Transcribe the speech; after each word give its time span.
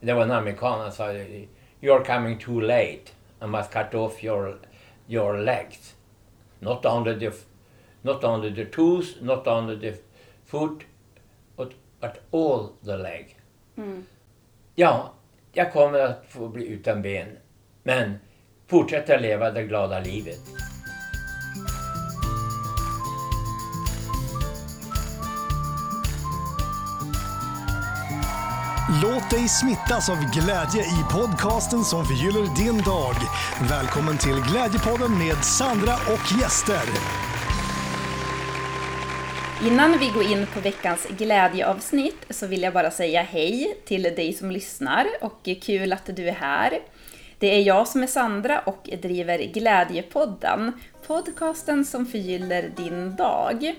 det 0.00 0.12
var 0.12 0.22
en 0.22 0.30
amerikan, 0.30 0.80
han 0.80 0.92
sa 0.92 1.12
You're 1.80 2.04
coming 2.04 2.38
too 2.38 2.60
late. 2.60 3.12
I 3.40 3.46
must 3.46 3.72
cut 3.72 3.94
off 3.94 4.24
your, 4.24 4.58
your 5.06 5.38
legs. 5.38 5.94
Not 6.60 6.86
only 6.86 7.18
the, 7.18 7.32
not 8.02 8.24
only 8.24 8.50
the 8.50 8.64
toes, 8.64 9.16
not 9.20 9.46
only 9.46 9.76
the 9.76 9.98
foot, 10.44 10.84
but, 11.56 11.72
but 12.00 12.20
all 12.30 12.68
the 12.84 12.96
leg. 12.96 13.36
Ja, 14.74 15.12
jag 15.52 15.72
kommer 15.72 15.98
att 15.98 16.24
få 16.28 16.48
bli 16.48 16.66
utan 16.66 17.02
ben. 17.02 17.38
Men 17.82 18.18
fortsätta 18.66 19.16
leva 19.16 19.50
det 19.50 19.62
glada 19.62 20.00
livet. 20.00 20.40
Låt 29.02 29.30
dig 29.30 29.48
smittas 29.48 30.10
av 30.10 30.16
glädje 30.16 30.82
i 30.82 31.04
podcasten 31.12 31.84
som 31.84 32.04
förgyller 32.04 32.56
din 32.56 32.78
dag. 32.82 33.14
Välkommen 33.70 34.18
till 34.18 34.40
Glädjepodden 34.50 35.18
med 35.18 35.44
Sandra 35.44 35.94
och 35.94 36.40
gäster. 36.40 36.82
Innan 39.66 39.98
vi 39.98 40.08
går 40.08 40.22
in 40.22 40.46
på 40.54 40.60
veckans 40.60 41.06
glädjeavsnitt 41.18 42.26
så 42.30 42.46
vill 42.46 42.62
jag 42.62 42.72
bara 42.72 42.90
säga 42.90 43.22
hej 43.22 43.76
till 43.84 44.02
dig 44.02 44.32
som 44.32 44.50
lyssnar 44.50 45.06
och 45.20 45.48
kul 45.62 45.92
att 45.92 46.16
du 46.16 46.28
är 46.28 46.32
här. 46.32 46.78
Det 47.38 47.54
är 47.56 47.60
jag 47.60 47.88
som 47.88 48.02
är 48.02 48.06
Sandra 48.06 48.60
och 48.60 48.90
driver 49.02 49.38
Glädjepodden, 49.38 50.72
podcasten 51.06 51.84
som 51.84 52.06
förgyller 52.06 52.70
din 52.76 53.16
dag. 53.16 53.74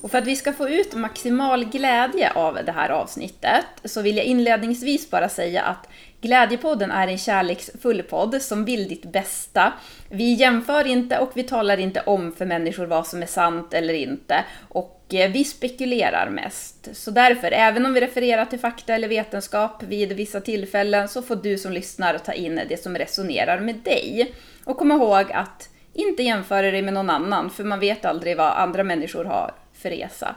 Och 0.00 0.10
för 0.10 0.18
att 0.18 0.26
vi 0.26 0.36
ska 0.36 0.52
få 0.52 0.68
ut 0.68 0.94
maximal 0.94 1.64
glädje 1.64 2.32
av 2.32 2.58
det 2.66 2.72
här 2.72 2.88
avsnittet 2.88 3.64
så 3.84 4.02
vill 4.02 4.16
jag 4.16 4.26
inledningsvis 4.26 5.10
bara 5.10 5.28
säga 5.28 5.62
att 5.62 5.88
Glädjepodden 6.20 6.90
är 6.90 7.08
en 7.08 7.18
kärleksfull 7.18 8.02
podd 8.02 8.42
som 8.42 8.64
vill 8.64 8.88
ditt 8.88 9.12
bästa. 9.12 9.72
Vi 10.08 10.34
jämför 10.34 10.86
inte 10.86 11.18
och 11.18 11.30
vi 11.34 11.42
talar 11.42 11.80
inte 11.80 12.00
om 12.00 12.32
för 12.32 12.46
människor 12.46 12.86
vad 12.86 13.06
som 13.06 13.22
är 13.22 13.26
sant 13.26 13.74
eller 13.74 13.94
inte. 13.94 14.44
Och 14.68 15.04
eh, 15.14 15.30
vi 15.30 15.44
spekulerar 15.44 16.30
mest. 16.30 16.88
Så 16.92 17.10
därför, 17.10 17.52
även 17.52 17.86
om 17.86 17.94
vi 17.94 18.00
refererar 18.00 18.44
till 18.44 18.58
fakta 18.58 18.94
eller 18.94 19.08
vetenskap 19.08 19.82
vid 19.82 20.12
vissa 20.12 20.40
tillfällen 20.40 21.08
så 21.08 21.22
får 21.22 21.36
du 21.36 21.58
som 21.58 21.72
lyssnar 21.72 22.18
ta 22.18 22.32
in 22.32 22.60
det 22.68 22.82
som 22.82 22.98
resonerar 22.98 23.60
med 23.60 23.74
dig. 23.74 24.34
Och 24.64 24.76
kom 24.76 24.92
ihåg 24.92 25.32
att 25.32 25.68
inte 25.92 26.22
jämföra 26.22 26.70
dig 26.70 26.82
med 26.82 26.94
någon 26.94 27.10
annan, 27.10 27.50
för 27.50 27.64
man 27.64 27.80
vet 27.80 28.04
aldrig 28.04 28.36
vad 28.36 28.52
andra 28.52 28.84
människor 28.84 29.24
har 29.24 29.54
för 29.78 29.90
resa. 29.90 30.36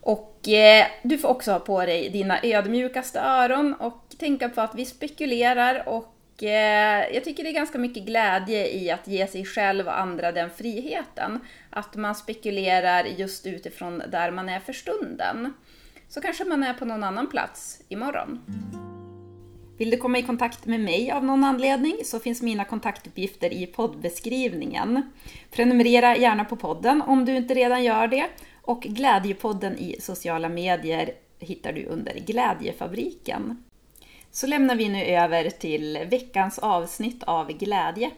Och 0.00 0.48
eh, 0.48 0.86
du 1.02 1.18
får 1.18 1.28
också 1.28 1.52
ha 1.52 1.58
på 1.58 1.86
dig 1.86 2.08
dina 2.08 2.38
ödmjukaste 2.42 3.20
öron 3.20 3.74
och 3.74 4.04
tänka 4.18 4.48
på 4.48 4.60
att 4.60 4.74
vi 4.74 4.84
spekulerar 4.84 5.88
och 5.88 6.42
eh, 6.42 7.14
jag 7.14 7.24
tycker 7.24 7.44
det 7.44 7.50
är 7.50 7.54
ganska 7.54 7.78
mycket 7.78 8.04
glädje 8.04 8.68
i 8.68 8.90
att 8.90 9.08
ge 9.08 9.26
sig 9.26 9.44
själv 9.44 9.86
och 9.86 9.98
andra 9.98 10.32
den 10.32 10.50
friheten. 10.50 11.40
Att 11.70 11.96
man 11.96 12.14
spekulerar 12.14 13.04
just 13.04 13.46
utifrån 13.46 14.02
där 14.08 14.30
man 14.30 14.48
är 14.48 14.60
för 14.60 14.72
stunden. 14.72 15.54
Så 16.08 16.20
kanske 16.20 16.44
man 16.44 16.62
är 16.62 16.74
på 16.74 16.84
någon 16.84 17.04
annan 17.04 17.26
plats 17.26 17.80
imorgon. 17.88 18.40
Vill 19.78 19.90
du 19.90 19.96
komma 19.96 20.18
i 20.18 20.22
kontakt 20.22 20.66
med 20.66 20.80
mig 20.80 21.10
av 21.10 21.24
någon 21.24 21.44
anledning 21.44 21.96
så 22.04 22.20
finns 22.20 22.42
mina 22.42 22.64
kontaktuppgifter 22.64 23.52
i 23.52 23.66
poddbeskrivningen. 23.66 25.02
Prenumerera 25.50 26.16
gärna 26.16 26.44
på 26.44 26.56
podden 26.56 27.02
om 27.02 27.24
du 27.24 27.36
inte 27.36 27.54
redan 27.54 27.84
gör 27.84 28.06
det 28.06 28.26
och 28.68 28.80
Glädjepodden 28.80 29.78
i 29.78 30.00
sociala 30.00 30.48
medier 30.48 31.10
hittar 31.38 31.72
du 31.72 31.86
under 31.86 32.14
Glädjefabriken. 32.14 33.62
Så 34.30 34.46
lämnar 34.46 34.76
vi 34.76 34.88
nu 34.88 35.04
över 35.04 35.50
till 35.50 36.06
veckans 36.10 36.58
avsnitt 36.58 37.22
av 37.22 37.52
Glädje. 37.52 38.10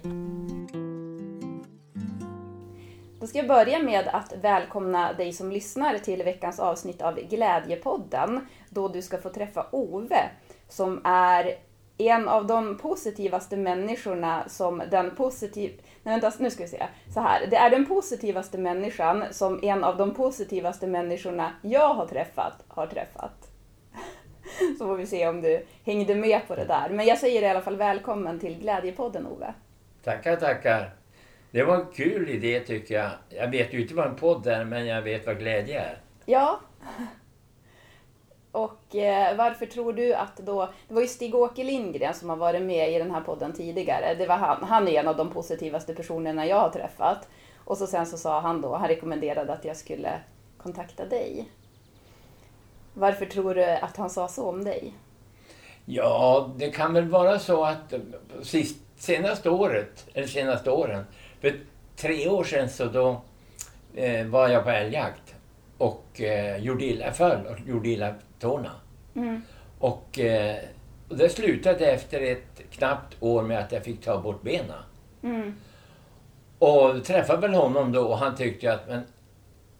Då 3.21 3.27
ska 3.27 3.39
jag 3.39 3.49
börja 3.49 3.79
med 3.79 4.09
att 4.09 4.33
välkomna 4.43 5.13
dig 5.13 5.33
som 5.33 5.53
lyssnar 5.53 5.99
till 5.99 6.23
veckans 6.23 6.61
avsnitt 6.61 7.03
av 7.03 7.15
Glädjepodden, 7.15 8.47
då 8.71 8.89
du 8.89 9.03
ska 9.03 9.19
få 9.19 9.31
träffa 9.31 9.67
Ove, 9.71 10.31
som 10.69 11.01
är 11.05 11.55
en 11.99 12.29
av 12.29 12.47
de 12.47 12.79
positivaste 12.79 13.57
människorna 13.57 14.49
som 14.49 14.83
den 14.91 15.17
positiv... 15.17 15.81
Nej 16.03 16.21
vänta, 16.21 16.37
nu 16.39 16.51
ska 16.51 16.63
vi 16.63 16.69
se. 16.69 16.87
Så 17.15 17.21
här. 17.21 17.47
Det 17.47 17.57
är 17.57 17.71
den 17.71 17.87
positivaste 17.87 18.59
människan 18.59 19.25
som 19.31 19.61
en 19.63 19.85
av 19.85 19.97
de 19.97 20.15
positivaste 20.15 20.87
människorna 20.87 21.53
jag 21.63 21.95
har 21.95 22.07
träffat 22.07 22.65
har 22.69 22.87
träffat. 22.87 23.51
Så 24.79 24.87
får 24.87 24.97
vi 24.97 25.07
se 25.07 25.29
om 25.29 25.43
du 25.43 25.67
hängde 25.85 26.15
med 26.15 26.41
på 26.49 26.55
det 26.55 26.65
där. 26.65 26.89
Men 26.91 27.07
jag 27.07 27.19
säger 27.19 27.43
i 27.43 27.47
alla 27.47 27.61
fall 27.61 27.77
välkommen 27.77 28.41
till 28.41 28.59
Glädjepodden 28.59 29.27
Ove. 29.27 29.55
Tackar, 30.05 30.37
tackar. 30.37 30.91
Det 31.51 31.63
var 31.63 31.77
en 31.77 31.87
kul 31.95 32.29
idé 32.29 32.61
tycker 32.61 32.95
jag. 32.95 33.11
Jag 33.29 33.51
vet 33.51 33.75
ju 33.75 33.83
inte 33.83 33.95
vad 33.95 34.07
en 34.07 34.17
podd 34.17 34.47
är, 34.47 34.65
men 34.65 34.87
jag 34.87 35.03
vet 35.03 35.27
vad 35.27 35.39
glädje 35.39 35.81
är. 35.81 35.99
Ja. 36.25 36.61
Och 38.53 38.97
eh, 38.97 39.37
varför 39.37 39.67
tror 39.67 39.93
du 39.93 40.15
att 40.15 40.37
då... 40.37 40.69
Det 40.89 40.95
var 40.95 41.03
ju 41.03 41.09
Stig-Åke 41.09 41.65
Lindgren 41.65 42.15
som 42.15 42.29
har 42.29 42.37
varit 42.37 42.63
med 42.63 42.93
i 42.93 42.99
den 42.99 43.11
här 43.11 43.21
podden 43.21 43.53
tidigare. 43.53 44.15
Det 44.15 44.27
var 44.27 44.37
han. 44.37 44.65
Han 44.65 44.89
är 44.89 45.01
en 45.01 45.09
av 45.09 45.17
de 45.17 45.31
positivaste 45.31 45.95
personerna 45.95 46.47
jag 46.47 46.57
har 46.57 46.71
träffat. 46.71 47.29
Och 47.65 47.79
så 47.79 47.87
sen 47.87 48.07
så 48.07 48.17
sa 48.17 48.41
han 48.41 48.61
då, 48.61 48.75
han 48.75 48.89
rekommenderade 48.89 49.53
att 49.53 49.65
jag 49.65 49.77
skulle 49.77 50.21
kontakta 50.59 51.05
dig. 51.05 51.49
Varför 52.95 53.27
tror 53.27 53.55
du 53.55 53.65
att 53.65 53.97
han 53.97 54.11
sa 54.11 54.29
så 54.29 54.49
om 54.49 54.65
dig? 54.65 54.95
Ja, 55.85 56.51
det 56.57 56.71
kan 56.71 56.95
väl 56.95 57.09
vara 57.09 57.39
så 57.39 57.65
att 57.65 57.93
eh, 57.93 58.01
sist, 58.43 58.77
senaste 58.97 59.51
året, 59.51 60.07
eller 60.15 60.27
senaste 60.27 60.71
åren, 60.71 61.05
för 61.41 61.55
tre 61.97 62.29
år 62.29 62.45
sedan 62.45 62.69
så 62.69 62.85
då 62.85 63.21
eh, 63.95 64.27
var 64.27 64.49
jag 64.49 64.65
på 64.65 64.71
älgjakt 64.71 65.35
och 65.79 66.21
eh, 66.21 66.57
gjorde 66.57 66.85
illa, 66.85 67.13
föll 67.13 67.47
och 67.47 67.69
gjorde 67.69 67.89
illa 67.89 68.15
tårna. 68.41 68.73
Mm. 69.15 69.43
Och, 69.79 70.19
eh, 70.19 70.57
och 71.09 71.17
det 71.17 71.29
slutade 71.29 71.87
efter 71.87 72.21
ett 72.21 72.63
knappt 72.71 73.17
år 73.21 73.43
med 73.43 73.59
att 73.59 73.73
jag 73.73 73.85
fick 73.85 74.01
ta 74.01 74.21
bort 74.21 74.43
benen. 74.43 74.83
Mm. 75.23 75.55
Och 76.59 77.05
träffade 77.05 77.41
väl 77.41 77.55
honom 77.55 77.93
då 77.93 78.03
och 78.03 78.19
han 78.19 78.37
tyckte 78.37 78.73
att 78.73 78.89
men 78.89 79.03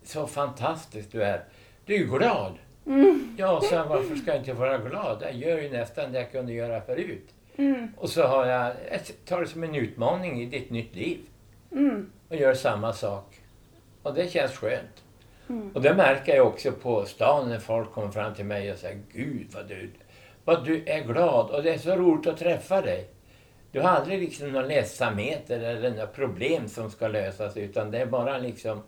så 0.03 0.27
fantastisk 0.27 1.13
du 1.13 1.23
är. 1.23 1.45
Du 1.85 1.95
är 1.95 2.19
glad. 2.19 2.53
Mm. 2.87 3.37
Ja, 3.39 3.61
så 3.61 3.85
varför 3.89 4.17
ska 4.17 4.31
jag 4.31 4.41
inte 4.41 4.53
vara 4.53 4.79
glad? 4.79 5.23
Jag 5.23 5.35
gör 5.35 5.59
ju 5.59 5.71
nästan 5.71 6.13
det 6.13 6.19
jag 6.19 6.33
kunde 6.33 6.53
göra 6.53 6.81
förut. 6.81 7.29
Mm. 7.57 7.89
Och 7.97 8.11
så 8.11 8.23
har 8.23 8.47
jag, 8.47 8.73
jag 8.91 9.01
tar 9.25 9.41
det 9.41 9.47
som 9.47 9.65
en 9.65 9.75
utmaning 9.75 10.43
i 10.43 10.47
ditt 10.47 10.71
nytt 10.71 10.95
liv. 10.95 11.19
Mm. 11.73 12.13
Och 12.29 12.37
gör 12.37 12.55
samma 12.55 12.93
sak. 12.93 13.41
Och 14.03 14.15
det 14.15 14.33
känns 14.33 14.53
skönt. 14.53 15.05
Mm. 15.51 15.71
Och 15.75 15.83
det 15.83 15.95
märker 15.95 16.37
jag 16.37 16.47
också 16.47 16.73
på 16.73 17.05
stan 17.05 17.49
när 17.49 17.59
folk 17.59 17.93
kommer 17.93 18.11
fram 18.11 18.35
till 18.35 18.45
mig 18.45 18.73
och 18.73 18.79
säger 18.79 19.01
Gud 19.13 19.47
vad 19.55 19.69
du, 19.69 19.91
vad 20.45 20.65
du 20.65 20.85
är 20.87 21.01
glad 21.01 21.51
och 21.51 21.63
det 21.63 21.75
är 21.75 21.79
så 21.79 21.97
roligt 21.97 22.27
att 22.27 22.39
träffa 22.39 22.81
dig. 22.81 23.09
Du 23.73 23.81
har 23.81 23.89
aldrig 23.89 24.21
liksom 24.21 24.53
några 24.53 24.67
ledsamheter 24.67 25.61
eller 25.61 25.91
några 25.91 26.07
problem 26.07 26.69
som 26.69 26.91
ska 26.91 27.09
lösas 27.09 27.57
utan 27.57 27.91
det 27.91 27.99
är 27.99 28.07
bara 28.07 28.39
liksom 28.39 28.83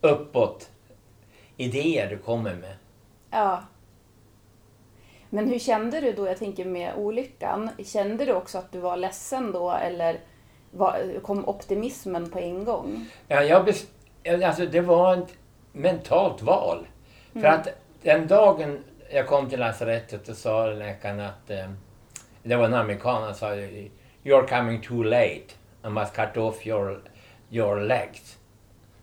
uppåt 0.00 0.70
idéer 1.56 2.10
du 2.10 2.18
kommer 2.18 2.54
med. 2.54 2.74
Ja. 3.30 3.62
Men 5.30 5.48
hur 5.48 5.58
kände 5.58 6.00
du 6.00 6.12
då, 6.12 6.26
jag 6.26 6.38
tänker 6.38 6.64
med 6.64 6.94
olyckan, 6.96 7.70
kände 7.84 8.24
du 8.24 8.32
också 8.32 8.58
att 8.58 8.72
du 8.72 8.78
var 8.78 8.96
ledsen 8.96 9.52
då 9.52 9.70
eller 9.70 10.20
var, 10.70 11.20
kom 11.22 11.48
optimismen 11.48 12.30
på 12.30 12.38
en 12.38 12.64
gång? 12.64 13.06
Ja, 13.28 13.42
jag 13.42 13.68
bes- 13.68 14.46
alltså 14.46 14.66
det 14.66 14.80
var 14.80 15.16
ett 15.16 15.34
mentalt 15.72 16.42
val. 16.42 16.86
För 17.32 17.44
att 17.44 17.68
den 18.02 18.26
dagen 18.26 18.78
jag 19.10 19.26
kom 19.26 19.48
till 19.48 19.60
lasarettet 19.60 20.28
och 20.28 20.36
sa 20.36 20.66
läkaren 20.66 21.20
att 21.20 21.50
eh, 21.50 21.70
det 22.42 22.56
var 22.56 22.64
en 22.64 22.74
amerikan, 22.74 23.22
han 23.22 23.34
sa 23.34 23.54
You're 24.24 24.46
coming 24.46 24.80
too 24.80 25.02
late. 25.02 25.54
I 25.84 25.88
must 25.88 26.14
cut 26.14 26.36
off 26.36 26.66
your, 26.66 27.00
your 27.50 27.80
legs. 27.80 28.38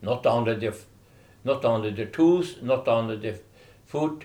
Not 0.00 0.26
only 0.26 0.60
the, 0.60 0.72
not 1.42 1.64
only 1.64 1.96
the 1.96 2.06
toes, 2.06 2.56
not 2.62 2.88
only 2.88 3.20
the 3.20 3.38
foot, 3.86 4.24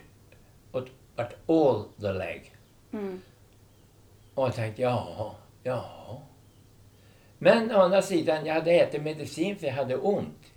but, 0.72 0.90
but 1.16 1.38
all 1.48 1.86
the 2.02 2.14
leg. 2.14 2.56
Mm. 2.94 3.22
Och 4.36 4.48
jag 4.48 4.56
tänkte, 4.56 4.82
ja, 4.82 5.36
ja. 5.64 6.22
Men 7.38 7.72
å 7.72 7.80
andra 7.80 8.02
sidan, 8.02 8.46
jag 8.46 8.54
hade 8.54 8.72
ätit 8.72 9.04
medicin 9.04 9.56
för 9.56 9.68
jag 9.68 9.74
hade 9.74 9.98
ont 9.98 10.52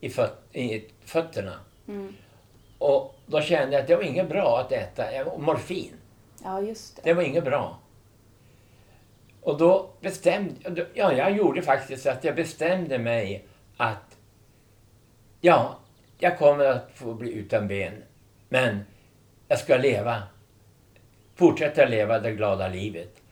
i, 0.00 0.10
föt 0.10 0.45
i 0.56 0.84
fötterna. 1.04 1.54
Mm. 1.88 2.14
Och 2.78 3.14
då 3.26 3.40
kände 3.40 3.72
jag 3.72 3.82
att 3.82 3.88
det 3.88 3.96
var 3.96 4.02
inget 4.02 4.28
bra 4.28 4.60
att 4.60 4.72
äta 4.72 5.04
morfin. 5.38 5.92
Ja, 6.44 6.60
just 6.60 6.96
det. 6.96 7.02
Det 7.04 7.14
var 7.14 7.22
inget 7.22 7.44
bra. 7.44 7.78
Och 9.42 9.58
då 9.58 9.90
bestämde 10.00 10.86
ja, 10.94 11.12
jag 11.12 11.36
gjorde 11.36 11.62
faktiskt 11.62 12.06
att 12.06 12.24
jag 12.24 12.36
bestämde 12.36 12.98
mig 12.98 13.44
att 13.76 14.16
ja, 15.40 15.78
jag 16.18 16.38
kommer 16.38 16.64
att 16.64 16.90
få 16.94 17.14
bli 17.14 17.32
utan 17.32 17.68
ben. 17.68 18.02
Men 18.48 18.84
jag 19.48 19.58
ska 19.58 19.76
leva 19.76 20.22
fortsätta 21.36 21.84
leva 21.84 22.18
det 22.18 22.32
glada 22.32 22.68
livet. 22.68 23.22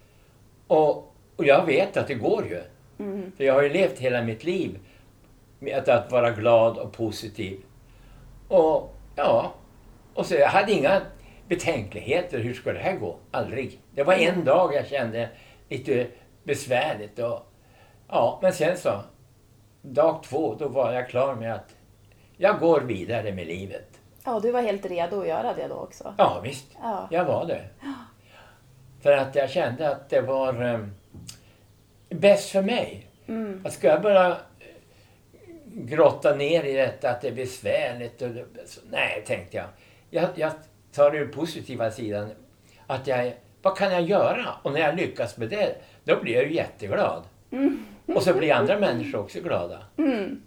Och, 0.67 1.15
och 1.37 1.45
jag 1.45 1.67
vet 1.67 1.97
att 1.97 2.07
det 2.07 2.15
går 2.15 2.45
ju. 2.47 2.63
För 3.37 3.45
jag 3.45 3.55
har 3.55 3.63
ju 3.63 3.69
levt 3.69 3.99
hela 3.99 4.23
mitt 4.23 4.45
liv 4.45 4.79
med 5.65 5.89
att, 5.89 6.13
vara 6.13 6.31
glad 6.31 6.79
och 6.79 6.93
positiv. 6.93 7.61
Och 8.49 8.95
ja, 9.17 9.53
och 10.15 10.27
så 10.27 10.35
jag 10.35 10.49
hade 10.49 10.73
inga 10.73 11.01
betänkligheter. 11.49 12.39
Hur 12.39 12.55
ska 12.55 12.73
det 12.73 12.79
här 12.79 12.97
gå? 12.97 13.17
Aldrig. 13.31 13.81
Det 13.95 14.03
var 14.03 14.15
en 14.15 14.45
dag 14.45 14.75
jag 14.75 14.87
kände 14.87 15.29
lite 15.69 16.07
besvärligt. 16.43 17.19
Och, 17.19 17.47
ja, 18.09 18.39
men 18.43 18.53
sen 18.53 18.77
så, 18.77 19.01
dag 19.83 20.23
två, 20.23 20.55
då 20.55 20.69
var 20.69 20.93
jag 20.93 21.09
klar 21.09 21.35
med 21.35 21.55
att 21.55 21.75
jag 22.37 22.61
går 22.61 22.81
vidare 22.81 23.33
med 23.33 23.47
livet. 23.47 24.01
Ja, 24.25 24.41
du 24.41 24.51
var 24.51 24.63
helt 24.63 24.87
redo 24.87 25.21
att 25.21 25.29
göra 25.29 25.55
det 25.55 25.69
då 25.69 25.75
också. 25.75 26.15
Ja, 26.19 26.41
visst. 26.45 26.67
Ja. 26.83 27.09
Jag 27.11 27.25
var 27.25 27.47
det. 27.47 27.65
För 29.03 29.13
att 29.13 29.35
jag 29.35 29.51
kände 29.51 29.91
att 29.91 30.11
det 30.11 30.21
var 30.21 30.63
eh, 30.63 30.81
bäst 32.09 32.51
för 32.51 32.63
mig. 32.63 33.07
Mm. 33.27 33.63
Att 33.67 33.73
ska 33.73 33.87
jag 33.87 34.03
bara 34.03 34.37
grotta 35.75 36.35
ner 36.35 36.65
i 36.65 36.73
detta 36.73 37.11
att 37.11 37.21
det 37.21 37.29
är 37.29 37.33
besvärligt. 37.33 38.23
Och 38.23 38.29
så, 38.67 38.81
nej, 38.91 39.25
tänkte 39.27 39.57
jag. 39.57 39.67
jag. 40.11 40.29
Jag 40.35 40.53
tar 40.93 41.11
den 41.11 41.31
positiva 41.31 41.91
sidan. 41.91 42.31
Att 42.87 43.07
jag, 43.07 43.33
vad 43.63 43.77
kan 43.77 43.93
jag 43.93 44.03
göra? 44.03 44.47
Och 44.63 44.73
när 44.73 44.81
jag 44.81 44.97
lyckas 44.97 45.37
med 45.37 45.49
det, 45.49 45.77
då 46.05 46.21
blir 46.21 46.35
jag 46.35 46.45
ju 46.45 46.55
jätteglad. 46.55 47.23
Och 48.07 48.23
så 48.23 48.35
blir 48.35 48.53
andra 48.53 48.79
människor 48.79 49.21
också 49.21 49.41
glada. 49.41 49.79
Mm. 49.97 50.43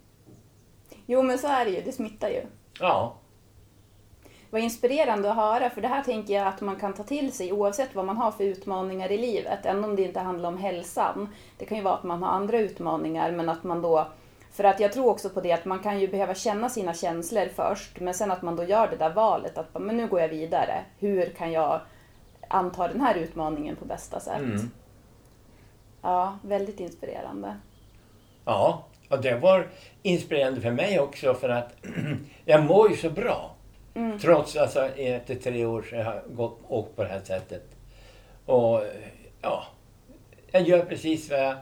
Jo, 1.05 1.21
men 1.21 1.37
så 1.37 1.47
är 1.47 1.65
det 1.65 1.71
ju. 1.71 1.81
Det 1.81 1.91
smittar 1.91 2.29
ju. 2.29 2.41
Ja, 2.79 3.15
Vad 4.49 4.61
inspirerande 4.61 5.29
att 5.29 5.35
höra, 5.35 5.69
för 5.69 5.81
det 5.81 5.87
här 5.87 6.03
tänker 6.03 6.33
jag 6.33 6.47
att 6.47 6.61
man 6.61 6.75
kan 6.75 6.93
ta 6.93 7.03
till 7.03 7.31
sig 7.31 7.51
oavsett 7.51 7.95
vad 7.95 8.05
man 8.05 8.17
har 8.17 8.31
för 8.31 8.43
utmaningar 8.43 9.11
i 9.11 9.17
livet, 9.17 9.65
även 9.65 9.83
om 9.83 9.95
det 9.95 10.01
inte 10.01 10.19
handlar 10.19 10.49
om 10.49 10.57
hälsan. 10.57 11.29
Det 11.57 11.65
kan 11.65 11.77
ju 11.77 11.83
vara 11.83 11.95
att 11.95 12.03
man 12.03 12.23
har 12.23 12.29
andra 12.29 12.59
utmaningar, 12.59 13.31
men 13.31 13.49
att 13.49 13.63
man 13.63 13.81
då... 13.81 14.07
För 14.57 14.63
att 14.63 14.79
jag 14.79 14.93
tror 14.93 15.09
också 15.09 15.29
på 15.29 15.41
det 15.41 15.51
att 15.51 15.65
man 15.65 15.79
kan 15.79 15.99
ju 15.99 16.07
behöva 16.07 16.35
känna 16.35 16.69
sina 16.69 16.93
känslor 16.93 17.49
först, 17.55 17.99
men 17.99 18.13
sen 18.13 18.31
att 18.31 18.41
man 18.41 18.55
då 18.55 18.63
gör 18.63 18.87
det 18.87 18.95
där 18.95 19.09
valet 19.09 19.57
att 19.57 19.81
men 19.81 19.97
nu 19.97 20.07
går 20.07 20.19
jag 20.19 20.29
vidare. 20.29 20.83
Hur 20.99 21.25
kan 21.25 21.51
jag 21.51 21.81
anta 22.47 22.87
den 22.87 23.01
här 23.01 23.15
utmaningen 23.15 23.75
på 23.75 23.85
bästa 23.85 24.19
sätt? 24.19 24.39
Mm. 24.39 24.71
Ja, 26.01 26.39
väldigt 26.41 26.79
inspirerande. 26.79 27.55
Ja, 28.45 28.85
och 29.09 29.21
det 29.21 29.35
var 29.35 29.67
inspirerande 30.01 30.61
för 30.61 30.71
mig 30.71 30.99
också 30.99 31.33
för 31.33 31.49
att 31.49 31.73
jag 32.45 32.65
mår 32.65 32.89
ju 32.89 32.97
så 32.97 33.09
bra. 33.09 33.55
Trots 34.21 34.55
alltså 34.55 34.85
efter 34.85 35.35
tre 35.35 35.65
år 35.65 35.81
så 35.89 35.95
har 35.95 36.13
jag 36.13 36.35
gått, 36.35 36.59
åkt 36.67 36.95
på 36.95 37.03
det 37.03 37.09
här 37.09 37.21
sättet. 37.23 37.63
Och 38.45 38.83
ja, 39.41 39.63
jag 40.51 40.61
gör 40.61 40.85
precis 40.85 41.29
vad 41.29 41.39
jag 41.39 41.55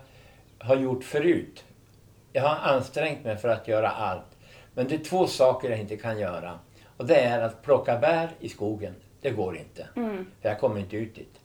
har 0.59 0.75
gjort 0.75 1.03
förut. 1.03 1.63
Jag 2.35 2.41
har 2.41 2.73
ansträngt 2.73 3.23
mig 3.23 3.37
för 3.37 3.49
att 3.49 3.67
göra 3.67 3.89
allt. 3.89 4.37
Men 4.73 4.87
det 4.87 4.95
är 4.95 4.99
två 4.99 5.27
saker 5.27 5.69
jag 5.69 5.79
inte 5.79 5.97
kan 5.97 6.19
göra. 6.19 6.59
Och 6.97 7.05
det 7.05 7.15
är 7.15 7.41
att 7.41 7.61
plocka 7.61 7.97
bär 7.97 8.29
i 8.39 8.49
skogen. 8.49 8.95
Det 9.21 9.29
går 9.29 9.57
inte. 9.57 9.87
För 10.41 10.49
jag 10.49 10.59
kommer 10.59 10.79
inte 10.79 10.95
ut 10.95 11.15
dit. 11.15 11.39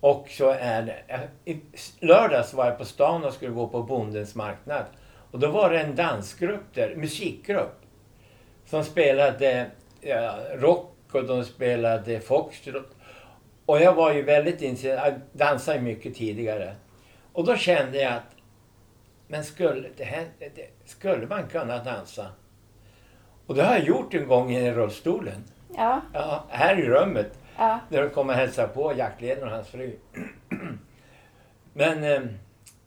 Och 0.00 0.28
så 0.28 0.50
är 0.50 0.82
det... 0.82 1.28
I 1.44 1.60
lördags 2.00 2.54
var 2.54 2.66
jag 2.66 2.78
på 2.78 2.84
stan 2.84 3.24
och 3.24 3.32
skulle 3.32 3.50
gå 3.50 3.68
på 3.68 3.82
Bondens 3.82 4.34
marknad. 4.34 4.84
Och 5.30 5.38
då 5.38 5.50
var 5.50 5.70
det 5.70 5.80
en 5.80 5.96
dansgrupp 5.96 6.74
där, 6.74 6.96
musikgrupp. 6.96 7.80
Som 8.66 8.84
spelade 8.84 9.70
ja, 10.00 10.38
rock 10.54 10.94
och 11.12 11.24
de 11.24 11.44
spelade 11.44 12.20
foxtrot. 12.20 12.96
Och 13.66 13.80
jag 13.80 13.94
var 13.94 14.12
ju 14.12 14.22
väldigt 14.22 14.62
intresserad, 14.62 15.12
jag 15.12 15.20
dansade 15.32 15.80
mycket 15.80 16.14
tidigare. 16.14 16.74
Och 17.32 17.44
då 17.44 17.56
kände 17.56 17.98
jag 17.98 18.12
att, 18.12 18.36
men 19.30 19.44
skulle, 19.44 19.88
det 19.96 20.26
det, 20.38 20.68
skulle 20.84 21.26
man 21.26 21.48
kunna 21.48 21.84
dansa? 21.84 22.26
Och 23.46 23.54
det 23.54 23.62
har 23.62 23.74
jag 23.74 23.84
gjort 23.86 24.14
en 24.14 24.28
gång 24.28 24.52
i 24.52 24.72
rullstolen. 24.72 25.44
Ja, 25.76 26.00
Ja, 26.12 26.44
här 26.48 26.78
i 26.78 26.82
rummet. 26.82 27.38
ja, 27.58 27.80
När 27.88 28.02
de 28.02 28.10
kom 28.10 28.28
och 28.28 28.34
hälsade 28.34 28.68
på 28.68 28.94
jaktledaren 28.96 29.48
och 29.48 29.54
hans 29.54 29.68
fru. 29.68 29.96
Men 31.72 32.04
eh, 32.04 32.20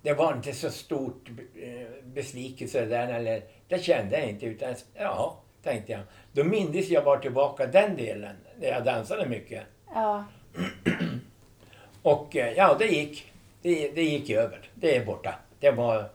det 0.01 0.13
var 0.13 0.33
inte 0.33 0.53
så 0.53 0.69
stort 0.69 1.29
eh, 1.63 2.03
besvikelse 2.03 2.85
där. 2.85 3.07
Eller, 3.13 3.41
det 3.67 3.83
kände 3.83 4.19
jag 4.19 4.29
inte. 4.29 4.45
Utan, 4.45 4.75
ja, 4.93 5.37
tänkte 5.63 5.91
jag. 5.91 6.01
Då 6.31 6.43
mindes 6.43 6.89
jag 6.89 7.03
bara 7.03 7.19
tillbaka 7.19 7.67
den 7.67 7.95
delen. 7.95 8.35
Där 8.59 8.67
jag 8.67 8.83
dansade 8.85 9.25
mycket. 9.29 9.63
ja. 9.93 10.25
Och 12.01 12.35
eh, 12.35 12.53
ja, 12.53 12.75
det 12.79 12.85
gick. 12.85 13.33
Det, 13.61 13.91
det 13.91 14.03
gick 14.03 14.29
över. 14.29 14.59
Det 14.75 14.97
är 14.97 15.05
borta. 15.05 15.35
Det 15.59 15.71
var 15.71 16.09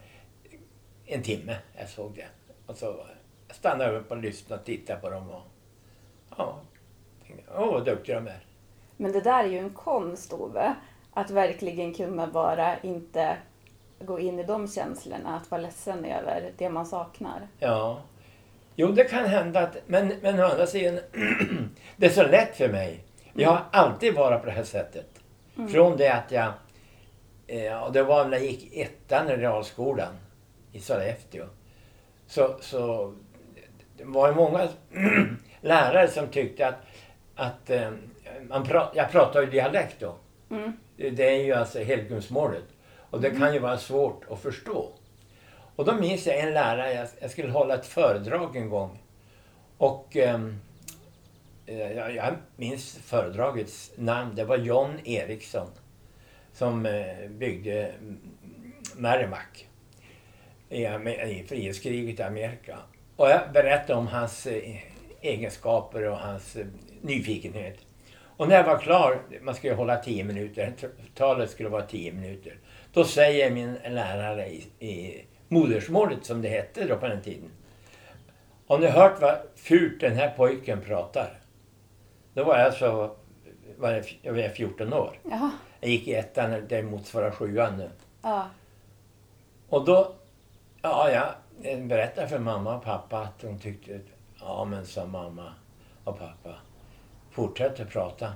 en 1.08 1.22
timme 1.22 1.56
jag 1.78 1.88
såg 1.88 2.14
det. 2.14 2.26
Och 2.66 2.76
så 2.76 3.06
stannade 3.50 3.93
jag 3.93 4.00
upp 4.00 4.10
och 4.10 4.16
lyssnade 4.16 4.60
och 4.60 4.66
tittade 4.66 5.00
på 5.00 5.10
dem. 5.10 5.31
Och, 5.31 5.43
ja, 6.37 6.60
tänkte, 7.26 7.52
åh 7.56 7.72
vad 7.72 7.84
duktiga 7.84 8.20
de 8.20 8.26
är. 8.26 8.44
Men 8.96 9.12
det 9.12 9.20
där 9.20 9.44
är 9.44 9.49
ju 9.49 9.58
en 9.58 9.70
konst, 9.70 10.32
Ove. 10.32 10.75
Att 11.12 11.31
verkligen 11.31 11.94
kunna 11.94 12.26
bara 12.26 12.78
inte 12.78 13.37
gå 14.00 14.20
in 14.20 14.38
i 14.38 14.43
de 14.43 14.69
känslorna, 14.69 15.37
att 15.37 15.50
vara 15.50 15.60
ledsen 15.60 16.05
över 16.05 16.52
det 16.58 16.70
man 16.70 16.87
saknar. 16.87 17.49
Ja. 17.58 18.00
Jo, 18.75 18.88
det 18.88 19.04
kan 19.04 19.25
hända 19.25 19.61
att... 19.61 19.76
Men, 19.87 20.12
men 20.22 20.40
å 20.40 20.44
andra 20.44 20.66
sidan, 20.66 21.00
det 21.96 22.06
är 22.06 22.11
så 22.11 22.22
lätt 22.22 22.56
för 22.56 22.69
mig. 22.69 23.04
Jag 23.32 23.50
har 23.50 23.64
alltid 23.72 24.14
varit 24.14 24.40
på 24.40 24.46
det 24.46 24.52
här 24.52 24.64
sättet. 24.64 25.20
Från 25.72 25.96
det 25.96 26.08
att 26.08 26.32
jag... 26.32 26.52
Eh, 27.46 27.82
och 27.82 27.93
det 27.93 28.02
var 28.02 28.25
när 28.25 28.37
jag 28.37 28.46
gick 28.46 28.76
ettan 28.76 29.31
i 29.31 29.37
realskolan 29.37 30.14
i 30.72 30.80
Sollefteå. 30.80 31.44
Så, 32.26 32.56
så 32.60 33.14
det 33.96 34.04
var 34.04 34.34
många 34.34 34.68
lärare 35.60 36.08
som 36.08 36.28
tyckte 36.28 36.66
att, 36.68 36.86
att 37.34 37.70
eh, 37.70 37.90
man 38.48 38.64
pra, 38.64 38.90
jag 38.94 39.10
pratar 39.10 39.40
ju 39.40 39.46
dialekt 39.46 39.96
då. 40.00 40.16
Mm. 40.50 40.72
Det 40.96 41.28
är 41.28 41.44
ju 41.44 41.52
alltså 41.52 41.78
helgumsmålet. 41.78 42.64
Och 43.10 43.20
det 43.20 43.30
kan 43.30 43.54
ju 43.54 43.58
vara 43.58 43.78
svårt 43.78 44.24
att 44.30 44.40
förstå. 44.40 44.92
Och 45.76 45.84
då 45.84 45.94
minns 45.94 46.26
jag 46.26 46.38
en 46.38 46.54
lärare, 46.54 46.92
jag, 46.92 47.08
jag 47.20 47.30
skulle 47.30 47.52
hålla 47.52 47.74
ett 47.74 47.86
föredrag 47.86 48.56
en 48.56 48.68
gång. 48.68 48.98
Och 49.78 50.16
ehm, 50.16 50.60
eh, 51.66 51.92
jag, 51.92 52.34
minns 52.56 52.98
föredragets 52.98 53.92
namn, 53.96 54.34
det 54.34 54.44
var 54.44 54.56
John 54.56 55.00
Eriksson. 55.04 55.68
Som 56.52 56.86
eh, 56.86 57.28
byggde 57.28 57.94
Merrimack 58.96 59.67
i, 60.70 60.82
i 60.82 61.44
frihetskriget 61.48 62.20
i 62.20 62.22
Amerika. 62.22 62.78
Och 63.16 63.28
jag 63.30 63.52
berättade 63.52 63.98
om 63.98 64.06
hans 64.06 64.46
eh, 64.46 64.76
egenskaper 65.20 66.08
och 66.08 66.16
hans 66.18 66.56
eh, 66.56 66.66
nyfikenhet. 67.02 67.78
Och 68.37 68.48
när 68.48 68.56
jag 68.56 68.64
var 68.64 68.78
klar, 68.78 69.20
man 69.42 69.54
skulle 69.54 69.75
hålla 69.75 69.96
tio 69.96 70.25
minuter, 70.25 70.72
talet 71.14 71.50
skulle 71.50 71.68
vara 71.68 71.82
tio 71.87 72.12
minuter. 72.12 72.54
Då 72.92 73.04
säger 73.04 73.50
min 73.50 73.75
lärare 73.75 74.48
i, 74.48 74.66
i 74.78 75.25
modersmålet, 75.48 76.25
som 76.25 76.42
det 76.42 76.48
hette 76.48 76.84
då 76.84 76.96
på 76.96 77.08
den 77.08 77.22
tiden. 77.22 77.50
Har 78.66 78.78
ni 78.78 78.87
hört 78.87 79.20
vad 79.20 79.38
fult 79.56 80.00
den 80.00 80.16
här 80.16 80.30
pojken 80.37 80.80
pratar? 80.80 81.38
Då 82.34 82.44
var 82.44 82.58
jag 82.58 82.75
så, 82.75 83.16
var 83.76 83.92
jag, 83.92 84.18
jag 84.22 84.32
var 84.32 84.48
14 84.48 84.92
år. 84.92 85.18
Jaha, 85.30 85.50
Jag 85.80 85.90
gick 85.90 86.08
i 86.08 86.14
ettan, 86.14 86.66
det 86.68 86.82
motsvarar 86.82 87.30
sjuan 87.30 87.76
nu. 87.76 87.90
ja. 88.22 88.50
Och 89.68 89.84
då, 89.84 90.14
ja, 90.82 91.11
jag 91.11 91.87
berättade 91.87 92.28
för 92.28 92.38
mamma 92.38 92.76
och 92.76 92.85
pappa 92.85 93.18
att 93.18 93.38
de 93.38 93.58
tyckte, 93.58 94.00
ja 94.40 94.64
men 94.64 94.87
sa 94.87 95.06
mamma 95.06 95.52
och 96.04 96.18
pappa, 96.18 96.54
fortsätt 97.30 97.80
att 97.80 97.90
prata. 97.90 98.32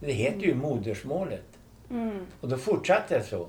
Det 0.00 0.12
heter 0.12 0.40
ju 0.40 0.54
modersmålet. 0.54 1.44
Mm. 1.90 2.26
Och 2.40 2.48
då 2.48 2.56
fortsatte 2.56 3.18
det 3.18 3.24
så. 3.24 3.48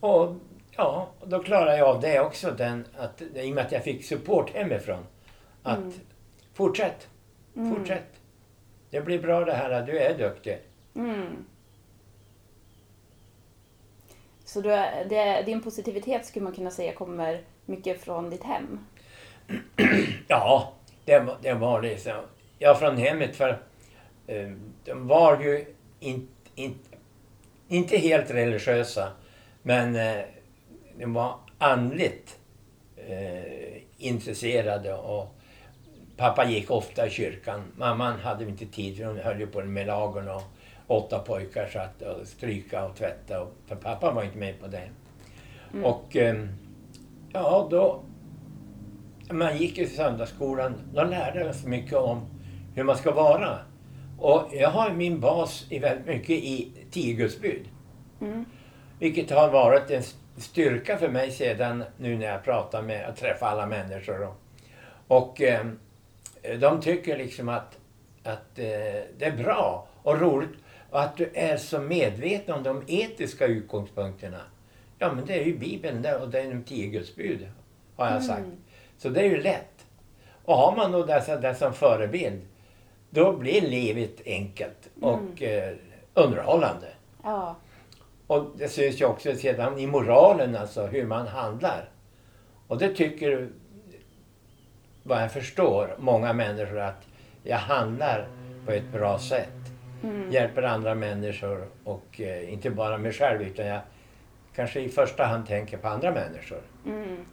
Och 0.00 0.34
ja, 0.76 1.08
då 1.24 1.42
klarade 1.42 1.76
jag 1.76 1.88
av 1.88 2.00
det 2.00 2.20
också, 2.20 2.50
den, 2.50 2.86
att, 2.96 3.22
i 3.22 3.50
och 3.50 3.54
med 3.54 3.66
att 3.66 3.72
jag 3.72 3.84
fick 3.84 4.04
support 4.04 4.50
hemifrån. 4.50 5.06
Att 5.62 6.00
fortsätt, 6.54 7.08
fortsätt. 7.54 8.20
Det 8.90 9.00
blir 9.00 9.22
bra 9.22 9.44
det 9.44 9.52
här, 9.52 9.82
du 9.86 9.98
är 9.98 10.18
duktig. 10.18 10.58
Mm. 10.94 11.44
Så 14.54 14.60
du 14.60 14.68
det, 15.08 15.42
din 15.46 15.62
positivitet 15.62 16.26
skulle 16.26 16.44
man 16.44 16.54
kunna 16.54 16.70
säga 16.70 16.92
kommer 16.92 17.40
mycket 17.66 18.00
från 18.00 18.30
ditt 18.30 18.42
hem? 18.42 18.78
Ja, 20.28 20.72
det 21.04 21.18
var 21.18 21.36
det. 21.42 21.54
Var 21.54 21.82
det 21.82 21.98
så. 21.98 22.20
Ja, 22.58 22.74
från 22.74 22.96
hemmet 22.96 23.36
för 23.36 23.48
eh, 24.26 24.50
de 24.84 25.08
var 25.08 25.40
ju 25.40 25.64
in, 26.00 26.28
in, 26.54 26.78
inte 27.68 27.96
helt 27.96 28.30
religiösa, 28.30 29.12
men 29.62 29.96
eh, 29.96 30.24
de 30.98 31.12
var 31.12 31.34
andligt 31.58 32.38
eh, 32.96 33.82
intresserade 33.98 34.94
och 34.94 35.34
pappa 36.16 36.48
gick 36.50 36.70
ofta 36.70 37.06
i 37.06 37.10
kyrkan. 37.10 37.62
Mamman 37.76 38.20
hade 38.20 38.44
inte 38.44 38.66
tid 38.66 38.96
för 38.96 39.04
hon 39.04 39.18
höll 39.18 39.40
ju 39.40 39.46
på 39.46 39.64
med 39.64 39.86
lagen 39.86 40.28
och, 40.28 40.42
åtta 40.86 41.18
pojkar 41.18 41.66
så 41.66 41.78
att 41.78 42.02
och 42.02 42.26
stryka 42.26 42.84
och 42.84 42.96
tvätta. 42.96 43.40
Och, 43.40 43.52
för 43.66 43.76
pappa 43.76 44.12
var 44.12 44.22
inte 44.22 44.38
med 44.38 44.60
på 44.60 44.66
det. 44.66 44.88
Mm. 45.72 45.84
Och 45.84 46.16
eh, 46.16 46.46
ja, 47.32 47.68
då... 47.70 48.02
Man 49.30 49.56
gick 49.56 49.78
i 49.78 49.86
söndagsskolan. 49.86 50.74
Då 50.94 51.04
lärde 51.04 51.54
sig 51.54 51.70
mycket 51.70 51.94
om 51.94 52.26
hur 52.74 52.84
man 52.84 52.96
ska 52.96 53.12
vara. 53.12 53.58
Och 54.18 54.48
jag 54.52 54.70
har 54.70 54.90
min 54.90 55.20
bas 55.20 55.66
i 55.70 55.78
väldigt 55.78 56.06
mycket 56.06 56.30
i 56.30 56.72
tio 56.90 57.14
Guds 57.14 57.40
bud. 57.40 57.68
Mm. 58.20 58.44
Vilket 58.98 59.30
har 59.30 59.50
varit 59.50 59.90
en 59.90 60.02
styrka 60.36 60.96
för 60.96 61.08
mig 61.08 61.30
sedan 61.30 61.84
nu 61.96 62.18
när 62.18 62.26
jag 62.26 62.44
pratar 62.44 62.82
med 62.82 63.08
och 63.08 63.16
träffar 63.16 63.46
alla 63.46 63.66
människor. 63.66 64.28
Och, 64.28 64.36
och 65.08 65.42
eh, 65.42 65.66
de 66.60 66.80
tycker 66.80 67.18
liksom 67.18 67.48
att, 67.48 67.78
att 68.24 68.58
eh, 68.58 68.64
det 69.18 69.24
är 69.24 69.36
bra 69.36 69.86
och 70.02 70.20
roligt 70.20 70.63
och 70.94 71.02
att 71.02 71.16
du 71.16 71.30
är 71.34 71.56
så 71.56 71.80
medveten 71.80 72.54
om 72.54 72.62
de 72.62 72.82
etiska 72.86 73.46
utgångspunkterna. 73.46 74.40
Ja, 74.98 75.12
men 75.12 75.26
det 75.26 75.40
är 75.40 75.44
ju 75.44 75.58
Bibeln 75.58 76.02
där 76.02 76.22
och 76.22 76.28
det 76.28 76.40
är 76.40 76.48
de 76.48 76.62
tio 76.62 76.86
Guds 76.86 77.16
bud, 77.16 77.48
har 77.96 78.10
jag 78.10 78.24
sagt. 78.24 78.46
Så 78.98 79.08
det 79.08 79.20
är 79.20 79.24
ju 79.24 79.42
lätt. 79.42 79.86
Och 80.44 80.56
har 80.56 80.76
man 80.76 80.92
då 80.92 81.02
dessa, 81.02 81.36
det 81.36 81.54
som 81.54 81.72
förebild, 81.72 82.40
då 83.10 83.32
blir 83.32 83.60
livet 83.60 84.20
enkelt 84.26 84.88
och 85.00 85.42
eh, 85.42 85.74
underhållande. 86.14 86.88
Ja. 87.22 87.56
Och 88.26 88.46
det 88.58 88.68
syns 88.68 89.00
ju 89.00 89.04
också 89.04 89.34
sedan 89.34 89.78
i 89.78 89.86
moralen, 89.86 90.56
alltså 90.56 90.86
hur 90.86 91.06
man 91.06 91.26
handlar. 91.26 91.88
Och 92.66 92.78
det 92.78 92.94
tycker, 92.94 93.48
vad 95.02 95.22
jag 95.22 95.32
förstår, 95.32 95.96
många 95.98 96.32
människor 96.32 96.78
att 96.78 97.02
jag 97.42 97.58
handlar 97.58 98.28
på 98.66 98.72
ett 98.72 98.92
bra 98.92 99.18
sätt. 99.18 99.63
Hjälper 100.30 100.62
andra 100.62 100.94
människor 100.94 101.68
och 101.84 102.20
eh, 102.20 102.52
inte 102.52 102.70
bara 102.70 102.98
mig 102.98 103.12
själv 103.12 103.42
utan 103.42 103.66
jag 103.66 103.80
kanske 104.54 104.80
i 104.80 104.88
första 104.88 105.24
hand 105.24 105.46
tänker 105.46 105.78
på 105.78 105.88
andra 105.88 106.10
människor. 106.10 106.62
Mm. 106.86 107.24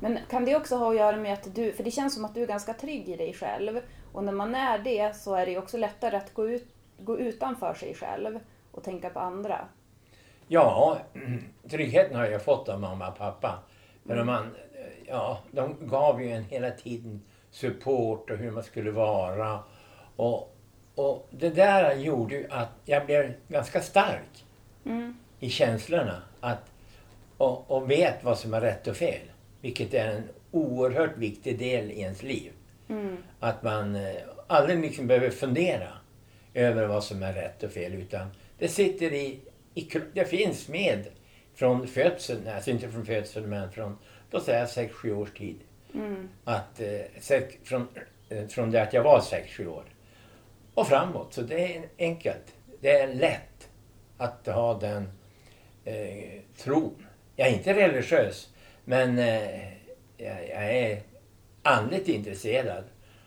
Men 0.00 0.18
kan 0.30 0.44
det 0.44 0.56
också 0.56 0.76
ha 0.76 0.90
att 0.90 0.96
göra 0.96 1.16
med 1.16 1.32
att 1.32 1.54
du, 1.54 1.72
för 1.72 1.84
det 1.84 1.90
känns 1.90 2.14
som 2.14 2.24
att 2.24 2.34
du 2.34 2.42
är 2.42 2.46
ganska 2.46 2.74
trygg 2.74 3.08
i 3.08 3.16
dig 3.16 3.34
själv. 3.34 3.80
Och 4.12 4.24
när 4.24 4.32
man 4.32 4.54
är 4.54 4.78
det 4.78 5.16
så 5.16 5.34
är 5.34 5.46
det 5.46 5.58
också 5.58 5.76
lättare 5.76 6.16
att 6.16 6.34
gå, 6.34 6.48
ut, 6.48 6.66
gå 6.98 7.18
utanför 7.18 7.74
sig 7.74 7.94
själv 7.94 8.38
och 8.72 8.84
tänka 8.84 9.10
på 9.10 9.20
andra. 9.20 9.68
Ja, 10.48 10.98
tryggheten 11.70 12.16
har 12.16 12.26
jag 12.26 12.44
fått 12.44 12.68
av 12.68 12.80
mamma 12.80 13.08
och 13.08 13.18
pappa. 13.18 13.58
Men 14.02 14.26
man, 14.26 14.54
ja, 15.06 15.38
de 15.50 15.76
gav 15.80 16.22
ju 16.22 16.30
en 16.30 16.44
hela 16.44 16.70
tiden 16.70 17.22
support 17.50 18.30
och 18.30 18.36
hur 18.36 18.50
man 18.50 18.62
skulle 18.62 18.90
vara. 18.90 19.58
Och, 20.16 20.57
och 20.98 21.28
det 21.30 21.50
där 21.50 21.94
gjorde 21.94 22.34
ju 22.34 22.46
att 22.50 22.72
jag 22.84 23.06
blev 23.06 23.32
ganska 23.48 23.82
stark 23.82 24.44
Mm. 24.84 25.16
i 25.40 25.50
känslorna. 25.50 26.22
Att, 26.40 26.70
och, 27.36 27.70
och 27.70 27.90
vet 27.90 28.24
vad 28.24 28.38
som 28.38 28.54
är 28.54 28.60
rätt 28.60 28.86
och 28.86 28.96
fel. 28.96 29.20
Vilket 29.60 29.94
är 29.94 30.06
en 30.06 30.28
oerhört 30.50 31.16
viktig 31.16 31.58
del 31.58 31.90
i 31.90 32.00
ens 32.00 32.22
liv. 32.22 32.52
Mm. 32.88 33.16
Att 33.40 33.62
man 33.62 33.96
eh, 33.96 34.16
aldrig 34.46 34.80
liksom 34.80 35.06
behöver 35.06 35.30
fundera 35.30 35.88
över 36.54 36.86
vad 36.86 37.04
som 37.04 37.22
är 37.22 37.32
rätt 37.32 37.62
och 37.62 37.70
fel. 37.70 37.94
Utan 37.94 38.28
det 38.58 38.68
sitter 38.68 39.12
i, 39.12 39.40
i 39.74 39.88
det 40.12 40.24
finns 40.24 40.68
med 40.68 41.04
från 41.54 41.86
födseln, 41.86 42.48
alltså 42.48 42.70
inte 42.70 42.88
från 42.88 43.06
födseln 43.06 43.48
men 43.48 43.72
från, 43.72 43.98
då 44.30 44.40
säger 44.40 44.58
jag 44.58 44.68
6-7 44.68 45.12
års 45.12 45.32
tid. 45.32 45.58
Mm. 45.94 46.28
Att, 46.44 46.80
eh, 46.80 47.40
från, 47.64 47.88
eh, 48.28 48.46
från 48.46 48.70
det 48.70 48.82
att 48.82 48.92
jag 48.92 49.02
var 49.02 49.20
6-7 49.20 49.66
år. 49.66 49.84
Och 50.78 50.86
framåt. 50.86 51.34
Så 51.34 51.42
det 51.42 51.76
är 51.76 51.88
enkelt. 51.98 52.54
Det 52.80 52.90
är 53.00 53.14
lätt 53.14 53.68
att 54.18 54.46
ha 54.46 54.78
den 54.78 55.08
eh, 55.84 56.40
tron. 56.56 57.06
Jag 57.36 57.48
är 57.48 57.52
inte 57.52 57.74
religiös 57.74 58.48
men 58.84 59.18
eh, 59.18 59.72
jag, 60.16 60.48
jag 60.48 60.74
är 60.76 61.02
andligt 61.62 62.08
intresserad. 62.08 62.84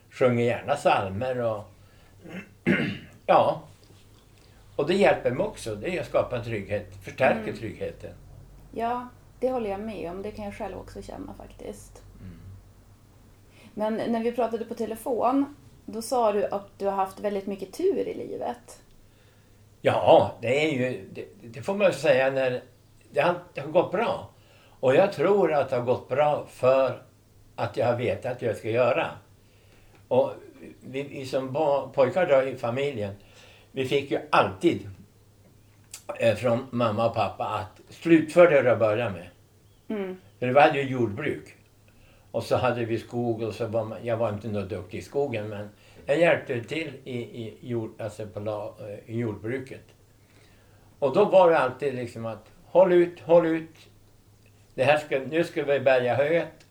Sjunger 0.10 0.44
gärna 0.44 0.76
psalmer 0.76 1.38
och 1.38 1.64
ja. 3.26 3.62
Och 4.76 4.88
det 4.88 4.94
hjälper 4.96 5.32
mig 5.32 5.46
också. 5.46 5.76
Det 5.76 6.06
skapar 6.06 6.38
en 6.38 6.44
trygghet, 6.44 6.96
förstärker 7.04 7.42
Mm. 7.44 7.56
tryggheten. 7.58 8.14
Ja, 8.72 9.08
det 9.40 9.52
håller 9.52 9.70
jag 9.70 9.80
med 9.80 10.12
om. 10.12 10.22
Det 10.22 10.32
kan 10.32 10.46
jag 10.46 10.56
själv 10.56 10.78
också 10.78 11.02
känna 11.02 11.34
faktiskt. 11.34 12.04
Men 13.74 13.94
när 13.96 14.24
vi 14.24 14.32
pratade 14.32 14.66
på 14.66 14.74
telefon, 14.74 15.56
då 15.92 16.02
sa 16.02 16.32
du 16.32 16.46
att 16.46 16.68
du 16.78 16.86
har 16.86 16.92
haft 16.92 17.20
väldigt 17.20 17.48
mycket 17.48 17.74
tur 17.74 18.08
i 18.08 18.14
livet. 18.14 18.82
Ja, 19.82 20.36
det 20.42 20.66
är 20.66 20.72
ju, 20.72 21.08
det, 21.12 21.26
det 21.42 21.62
får 21.62 21.76
man 21.76 21.94
säga 21.94 22.32
när 22.32 22.62
det 23.12 23.22
har, 23.22 23.36
det 23.54 23.62
har 23.62 23.68
gått 23.68 23.92
bra. 23.92 24.30
Och 24.80 24.96
jag 24.96 25.14
tror 25.14 25.54
att 25.54 25.70
det 25.70 25.76
har 25.76 25.84
gått 25.84 26.10
bra 26.10 26.46
för 26.50 27.02
att 27.56 27.78
jag 27.78 27.86
har 27.86 27.96
vetat 27.96 28.32
att 28.32 28.42
jag 28.42 28.58
ska 28.58 28.70
göra. 28.70 29.08
Och 30.08 30.34
vi, 30.82 31.04
vi 31.04 31.26
som 31.26 31.54
pojkar 31.94 32.28
då 32.28 32.50
i 32.50 32.56
familjen, 32.56 33.14
vi 33.72 33.86
fick 33.86 34.12
ju 34.12 34.20
alltid 34.30 34.90
eh, 36.20 36.36
från 36.36 36.68
mamma 36.72 37.10
och 37.10 37.16
pappa 37.16 37.46
att 37.46 37.94
slutför 37.94 38.50
det 38.50 38.62
du 38.62 38.70
har 38.70 38.76
börjat 38.76 39.14
med. 39.14 39.28
Mm. 39.88 40.18
För 40.40 40.48
vi 40.48 40.60
hade 40.60 40.82
ju 40.82 40.90
jordbruk. 40.90 41.56
Och 42.32 42.44
så 42.44 42.56
hade 42.56 42.86
vi 42.86 43.00
skog 43.00 43.42
och 43.42 43.54
så 43.54 43.68
var 43.68 43.86
man, 43.86 43.98
jag 44.04 44.18
var 44.18 44.30
inte 44.30 44.48
något 44.48 44.70
duktig 44.70 44.98
i 44.98 45.02
skogen 45.02 45.50
men 45.50 45.70
jag 46.06 46.20
hjälpte 46.20 46.64
till 46.64 46.94
i, 47.04 47.18
i, 47.18 47.58
jord, 47.62 48.02
alltså 48.02 48.28
på 48.28 48.40
la, 48.40 48.76
eh, 48.80 49.16
i 49.16 49.18
jordbruket. 49.20 49.84
Och 51.00 51.14
då 51.14 51.26
var 51.26 51.50
det 51.50 51.58
alltid 51.58 51.96
liksom 51.96 52.26
att 52.26 52.52
håll 52.66 52.94
ut, 52.94 53.20
håll 53.20 53.46
ut. 53.46 53.76
Det 54.74 54.84
här 54.84 54.98
ska, 54.98 55.20
nu 55.20 55.44
ska 55.44 55.64
vi 55.64 55.80
bärga 55.80 56.16
höet. 56.16 56.66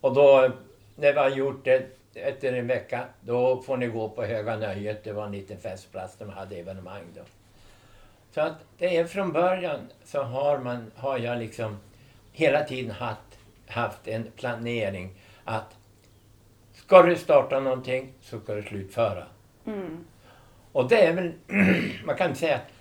Och 0.00 0.14
då 0.14 0.50
när 0.96 1.12
vi 1.12 1.18
har 1.18 1.30
gjort 1.30 1.64
det 1.64 1.86
efter 2.14 2.52
en 2.52 2.66
vecka 2.66 3.04
då 3.20 3.62
får 3.62 3.76
ni 3.76 3.86
gå 3.86 4.08
på 4.08 4.22
Höga 4.24 4.56
Nöjet. 4.56 5.04
Det 5.04 5.12
var 5.12 5.24
en 5.24 5.32
liten 5.32 5.58
festplats, 5.58 6.16
de 6.18 6.28
hade 6.28 6.56
evenemang 6.56 7.04
då. 7.14 7.20
Så 8.34 8.40
att 8.40 8.54
det 8.78 8.96
är 8.96 9.04
från 9.04 9.32
början 9.32 9.80
så 10.04 10.22
har, 10.22 10.58
man, 10.58 10.90
har 10.96 11.18
jag 11.18 11.38
liksom 11.38 11.78
hela 12.32 12.64
tiden 12.64 12.90
haft, 12.90 13.38
haft 13.66 14.08
en 14.08 14.30
planering 14.36 15.10
att 15.44 15.77
ska 16.88 17.02
du 17.02 17.16
starta 17.16 17.60
någonting 17.60 18.12
så 18.20 18.40
ska 18.40 18.54
du 18.54 18.62
slutföra. 18.62 19.24
Mm. 19.66 20.04
Och 20.72 20.88
det 20.88 21.06
är 21.06 21.12
väl, 21.12 21.32
man 22.04 22.16
kan 22.16 22.34
säga 22.34 22.56
att 22.56 22.72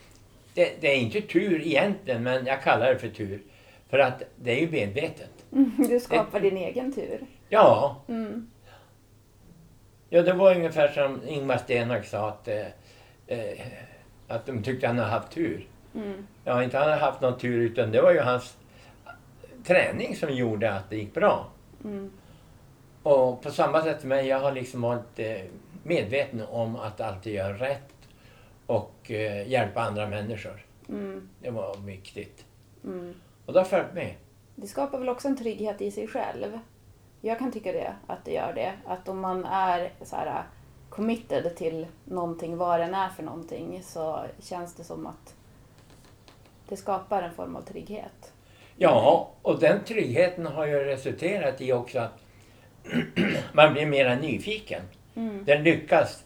det, 0.54 0.82
det 0.82 0.88
är 0.88 0.96
inte 0.96 1.22
tur 1.22 1.62
egentligen 1.68 2.24
men 2.24 2.46
jag 2.46 2.64
kallar 2.64 2.94
det 2.94 3.00
för 3.00 3.10
tur. 3.10 3.42
För 3.90 4.00
att 4.00 4.24
det 4.36 4.52
är 4.52 4.60
ju 4.62 4.72
medvetet. 4.72 5.30
Du 5.90 6.00
skapar 6.00 6.40
din 6.40 6.58
egen 6.58 6.94
tur. 6.94 7.20
Ja, 7.50 8.02
Mm. 8.08 8.48
ja 10.10 10.22
det 10.22 10.34
var 10.34 10.56
ungefär 10.56 10.88
som 10.88 11.22
Ingmar 11.28 11.58
Stenmark 11.58 12.06
sa 12.06 12.30
att, 12.30 12.48
eh, 12.48 12.68
eh, 13.28 13.68
att 14.28 14.46
de 14.46 14.64
tyckte 14.64 14.88
han 14.88 14.98
hade 14.98 15.10
haft 15.12 15.32
tur. 15.32 15.68
Mm. 15.96 16.28
Ja, 16.44 16.64
inte 16.64 16.78
han 16.78 16.90
hade 16.90 17.02
haft 17.02 17.22
någon 17.22 17.38
tur 17.38 17.60
utan 17.62 17.92
det 17.92 18.02
var 18.02 18.12
ju 18.12 18.20
hans 18.20 18.58
träning 19.64 20.16
som 20.16 20.34
gjorde 20.34 20.74
att 20.74 20.90
det 20.90 20.96
gick 20.98 21.14
bra. 21.14 21.50
Mm. 21.84 22.12
Och 23.08 23.42
på 23.42 23.52
samma 23.52 23.82
sätt 23.82 24.04
med 24.04 24.26
jag 24.26 24.40
har 24.40 24.52
liksom 24.52 24.82
varit 24.82 25.20
eh, 25.20 25.42
medveten 25.84 26.42
om 26.50 26.76
att 26.76 27.02
alltid 27.02 27.34
göra 27.34 27.54
rätt 27.54 27.94
och 28.66 29.12
eh, 29.12 29.48
hjälpa 29.48 29.82
andra 29.82 30.08
människor. 30.08 30.66
Mm. 30.90 31.30
Det 31.42 31.50
var 31.50 31.78
viktigt. 31.78 32.46
Mm. 32.84 33.14
Och 33.46 33.54
det 33.54 33.60
har 33.60 33.66
följt 33.66 33.94
med. 33.94 34.16
Det 34.56 34.68
skapar 34.68 35.00
väl 35.00 35.10
också 35.10 35.28
en 35.28 35.38
trygghet 35.38 35.82
i 35.82 35.92
sig 35.92 36.08
själv. 36.08 36.60
Jag 37.22 37.40
kan 37.40 37.52
tycka 37.52 37.72
det, 37.72 37.96
att 38.08 38.26
det 38.26 38.32
gör 38.32 38.54
det. 38.54 38.74
Att 38.86 39.10
om 39.10 39.20
man 39.20 39.46
är 39.46 39.92
så 40.02 40.16
här 40.16 40.44
committed 40.90 41.56
till 41.56 41.88
någonting, 42.04 42.58
vad 42.58 42.80
den 42.80 42.94
är 42.94 43.10
för 43.10 43.24
någonting, 43.24 43.84
så 43.84 44.26
känns 44.40 44.76
det 44.76 44.84
som 44.84 45.08
att 45.08 45.36
det 46.70 46.78
skapar 46.78 47.22
en 47.22 47.34
form 47.34 47.56
av 47.56 47.62
trygghet. 47.62 48.34
Ja, 48.76 49.32
och 49.42 49.60
den 49.60 49.84
tryggheten 49.84 50.46
har 50.46 50.66
ju 50.66 50.84
resulterat 50.84 51.62
i 51.62 51.74
också 51.74 52.00
att 52.00 52.24
man 53.54 53.74
blir 53.74 53.86
mera 53.86 54.16
nyfiken. 54.16 54.82
Mm. 55.16 55.46
Den 55.46 55.64
lyckas. 55.64 56.24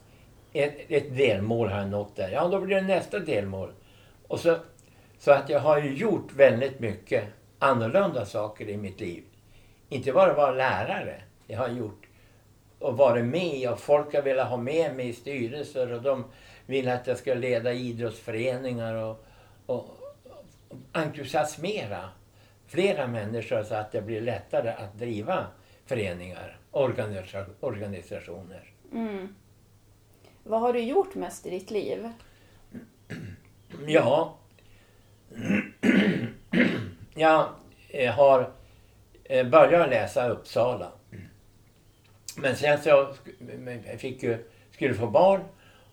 Ett, 0.53 0.77
ett 0.87 1.17
delmål 1.17 1.69
har 1.69 1.77
jag 1.77 1.89
nått 1.89 2.15
där. 2.15 2.29
Ja, 2.29 2.47
då 2.47 2.61
blir 2.61 2.75
det 2.75 2.81
nästa 2.81 3.19
delmål. 3.19 3.71
Och 4.27 4.39
så, 4.39 4.57
så 5.19 5.31
att 5.31 5.49
jag 5.49 5.59
har 5.59 5.81
ju 5.81 5.95
gjort 5.95 6.33
väldigt 6.35 6.79
mycket 6.79 7.23
annorlunda 7.59 8.25
saker 8.25 8.69
i 8.69 8.77
mitt 8.77 8.99
liv. 8.99 9.23
Inte 9.89 10.11
bara 10.11 10.33
vara 10.33 10.51
lärare. 10.51 11.21
Jag 11.47 11.57
har 11.59 11.69
gjort 11.69 12.07
och 12.79 12.97
varit 12.97 13.25
med 13.25 13.69
och 13.69 13.79
folk 13.79 14.13
har 14.13 14.21
velat 14.21 14.49
ha 14.49 14.57
med 14.57 14.95
mig 14.95 15.09
i 15.09 15.13
styrelser 15.13 15.91
och 15.93 16.01
de 16.01 16.25
vill 16.65 16.89
att 16.89 17.07
jag 17.07 17.17
ska 17.17 17.33
leda 17.33 17.73
idrottsföreningar 17.73 18.95
och, 18.95 19.25
och, 19.65 19.85
entusiasmera 20.91 22.09
flera 22.67 23.07
människor 23.07 23.63
så 23.63 23.75
att 23.75 23.91
det 23.91 24.01
blir 24.01 24.21
lättare 24.21 24.69
att 24.69 24.99
driva 24.99 25.45
föreningar, 25.91 26.57
organisa- 26.71 27.45
organisationer. 27.59 28.73
Mm. 28.91 29.35
Vad 30.43 30.61
har 30.61 30.73
du 30.73 30.79
gjort 30.79 31.15
mest 31.15 31.45
i 31.45 31.49
ditt 31.49 31.71
liv? 31.71 32.09
Ja. 33.87 34.37
Jag 37.15 37.49
eh, 37.89 38.13
har 38.13 38.51
eh, 39.23 39.47
börjat 39.47 39.89
läsa 39.89 40.29
Uppsala. 40.29 40.91
Men 42.37 42.55
sen 42.55 42.81
så 42.81 42.89
jag 42.89 43.15
fick 43.99 44.23
ju, 44.23 44.49
skulle 44.71 44.93
få 44.93 45.07
barn 45.07 45.41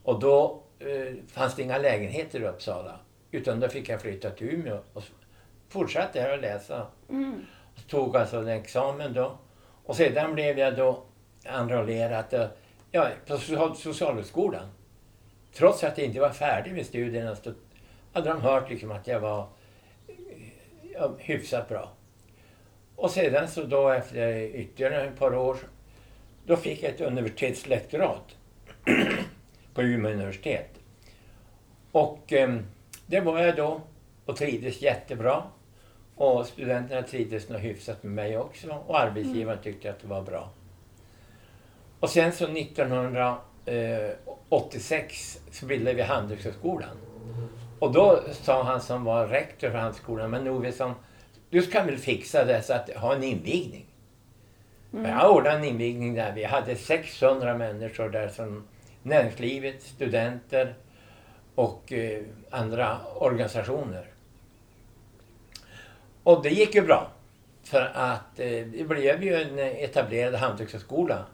och 0.03 0.21
då 0.21 0.63
eh, 0.79 1.15
fanns 1.29 1.55
det 1.55 1.63
inga 1.63 1.79
lägenheter 1.79 2.41
i 2.41 2.47
Uppsala. 2.47 3.01
Utan 3.31 3.61
då 3.61 3.69
fick 3.69 3.89
jag 3.89 4.01
flytta 4.03 4.31
till 4.31 4.49
Umeå 4.49 4.81
och 4.93 5.05
fortsatte 5.69 6.21
här 6.21 6.35
att 6.35 6.41
läsa. 6.41 6.87
Tog 7.89 8.17
alltså 8.17 8.37
en 8.37 8.49
examen 8.49 9.13
då. 9.13 9.39
Och 9.89 9.97
sedan 9.97 10.35
blev 10.35 10.59
jag 10.59 10.77
då 10.77 11.03
enrollerad 11.45 12.35
eh, 12.35 12.47
ja, 12.91 13.09
på 13.27 13.39
social, 13.39 13.77
socialhögskolan. 13.77 14.69
Trots 15.53 15.85
att 15.85 15.99
jag 15.99 16.07
inte 16.07 16.21
var 16.21 16.31
färdig 16.31 16.73
med 16.73 16.87
studierna 16.87 17.37
så 17.37 17.53
hade 18.13 18.29
de 18.29 18.41
hört 18.41 18.71
liksom 18.71 18.91
att 18.91 19.07
jag 19.07 19.21
var 19.21 19.49
ja, 20.95 21.11
hyfsat 21.19 21.69
bra. 21.69 21.93
Och 22.97 23.11
sedan 23.11 23.49
så 23.49 23.63
då 23.63 23.89
efter 23.89 24.41
ytterligare 24.41 25.07
ett 25.07 25.19
par 25.19 25.35
år 25.35 25.57
då 26.47 26.57
fick 26.57 26.83
jag 26.83 26.93
ett 26.93 27.01
universitetslektorat 27.01 28.37
på 29.75 29.83
Umeå 29.83 30.13
universitet. 30.13 30.71
Och 31.93 32.33
eh, 32.33 32.59
det 33.07 33.21
var 33.21 33.39
jag 33.39 33.57
då 33.57 33.81
och 34.25 34.37
trivdes 34.37 34.83
jättebra. 34.83 35.43
Och 36.19 36.47
studenterna 36.47 37.03
trivdes 37.03 37.49
nog 37.49 37.61
hyfsat 37.61 38.03
med 38.03 38.13
mig 38.13 38.39
också 38.39 38.83
och 38.87 39.01
arbetsgivaren 39.01 39.63
tyckte 39.63 39.91
att 39.91 40.01
det 40.01 40.09
var 40.09 40.23
bra. 40.23 40.51
Och 42.01 42.11
sen 42.11 42.33
så 42.33 42.45
1986 42.45 45.41
så 45.51 45.67
bildade 45.67 45.97
vi 45.97 46.03
Handelshögskolan. 46.03 46.97
Och 47.79 47.93
då 47.93 48.21
sa 48.33 48.63
han 48.63 48.81
som 48.81 49.05
var 49.05 49.27
rektor 49.27 49.71
för 49.71 49.79
Handelshögskolan, 49.79 50.31
men 50.31 50.49
Ovesson, 50.49 50.95
du 51.51 51.63
ska 51.63 51.83
väl 51.83 51.99
fixa 51.99 52.45
det 52.45 52.63
så 52.63 52.73
att 52.73 52.91
ha 52.91 53.15
en 53.15 53.25
invigning. 53.25 53.87
Och 54.93 54.99
Jag 54.99 55.37
ordnade 55.37 55.57
en 55.57 55.65
invigning 55.65 56.15
där. 56.15 56.33
Vi 56.33 56.45
hade 56.45 56.77
600 56.77 57.55
människor 57.55 58.09
där 58.09 58.29
som 58.29 58.65
näringslivet, 59.03 59.83
studenter 59.83 60.75
och 61.55 61.93
eh, 61.93 62.23
andra 62.51 62.99
organisationer. 63.15 64.05
Och 66.29 66.43
det 66.43 66.51
gick 66.51 66.75
ju 66.75 66.83
bra. 66.83 67.11
För 67.63 67.91
att 67.95 68.41
eh, 68.41 68.67
det 68.67 68.89
blev 68.89 69.23
ju 69.23 69.35
en 69.35 69.59
etablerad 69.59 70.35
handelshögskola. 70.35 71.25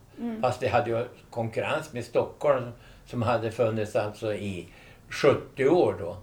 Fast 0.41 0.61
det 0.61 0.69
hade 0.69 0.91
ju 0.91 1.07
konkurrens 1.31 1.93
med 1.93 2.05
Stockholm 2.05 2.71
som 3.07 3.23
hade 3.23 3.51
funnits 3.51 3.97
alltså 3.97 4.35
i 4.35 4.69
70 5.09 5.69
år 5.69 5.97
då. 6.01 6.17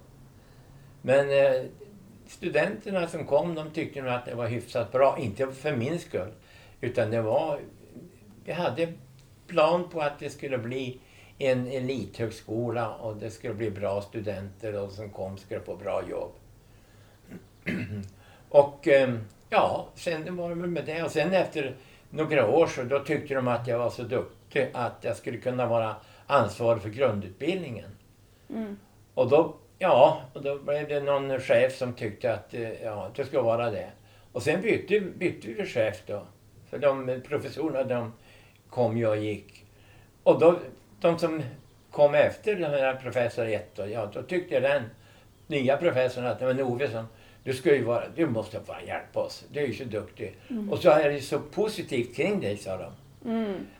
Men 1.02 1.30
eh, 1.30 1.62
studenterna 2.26 3.08
som 3.08 3.26
kom 3.26 3.54
de 3.54 3.70
tyckte 3.70 4.02
nog 4.02 4.12
att 4.12 4.26
det 4.26 4.34
var 4.34 4.46
hyfsat 4.46 4.92
bra. 4.92 5.18
Inte 5.18 5.52
för 5.52 5.76
min 5.76 5.98
skull. 5.98 6.32
Utan 6.80 7.10
det 7.10 7.22
var... 7.22 7.60
Vi 8.44 8.52
hade 8.52 8.92
plan 9.46 9.88
på 9.88 10.00
att 10.00 10.18
det 10.18 10.30
skulle 10.30 10.58
bli 10.58 11.00
en 11.38 11.66
elithögskola 11.66 12.94
och 12.94 13.16
det 13.16 13.30
skulle 13.30 13.54
bli 13.54 13.70
bra 13.70 14.02
studenter 14.02 14.82
och 14.82 14.90
som 14.90 15.10
kom 15.10 15.38
skulle 15.38 15.60
få 15.60 15.76
bra 15.76 16.02
jobb. 16.08 16.32
Och 18.52 18.88
eh, 18.88 19.14
ja, 19.50 19.88
sen 19.94 20.36
var 20.36 20.48
det 20.48 20.54
väl 20.54 20.70
med 20.70 20.84
det. 20.84 21.02
Och 21.02 21.10
sen 21.10 21.32
efter 21.32 21.74
några 22.10 22.50
år 22.50 22.66
så 22.66 22.82
då 22.82 22.98
tyckte 22.98 23.34
de 23.34 23.48
att 23.48 23.66
jag 23.66 23.78
var 23.78 23.90
så 23.90 24.02
duktig 24.02 24.70
att 24.72 24.96
jag 25.00 25.16
skulle 25.16 25.38
kunna 25.38 25.66
vara 25.66 25.96
ansvarig 26.26 26.82
för 26.82 26.88
grundutbildningen. 26.88 27.90
Och 29.14 29.28
då, 29.28 29.54
ja, 29.78 30.22
och 30.32 30.42
då 30.42 30.58
blev 30.58 30.88
det 30.88 31.00
någon 31.00 31.40
chef 31.40 31.76
som 31.76 31.92
tyckte 31.92 32.34
att 32.34 32.54
eh, 32.54 32.82
ja, 32.82 33.10
det 33.14 33.24
ska 33.24 33.42
vara 33.42 33.70
det. 33.70 33.90
Och 34.32 34.42
sen 34.42 34.60
bytte, 34.60 35.00
bytte 35.00 35.48
vi 35.48 35.66
chef 35.66 36.02
då. 36.06 36.22
För 36.70 36.78
de 36.78 37.22
professorerna 37.28 37.84
de 37.84 38.12
kom 38.70 38.98
ju 38.98 39.06
och 39.06 39.16
gick. 39.16 39.64
Och 40.22 40.40
då, 40.40 40.58
de 41.00 41.18
som 41.18 41.42
kom 41.90 42.14
efter 42.14 42.54
den 42.54 42.70
här 42.70 42.94
professor 42.94 43.46
1 43.46 43.76
då, 43.76 43.88
ja, 43.88 44.10
då 44.14 44.22
tyckte 44.22 44.60
den 44.60 44.82
nya 45.46 45.76
professorn 45.76 46.26
att, 46.26 46.40
men 46.40 46.60
Ovesson, 46.60 47.06
du 47.44 47.52
ska 47.52 47.74
ju 47.74 47.84
vara, 47.84 48.08
du 48.16 48.26
måste 48.26 48.60
bara 48.66 48.82
hjälpa 48.82 49.20
oss. 49.20 49.44
Du 49.50 49.60
är 49.60 49.66
ju 49.66 49.74
så 49.74 49.84
duktig. 49.84 50.36
Och 50.70 50.78
så 50.78 50.90
är 50.90 51.10
det 51.10 51.20
så 51.20 51.38
positivt 51.38 52.16
kring 52.16 52.40
dig, 52.40 52.56
sa 52.56 52.76
de. 52.76 52.92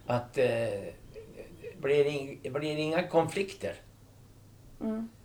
Att 0.07 0.39
eh, 0.39 0.47
blir, 1.81 2.37
det 2.43 2.51
blir 2.51 2.77
inga 2.77 3.03
konflikter. 3.03 3.75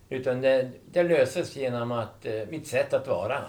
Utan 0.10 0.42
det, 0.42 0.72
det 0.92 1.04
löses 1.04 1.56
genom 1.56 1.92
att 1.92 2.26
eh, 2.26 2.42
mitt 2.50 2.68
sätt 2.68 2.94
att 2.94 3.08
vara. 3.08 3.44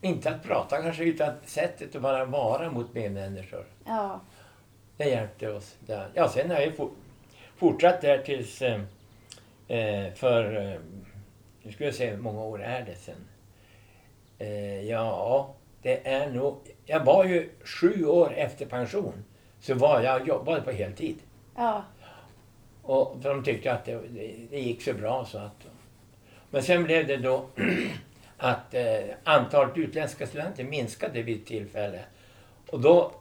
Inte 0.00 0.30
att 0.30 0.42
prata 0.42 0.82
kanske, 0.82 1.04
utan 1.04 1.32
sättet 1.44 1.96
att 1.96 2.02
bara 2.02 2.24
vara 2.24 2.70
mot 2.70 2.94
medmänniskor. 2.94 3.64
Ja. 3.84 4.20
Det 4.96 5.04
hjälpte 5.04 5.52
oss 5.52 5.76
där. 5.80 6.08
Ja, 6.14 6.28
sen 6.28 6.50
har 6.50 6.60
jag 6.60 6.76
for, 6.76 6.90
fortsatt 7.56 8.00
där 8.00 8.18
tills 8.18 8.62
eh, 8.62 8.80
eh, 9.68 10.12
för, 10.14 10.72
eh, 10.72 10.80
nu 11.62 11.72
ska 11.72 11.84
jag 11.84 11.94
se 11.94 12.10
hur 12.10 12.16
många 12.16 12.42
år 12.42 12.62
är 12.62 12.82
det 12.82 12.94
sen. 12.94 13.28
Eh, 14.38 14.82
ja, 14.82 15.54
det 15.82 16.08
är 16.08 16.30
nog, 16.30 16.56
jag 16.84 17.04
var 17.04 17.24
ju 17.24 17.50
sju 17.64 18.06
år 18.06 18.34
efter 18.36 18.66
pension. 18.66 19.24
Så 19.60 19.74
var 19.74 20.00
jag 20.00 20.28
jobbade 20.28 20.60
på 20.60 20.70
heltid. 20.70 21.16
Ja. 21.56 21.84
Och 22.82 23.16
för 23.22 23.28
de 23.28 23.44
tyckte 23.44 23.72
att 23.72 23.84
det, 23.84 24.00
det, 24.50 24.60
gick 24.60 24.82
så 24.82 24.94
bra 24.94 25.24
så 25.24 25.38
att... 25.38 25.66
Men 26.50 26.62
sen 26.62 26.84
blev 26.84 27.06
det 27.06 27.16
då 27.16 27.46
att 28.36 28.74
eh, 28.74 28.98
antalet 29.24 29.76
utländska 29.76 30.26
studenter 30.26 30.64
minskade 30.64 31.22
vid 31.22 31.40
ett 31.40 31.46
tillfälle. 31.46 32.00
Och 32.70 32.80
då 32.80 33.12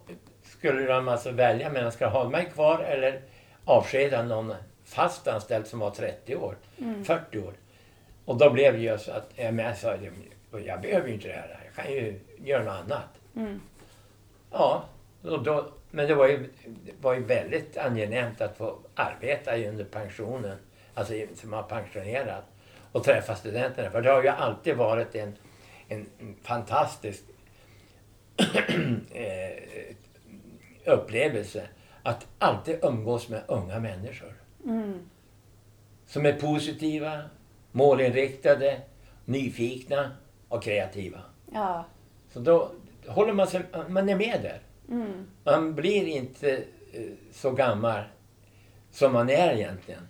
skulle 0.44 0.86
de 0.86 1.08
alltså 1.08 1.32
välja 1.32 1.70
mellan 1.70 1.92
ska 1.92 2.08
ha 2.08 2.30
mig 2.30 2.46
kvar 2.54 2.80
eller 2.80 3.22
avskeda 3.66 4.24
någon 4.24 4.54
fast 4.86 5.28
anställd 5.28 5.68
som 5.68 5.80
var 5.80 5.90
30 5.90 6.36
år, 6.36 6.56
40 7.04 7.40
år. 7.40 7.54
Och 8.26 8.38
då 8.38 8.50
blev 8.50 8.74
det 8.74 8.80
ju 8.80 8.98
så 8.98 9.12
att 9.12 9.32
jag 9.36 9.78
sa 9.78 9.96
jag 10.60 10.82
behöver 10.82 11.08
ju 11.08 11.14
inte 11.14 11.28
det 11.28 11.34
här, 11.34 11.60
jag 11.66 11.86
kan 11.86 11.94
ju 11.94 12.20
göra 12.38 12.64
något 12.64 12.74
annat. 12.74 13.10
Ja, 14.52 14.86
och 15.22 15.44
då, 15.44 15.70
men 15.92 16.08
det 16.08 16.16
var, 16.16 16.28
ju, 16.28 16.50
det 16.66 16.92
var 17.02 17.14
ju 17.14 17.24
väldigt 17.24 17.78
angenämt 17.78 18.42
att 18.42 18.58
få 18.58 18.80
arbeta 18.96 19.58
under 19.58 19.86
pensionen, 19.86 20.58
alltså 20.94 21.14
som 21.36 21.54
har 21.54 21.64
pensionerat 21.64 22.44
och 22.92 23.04
träffa 23.04 23.36
studenterna. 23.36 23.90
För 23.90 24.02
det 24.02 24.10
har 24.10 24.24
ju 24.24 24.30
alltid 24.30 24.76
varit 24.76 25.16
en, 25.16 25.36
en 25.88 26.06
fantastisk 26.44 27.24
eh, 29.14 29.96
upplevelse 30.86 31.68
att 32.04 32.28
alltid 32.40 32.80
umgås 32.84 33.30
med 33.30 33.44
unga 33.48 33.80
människor. 33.80 34.34
Som 36.08 36.26
är 36.26 36.34
positiva, 36.34 37.22
målinriktade, 37.72 38.82
nyfikna 39.26 40.12
och 40.56 40.64
kreativa. 40.64 41.22
Ja. 41.52 41.86
Så 42.34 42.40
då 42.40 42.72
håller 43.08 43.34
man 43.34 43.48
sig, 43.48 43.62
man 43.90 44.10
är 44.10 44.16
med 44.16 44.40
där. 44.42 44.62
Man 45.44 45.76
blir 45.76 46.08
inte 46.08 46.56
eh, 46.94 47.12
så 47.32 47.52
gammal 47.52 48.04
som 48.92 49.14
man 49.14 49.30
är 49.30 49.54
egentligen. 49.54 50.08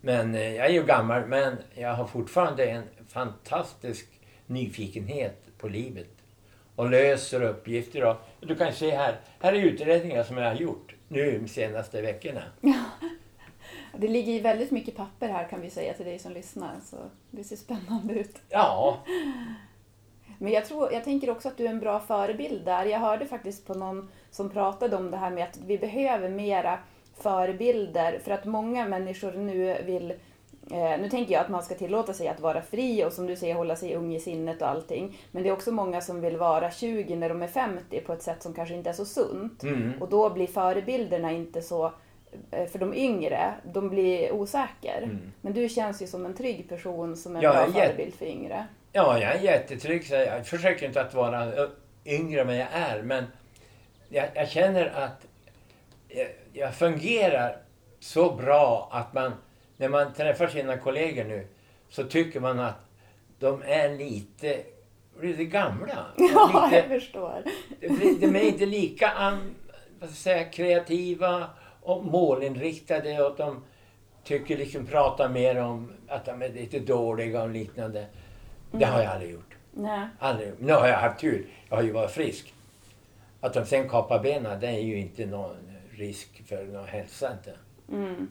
Men 0.00 0.34
eh, 0.34 0.54
jag 0.54 0.66
är 0.66 0.72
ju 0.72 0.82
gammal 0.82 1.26
men 1.26 1.56
jag 1.74 1.94
har 1.94 2.06
fortfarande 2.06 2.66
en 2.66 2.82
fantastisk 3.08 4.08
nyfikenhet 4.46 5.42
på 5.58 5.68
livet. 5.68 6.08
Och 6.76 6.90
löser 6.90 7.42
uppgifter. 7.42 8.04
Och, 8.04 8.16
du 8.40 8.56
kan 8.56 8.72
se 8.72 8.96
här, 8.96 9.20
här 9.40 9.52
är 9.52 9.62
utredningar 9.62 10.24
som 10.24 10.36
jag 10.36 10.48
har 10.48 10.54
gjort 10.54 10.94
nu 11.08 11.38
de 11.38 11.48
senaste 11.48 12.02
veckorna. 12.02 12.42
Det 13.96 14.08
ligger 14.08 14.32
ju 14.32 14.40
väldigt 14.40 14.70
mycket 14.70 14.96
papper 14.96 15.28
här 15.28 15.48
kan 15.48 15.60
vi 15.60 15.70
säga 15.70 15.94
till 15.94 16.06
dig 16.06 16.18
som 16.18 16.32
lyssnar, 16.32 16.74
så 16.84 16.96
det 17.30 17.44
ser 17.44 17.56
spännande 17.56 18.14
ut. 18.14 18.38
Ja, 18.48 18.98
Men 20.38 20.52
jag, 20.52 20.66
tror, 20.66 20.92
jag 20.92 21.04
tänker 21.04 21.30
också 21.30 21.48
att 21.48 21.56
du 21.56 21.64
är 21.66 21.70
en 21.70 21.80
bra 21.80 22.00
förebild 22.00 22.64
där. 22.64 22.84
Jag 22.84 22.98
hörde 22.98 23.26
faktiskt 23.26 23.66
på 23.66 23.74
någon 23.74 24.08
som 24.30 24.50
pratade 24.50 24.96
om 24.96 25.10
det 25.10 25.16
här 25.16 25.30
med 25.30 25.44
att 25.44 25.58
vi 25.66 25.78
behöver 25.78 26.28
mera 26.28 26.78
förebilder 27.16 28.18
för 28.24 28.30
att 28.30 28.44
många 28.44 28.88
människor 28.88 29.32
nu 29.32 29.82
vill 29.86 30.10
eh, 30.70 31.00
nu 31.00 31.08
tänker 31.10 31.32
jag 31.32 31.40
att 31.40 31.48
man 31.48 31.62
ska 31.62 31.74
tillåta 31.74 32.12
sig 32.12 32.28
att 32.28 32.40
vara 32.40 32.62
fri 32.62 33.04
och 33.04 33.12
som 33.12 33.26
du 33.26 33.36
säger 33.36 33.54
hålla 33.54 33.76
sig 33.76 33.94
ung 33.94 34.14
i 34.14 34.20
sinnet 34.20 34.62
och 34.62 34.68
allting. 34.68 35.18
Men 35.30 35.42
det 35.42 35.48
är 35.48 35.52
också 35.52 35.72
många 35.72 36.00
som 36.00 36.20
vill 36.20 36.36
vara 36.36 36.70
20 36.70 37.16
när 37.16 37.28
de 37.28 37.42
är 37.42 37.48
50 37.48 38.00
på 38.00 38.12
ett 38.12 38.22
sätt 38.22 38.42
som 38.42 38.54
kanske 38.54 38.74
inte 38.74 38.90
är 38.90 38.94
så 38.94 39.04
sunt. 39.04 39.62
Och 40.00 40.08
då 40.08 40.30
blir 40.30 40.46
förebilderna 40.46 41.32
inte 41.32 41.62
så, 41.62 41.92
för 42.50 42.78
de 42.78 42.94
yngre, 42.94 43.54
de 43.72 43.88
blir 43.88 44.32
osäker. 44.32 45.18
Men 45.40 45.52
du 45.52 45.68
känns 45.68 46.02
ju 46.02 46.06
som 46.06 46.26
en 46.26 46.34
trygg 46.34 46.68
person 46.68 47.16
som 47.16 47.32
är 47.36 47.38
en 47.38 47.42
Ja, 47.44 47.52
bra 47.52 47.60
är 47.62 47.66
jätte- 47.66 47.80
förebild 47.80 48.14
för 48.14 48.26
yngre. 48.26 48.66
Ja, 48.92 49.18
jag 49.18 49.34
är 49.34 49.40
jättetrygg. 49.40 50.06
Så 50.06 50.14
jag 50.14 50.46
försöker 50.46 50.86
inte 50.86 51.00
att 51.00 51.14
vara 51.14 51.52
yngre 52.06 52.40
än 52.40 52.46
vad 52.46 52.56
jag 52.56 52.68
är. 52.72 53.02
Men 53.02 53.24
jag, 54.08 54.28
jag 54.34 54.48
känner 54.48 54.86
att 54.86 55.26
jag, 56.08 56.26
jag 56.52 56.74
fungerar 56.74 57.56
så 58.00 58.34
bra 58.34 58.88
att 58.92 59.14
man 59.14 59.32
när 59.76 59.88
man 59.88 60.12
träffar 60.14 60.46
sina 60.46 60.76
kollegor 60.76 61.24
nu 61.24 61.46
så 61.88 62.04
tycker 62.04 62.40
man 62.40 62.60
att 62.60 62.74
de 63.38 63.62
är 63.66 63.88
lite, 63.88 64.60
lite 65.20 65.44
gamla. 65.44 66.06
Ja, 66.16 66.64
lite, 66.64 66.76
jag 66.76 67.00
förstår. 67.00 67.42
de 68.20 68.36
är 68.36 68.42
inte 68.42 68.66
lika 68.66 69.08
an, 69.08 69.54
vad 70.00 70.10
ska 70.10 70.30
jag 70.30 70.38
säga, 70.38 70.44
kreativa 70.50 71.46
och 71.82 72.04
målinriktade 72.04 73.22
och 73.22 73.36
de 73.36 73.64
tycker 74.24 74.56
liksom 74.56 74.86
prata 74.86 75.28
mer 75.28 75.60
om 75.60 75.92
att 76.08 76.24
de 76.24 76.42
är 76.42 76.48
lite 76.48 76.78
dåliga 76.78 77.42
och 77.42 77.50
liknande. 77.50 78.06
Det 78.70 78.84
har 78.84 79.02
jag 79.02 79.12
aldrig 79.12 79.30
gjort. 79.32 79.54
Nej. 79.74 80.06
Aldrig. 80.18 80.52
Nu 80.58 80.72
har 80.72 80.88
jag 80.88 80.98
haft 80.98 81.20
tur. 81.20 81.46
Jag 81.68 81.76
har 81.76 81.82
ju 81.82 81.92
varit 81.92 82.10
frisk. 82.10 82.54
Att 83.40 83.54
de 83.54 83.66
sen 83.66 83.88
kapar 83.88 84.18
benen, 84.22 84.60
det 84.60 84.66
är 84.68 84.80
ju 84.80 84.98
inte 84.98 85.26
någon 85.26 85.56
risk 85.90 86.42
för 86.48 86.64
någon 86.64 86.86
hälsa 86.88 87.32
inte. 87.32 87.54
Mm. 87.92 88.28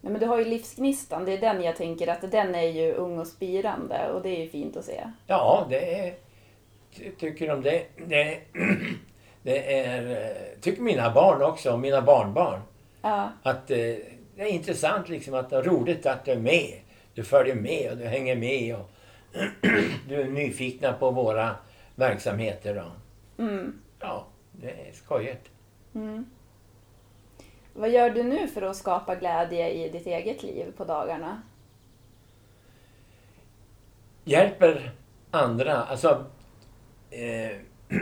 Nej, 0.00 0.12
men 0.12 0.20
du 0.20 0.26
har 0.26 0.38
ju 0.38 0.44
livsgnistan, 0.44 1.24
det 1.24 1.32
är 1.32 1.40
den 1.40 1.62
jag 1.62 1.76
tänker 1.76 2.08
att 2.08 2.30
den 2.30 2.54
är 2.54 2.62
ju 2.68 2.92
ung 2.92 3.18
och 3.18 3.26
spirande 3.26 4.10
och 4.12 4.22
det 4.22 4.28
är 4.28 4.40
ju 4.42 4.48
fint 4.48 4.76
att 4.76 4.84
se. 4.84 5.10
Ja, 5.26 5.66
det 5.70 5.98
är... 5.98 6.14
ty- 6.96 7.10
Tycker 7.18 7.48
de 7.48 7.62
det. 7.62 7.86
Det, 8.06 8.40
det 9.44 9.74
är... 9.86 10.10
eh, 10.10 10.60
Tycker 10.60 10.82
mina 10.82 11.10
barn 11.14 11.42
också, 11.42 11.72
och 11.72 11.78
mina 11.80 12.02
barnbarn. 12.02 12.60
Ja, 13.02 13.28
Att 13.42 13.70
eh, 13.70 13.76
det 14.36 14.42
är 14.42 14.46
intressant 14.46 15.08
liksom 15.08 15.34
att 15.34 15.50
det 15.50 15.56
är 15.56 15.62
roligt 15.62 16.06
att 16.06 16.24
du 16.24 16.32
är 16.32 16.38
med. 16.38 16.80
Du 17.14 17.24
följer 17.24 17.54
med 17.54 17.90
och 17.92 17.96
du 17.98 18.04
hänger 18.04 18.36
med 18.36 18.76
och 18.76 18.90
du 20.08 20.20
är 20.20 20.28
nyfikna 20.28 20.92
på 20.92 21.10
våra 21.10 21.56
verksamheter. 21.94 22.74
Då. 22.74 23.42
mm. 23.44 23.80
Ja, 24.00 24.26
det 24.52 24.70
är 24.70 24.92
skojigt. 24.92 25.50
Mm. 25.94 26.26
Vad 27.72 27.90
gör 27.90 28.10
du 28.10 28.22
nu 28.22 28.48
för 28.48 28.62
att 28.62 28.76
skapa 28.76 29.14
glädje 29.14 29.70
i 29.70 29.88
ditt 29.88 30.06
eget 30.06 30.42
liv 30.42 30.72
på 30.76 30.84
dagarna? 30.84 31.42
Hjälper 34.24 34.92
andra, 35.30 35.74
alltså 35.82 36.24
eh, 37.10 37.56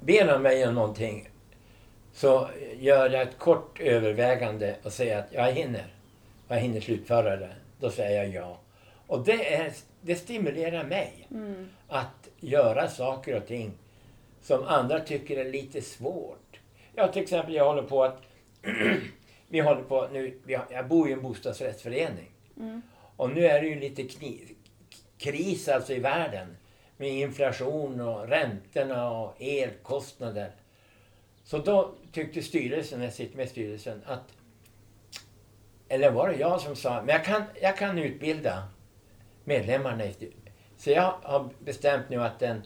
ber 0.00 0.26
de 0.26 0.42
mig 0.42 0.68
om 0.68 0.74
någonting 0.74 1.28
så 2.12 2.48
gör 2.78 3.10
jag 3.10 3.22
ett 3.22 3.38
kort 3.38 3.80
övervägande 3.80 4.76
och 4.82 4.92
säger 4.92 5.18
att 5.18 5.32
jag 5.32 5.52
hinner. 5.52 5.86
Jag 6.48 6.56
hinner 6.56 6.80
slutföra 6.80 7.36
det. 7.36 7.54
Då 7.80 7.90
säger 7.90 8.22
jag 8.24 8.34
ja. 8.34 8.60
Och 9.06 9.24
det, 9.24 9.54
är, 9.54 9.72
det 10.00 10.14
stimulerar 10.14 10.84
mig 10.84 11.26
Mm. 11.30 11.68
att 11.88 12.28
göra 12.40 12.88
saker 12.88 13.36
och 13.36 13.46
ting 13.46 13.72
som 14.42 14.64
andra 14.64 15.00
tycker 15.00 15.36
är 15.36 15.50
lite 15.50 15.82
svårt. 15.82 16.60
Ja, 16.94 17.08
till 17.08 17.22
exempel 17.22 17.54
jag 17.54 17.64
håller 17.64 17.82
på 17.82 18.04
att... 18.04 18.22
vi 19.48 19.60
håller 19.60 19.82
på 19.82 20.08
nu... 20.12 20.38
Jag 20.70 20.88
bor 20.88 21.08
i 21.08 21.12
en 21.12 21.22
bostadsrättsförening. 21.22 22.30
Mm. 22.56 22.82
Och 23.16 23.30
nu 23.30 23.46
är 23.46 23.60
det 23.62 23.68
ju 23.68 23.80
lite 23.80 24.02
kni, 24.02 24.40
kris 25.18 25.68
alltså 25.68 25.92
i 25.92 25.98
världen. 25.98 26.56
Med 27.00 27.10
inflation 27.10 28.00
och 28.00 28.28
räntorna 28.28 29.10
och 29.10 29.34
elkostnader. 29.38 30.50
Så 31.44 31.58
då 31.58 31.94
tyckte 32.12 32.42
styrelsen, 32.42 33.02
jag 33.02 33.12
sitter 33.12 33.36
med 33.36 33.48
styrelsen, 33.48 34.02
att... 34.06 34.32
Eller 35.88 36.10
var 36.10 36.28
det 36.28 36.36
jag 36.36 36.60
som 36.60 36.76
sa, 36.76 37.02
men 37.02 37.08
jag 37.08 37.24
kan, 37.24 37.42
jag 37.60 37.76
kan 37.76 37.98
utbilda 37.98 38.68
medlemmarna 39.44 40.04
i 40.04 40.32
Så 40.76 40.90
jag 40.90 41.14
har 41.22 41.48
bestämt 41.58 42.08
nu 42.08 42.22
att 42.22 42.38
den, 42.38 42.62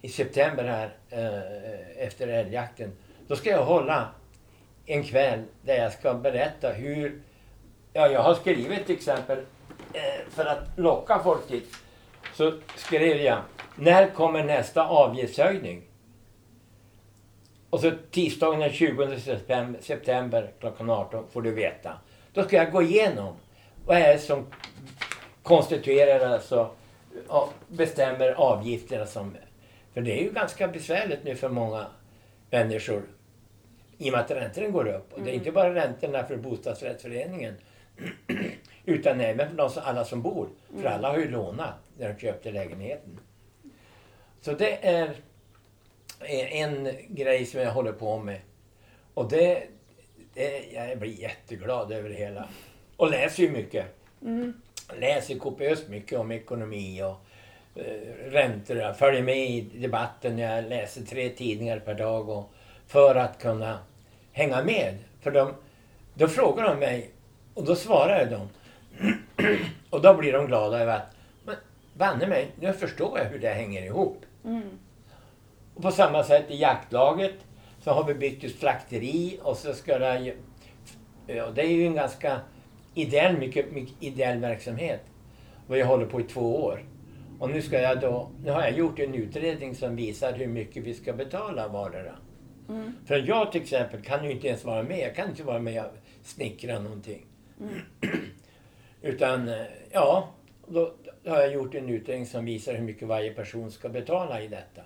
i 0.00 0.08
september 0.08 0.64
här, 0.64 0.96
eh, 1.10 2.04
efter 2.06 2.28
älgjakten, 2.28 2.92
då 3.26 3.36
ska 3.36 3.50
jag 3.50 3.64
hålla 3.64 4.08
en 4.86 5.04
kväll 5.04 5.42
där 5.62 5.74
jag 5.76 5.92
ska 5.92 6.14
berätta 6.14 6.72
hur... 6.72 7.22
Ja, 7.92 8.08
jag 8.08 8.22
har 8.22 8.34
skrivit 8.34 8.86
till 8.86 8.94
exempel, 8.94 9.38
eh, 9.92 10.30
för 10.30 10.44
att 10.44 10.68
locka 10.76 11.18
folk 11.18 11.48
dit, 11.48 11.74
så 12.34 12.52
skrev 12.76 13.16
jag, 13.16 13.42
när 13.78 14.10
kommer 14.10 14.44
nästa 14.44 14.86
avgiftshöjning? 14.86 15.82
Och 17.70 17.80
så 17.80 17.92
tisdagen 18.10 18.60
den 18.60 18.72
20 18.72 19.20
september, 19.80 20.52
klockan 20.60 20.90
18 20.90 21.24
får 21.32 21.42
du 21.42 21.50
veta. 21.50 21.92
Då 22.32 22.42
ska 22.42 22.56
jag 22.56 22.72
gå 22.72 22.82
igenom 22.82 23.34
vad 23.84 23.96
är 23.96 24.12
det 24.12 24.18
som 24.18 24.46
konstituerar 25.42 26.32
alltså 26.32 26.70
bestämmer 27.68 28.32
avgifterna 28.32 29.06
som... 29.06 29.36
För 29.94 30.00
det 30.00 30.20
är 30.20 30.22
ju 30.22 30.32
ganska 30.32 30.68
besvärligt 30.68 31.24
nu 31.24 31.36
för 31.36 31.48
många 31.48 31.86
människor 32.50 33.02
i 33.98 34.08
och 34.08 34.12
med 34.12 34.20
att 34.20 34.30
räntorna 34.30 34.68
går 34.68 34.88
upp. 34.88 35.12
Och 35.12 35.22
det 35.22 35.30
är 35.30 35.34
inte 35.34 35.52
bara 35.52 35.74
räntorna 35.74 36.26
för 36.26 36.36
bostadsrättsföreningen 36.36 37.54
utan 38.84 39.20
även 39.20 39.48
för 39.48 39.56
de 39.56 39.70
som, 39.70 39.82
alla 39.86 40.04
som 40.04 40.22
bor. 40.22 40.48
För 40.80 40.88
alla 40.88 41.10
har 41.10 41.18
ju 41.18 41.30
lånat 41.30 41.74
när 41.98 42.08
de 42.08 42.20
köpte 42.20 42.50
lägenheten. 42.50 43.20
Så 44.40 44.52
det 44.52 44.86
är 44.86 45.14
en 46.28 46.88
grej 47.08 47.46
som 47.46 47.60
jag 47.60 47.70
håller 47.70 47.92
på 47.92 48.18
med. 48.18 48.40
Och 49.14 49.28
det, 49.28 49.62
det 50.34 50.72
jag 50.72 50.98
blir 50.98 51.20
jätteglad 51.20 51.92
över 51.92 52.08
det 52.08 52.14
hela. 52.14 52.48
Och 52.96 53.10
läser 53.10 53.42
ju 53.42 53.50
mycket. 53.50 53.86
Mm. 54.22 54.60
Läser 54.98 55.38
kopiöst 55.38 55.88
mycket 55.88 56.18
om 56.18 56.32
ekonomi 56.32 57.02
och 57.02 57.16
eh, 57.80 58.30
räntor. 58.30 58.76
Jag 58.76 58.98
följer 58.98 59.22
med 59.22 59.50
i 59.50 59.60
debatten. 59.60 60.38
Jag 60.38 60.64
läser 60.64 61.02
tre 61.02 61.28
tidningar 61.28 61.78
per 61.78 61.94
dag 61.94 62.28
och, 62.28 62.50
för 62.86 63.14
att 63.14 63.38
kunna 63.38 63.78
hänga 64.32 64.64
med. 64.64 64.98
För 65.20 65.30
de, 65.30 65.54
då 66.14 66.28
frågar 66.28 66.64
de 66.64 66.78
mig 66.78 67.10
och 67.54 67.64
då 67.64 67.76
svarar 67.76 68.18
jag 68.18 68.30
dem. 68.30 68.48
och 69.90 70.02
då 70.02 70.14
blir 70.14 70.32
de 70.32 70.46
glada 70.46 70.78
över 70.78 70.96
att 70.96 71.15
banne 71.96 72.26
mig, 72.26 72.50
nu 72.60 72.72
förstår 72.72 73.18
jag 73.18 73.24
hur 73.24 73.38
det 73.38 73.48
hänger 73.48 73.82
ihop. 73.82 74.24
Mm. 74.44 74.62
Och 75.74 75.82
på 75.82 75.90
samma 75.90 76.24
sätt 76.24 76.44
i 76.48 76.56
jaktlaget 76.56 77.34
så 77.80 77.90
har 77.90 78.04
vi 78.04 78.14
byggt 78.14 78.44
ett 78.44 78.58
slakteri 78.58 79.38
och 79.42 79.56
så 79.56 79.74
ska 79.74 79.98
det... 79.98 80.34
Ja, 81.26 81.50
det 81.50 81.62
är 81.62 81.70
ju 81.70 81.86
en 81.86 81.94
ganska 81.94 82.40
ideell, 82.94 83.38
mycket, 83.38 83.72
mycket 83.72 84.02
ideell 84.02 84.38
verksamhet. 84.38 85.00
Och 85.68 85.78
jag 85.78 85.86
håller 85.86 86.06
på 86.06 86.20
i 86.20 86.24
två 86.24 86.64
år. 86.64 86.84
Och 87.38 87.50
nu 87.50 87.62
ska 87.62 87.80
jag 87.80 88.00
då... 88.00 88.30
Nu 88.44 88.50
har 88.50 88.62
jag 88.62 88.72
gjort 88.72 88.98
en 88.98 89.14
utredning 89.14 89.74
som 89.74 89.96
visar 89.96 90.32
hur 90.32 90.46
mycket 90.46 90.82
vi 90.82 90.94
ska 90.94 91.12
betala 91.12 91.68
vardera. 91.68 92.14
Mm. 92.68 92.92
För 93.06 93.28
jag 93.28 93.52
till 93.52 93.62
exempel 93.62 94.02
kan 94.02 94.24
ju 94.24 94.30
inte 94.30 94.46
ens 94.48 94.64
vara 94.64 94.82
med. 94.82 94.98
Jag 94.98 95.14
kan 95.14 95.28
inte 95.30 95.42
vara 95.42 95.58
med 95.58 95.84
och 95.84 95.92
snickra 96.22 96.78
någonting. 96.78 97.26
Utan, 99.02 99.48
eh, 99.48 99.66
ja, 99.92 100.28
då 100.66 100.94
har 101.30 101.40
jag 101.40 101.52
gjort 101.52 101.74
en 101.74 101.88
utredning 101.88 102.26
som 102.26 102.44
visar 102.44 102.74
hur 102.74 102.82
mycket 102.82 103.08
varje 103.08 103.34
person 103.34 103.70
ska 103.70 103.88
betala 103.88 104.42
i 104.42 104.48
detta. 104.48 104.82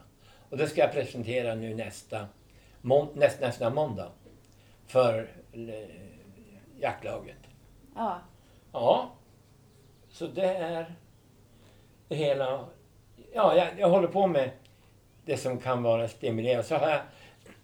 Och 0.51 0.57
det 0.57 0.67
ska 0.67 0.81
jag 0.81 0.93
presentera 0.93 1.55
nu 1.55 1.75
nästa, 1.75 2.27
mån, 2.81 3.09
näst, 3.15 3.41
nästa 3.41 3.71
måndag 3.71 4.13
för 4.87 5.29
eh, 5.53 5.91
jaktlaget. 6.81 7.37
Ja. 7.95 8.21
Ja, 8.73 9.13
så 10.09 10.27
det 10.27 10.47
är 10.47 10.95
det 12.09 12.15
hela. 12.15 12.67
Ja, 13.33 13.57
jag, 13.57 13.69
jag 13.79 13.91
håller 13.91 14.09
på 14.09 14.27
med 14.27 14.51
det 15.25 15.37
som 15.37 15.59
kan 15.59 15.83
vara 15.83 16.09
stimulerande. 16.09 16.65
Så 16.65 16.75
har 16.75 16.89
jag 16.89 17.01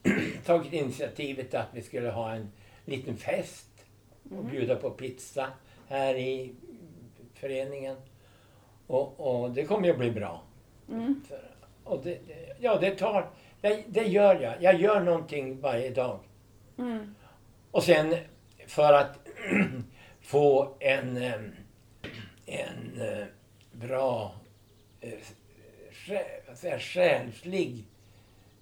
tagit 0.45 0.73
initiativet 0.73 1.55
att 1.55 1.69
vi 1.73 1.83
skulle 1.83 2.11
ha 2.11 2.33
en 2.33 2.53
liten 2.85 3.17
fest 3.17 3.69
och 4.31 4.45
bjuda 4.45 4.77
på 4.77 4.91
pizza 4.91 5.49
här 5.89 6.15
i 6.15 6.55
föreningen. 7.35 7.97
Och, 8.87 9.21
och 9.21 9.51
det 9.51 9.65
kommer 9.65 9.87
ju 9.87 9.93
att 9.93 9.99
bli 9.99 10.11
bra. 10.11 10.43
Mm. 10.89 11.23
För, 11.29 11.41
och 11.85 12.01
det, 12.05 12.11
det, 12.11 12.57
ja, 12.61 12.79
det 12.81 12.91
tar... 12.91 13.31
Det, 13.61 13.85
det 13.87 14.05
gör 14.05 14.41
jag. 14.41 14.63
Jag 14.63 14.81
gör 14.81 15.01
någonting 15.01 15.61
varje 15.61 15.91
dag. 15.91 16.19
Mm. 16.79 17.15
Och 17.71 17.83
sen 17.83 18.15
för 18.67 18.93
att 18.93 19.19
få 20.21 20.75
en, 20.81 21.17
en 22.47 23.01
eh, 23.01 23.25
bra 23.73 24.35
eh, 25.01 25.13
själslig 26.79 27.85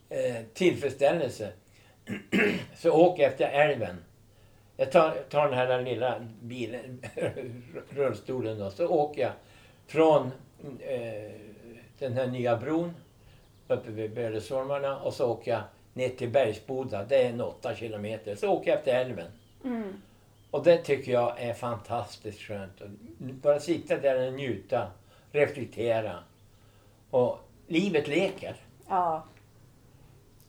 eh, 0.09 0.43
tillfredsställelse 0.55 1.53
så 2.77 2.91
åker 2.91 3.23
jag 3.23 3.33
efter 3.33 3.49
älven. 3.49 3.97
Jag 4.77 4.93
tar, 4.93 5.17
tar 5.31 5.49
den 5.49 5.59
här 5.59 5.83
lilla 5.83 6.29
bilen, 6.43 7.03
rullstolen 7.91 8.59
då, 8.59 8.71
så 8.71 8.89
åker 8.89 9.23
jag 9.23 9.33
från 9.87 10.33
eh, 10.81 11.33
den 11.99 12.13
här 12.13 12.27
nya 12.27 12.57
bron 12.57 12.95
uppe 13.69 13.91
vid 13.91 14.15
Bölesormarna 14.15 15.01
och 15.01 15.15
så 15.15 15.31
åker 15.31 15.51
jag 15.51 15.63
ner 15.93 16.09
till 16.09 16.31
Bergsboda. 16.31 17.05
Det 17.05 17.23
är 17.23 17.31
en 17.31 17.41
åtta 17.41 17.75
kilometer. 17.75 18.35
Så 18.35 18.49
åker 18.49 18.71
jag 18.71 18.79
efter 18.79 18.95
älven. 18.95 19.27
Mm. 19.65 20.03
Och 20.51 20.65
det 20.65 20.77
tycker 20.77 21.13
jag 21.13 21.41
är 21.41 21.55
fantastiskt 21.55 22.41
skönt. 22.41 22.83
Att 22.83 22.89
Bara 23.19 23.61
sitta 23.61 23.97
där 23.97 24.27
och 24.27 24.35
njuta, 24.35 24.91
reflektera. 25.33 26.19
Och 27.11 27.39
livet 27.67 28.09
leker. 28.09 28.57
Ja. 28.89 29.25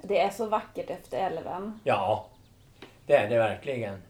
Det 0.01 0.19
är 0.19 0.29
så 0.29 0.45
vackert 0.45 0.89
efter 0.89 1.17
älven. 1.17 1.79
Ja, 1.83 2.29
det 3.05 3.15
är 3.15 3.29
det 3.29 3.37
verkligen. 3.37 4.01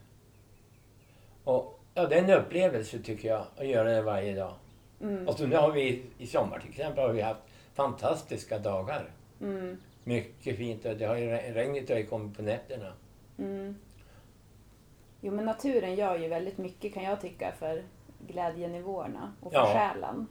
Och, 1.44 1.80
ja, 1.94 2.08
det 2.08 2.16
är 2.16 2.24
en 2.24 2.30
upplevelse 2.30 3.00
tycker 3.00 3.30
jag 3.30 3.46
att 3.58 3.68
göra 3.68 3.90
det 3.90 4.02
varje 4.02 4.36
dag. 4.36 4.54
Mm. 5.02 5.28
Och 5.28 5.38
så 5.38 5.48
nu 5.48 5.56
har 5.56 5.72
vi 5.72 6.04
i 6.18 6.28
sommar 6.28 6.60
till 6.60 6.70
exempel 6.70 7.04
har 7.04 7.14
vi 7.14 7.22
haft 7.22 7.42
fantastiska 7.74 8.60
dagar. 8.60 9.10
Mm. 9.42 9.78
Mycket 10.04 10.58
fint 10.58 10.86
och 10.86 10.98
det 10.98 11.06
har 11.06 11.16
ju, 11.16 11.30
re- 11.30 11.54
regnet 11.54 11.90
har 11.90 11.98
ju 11.98 12.06
kommit 12.06 12.38
på 12.38 12.44
nätterna. 12.44 12.94
Mm. 13.40 13.76
Jo, 15.22 15.32
men 15.32 15.46
naturen 15.46 15.96
gör 15.96 16.18
ju 16.20 16.28
väldigt 16.28 16.58
mycket 16.58 16.94
kan 16.94 17.04
jag 17.04 17.22
tycka 17.22 17.52
för 17.60 17.84
glädjenivåerna 18.28 19.34
och 19.42 19.52
för 19.52 19.60
Ja. 19.60 19.66
själen. 19.74 20.28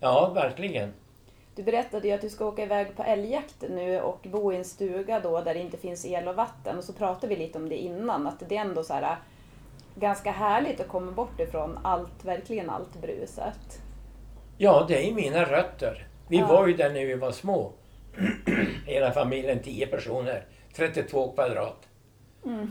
Ja, 0.00 0.30
verkligen. 0.34 0.92
Du 1.54 1.62
berättade 1.62 2.08
ju 2.08 2.14
att 2.14 2.20
du 2.20 2.30
ska 2.30 2.46
åka 2.46 2.62
iväg 2.62 2.96
på 2.96 3.02
älgjakt 3.02 3.64
nu 3.70 4.00
och 4.00 4.26
bo 4.32 4.52
i 4.52 4.56
en 4.56 4.64
stuga 4.64 5.20
då 5.20 5.40
där 5.40 5.54
det 5.54 5.60
inte 5.60 5.76
finns 5.76 6.06
el 6.06 6.28
och 6.28 6.34
vatten. 6.36 6.78
Och 6.78 6.84
så 6.84 6.92
pratade 6.92 7.26
vi 7.34 7.36
lite 7.36 7.58
om 7.58 7.68
det 7.68 7.76
innan, 7.76 8.26
att 8.26 8.42
det 8.48 8.56
är 8.56 8.60
ändå 8.60 8.82
så 8.82 8.94
här 8.94 9.16
ganska 10.00 10.30
härligt 10.30 10.80
att 10.80 10.88
komma 10.88 11.12
bort 11.12 11.40
ifrån 11.40 11.78
allt, 11.84 12.24
verkligen 12.24 12.70
allt 12.70 13.00
bruset. 13.02 13.82
Ja, 14.58 14.84
det 14.88 15.08
är 15.08 15.14
mina 15.14 15.44
rötter. 15.44 16.06
Vi 16.28 16.38
Ja. 16.38 16.46
var 16.46 16.66
ju 16.66 16.76
där 16.76 16.90
när 16.90 17.06
vi 17.06 17.14
var 17.14 17.32
små. 17.32 17.72
Hela 18.86 19.12
familjen, 19.12 19.62
10 19.62 19.86
personer. 19.86 20.44
32 20.76 21.32
kvadrat. 21.32 21.88
Mm. 22.44 22.70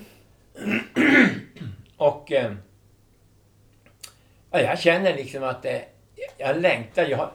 Och 1.98 2.32
eh, 2.32 2.54
ja, 4.52 4.62
jag 4.62 4.80
känner 4.80 5.16
liksom 5.16 5.44
att 5.44 5.64
det, 5.64 5.86
jag 6.38 6.62
längtar. 6.62 7.04
Jag, 7.06 7.30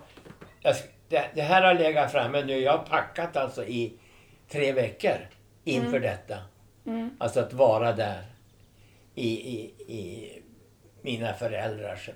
jag, 0.61 0.75
det, 1.09 1.25
det 1.35 1.43
här 1.43 1.63
har 1.63 1.75
legat 1.75 2.13
framme 2.13 2.43
nu. 2.45 2.59
Jag 2.59 2.73
har 2.73 2.85
packat 2.87 3.37
alltså 3.37 3.65
i 3.65 3.99
tre 4.49 4.73
veckor 4.73 5.17
inför 5.65 6.01
detta. 6.01 6.39
Mm. 6.87 7.11
Alltså 7.19 7.41
att 7.41 7.53
vara 7.53 7.93
där 7.93 8.34
i, 9.15 9.31
i, 9.31 9.65
i 9.97 10.33
mina 11.03 11.33
föräldrars 11.35 12.11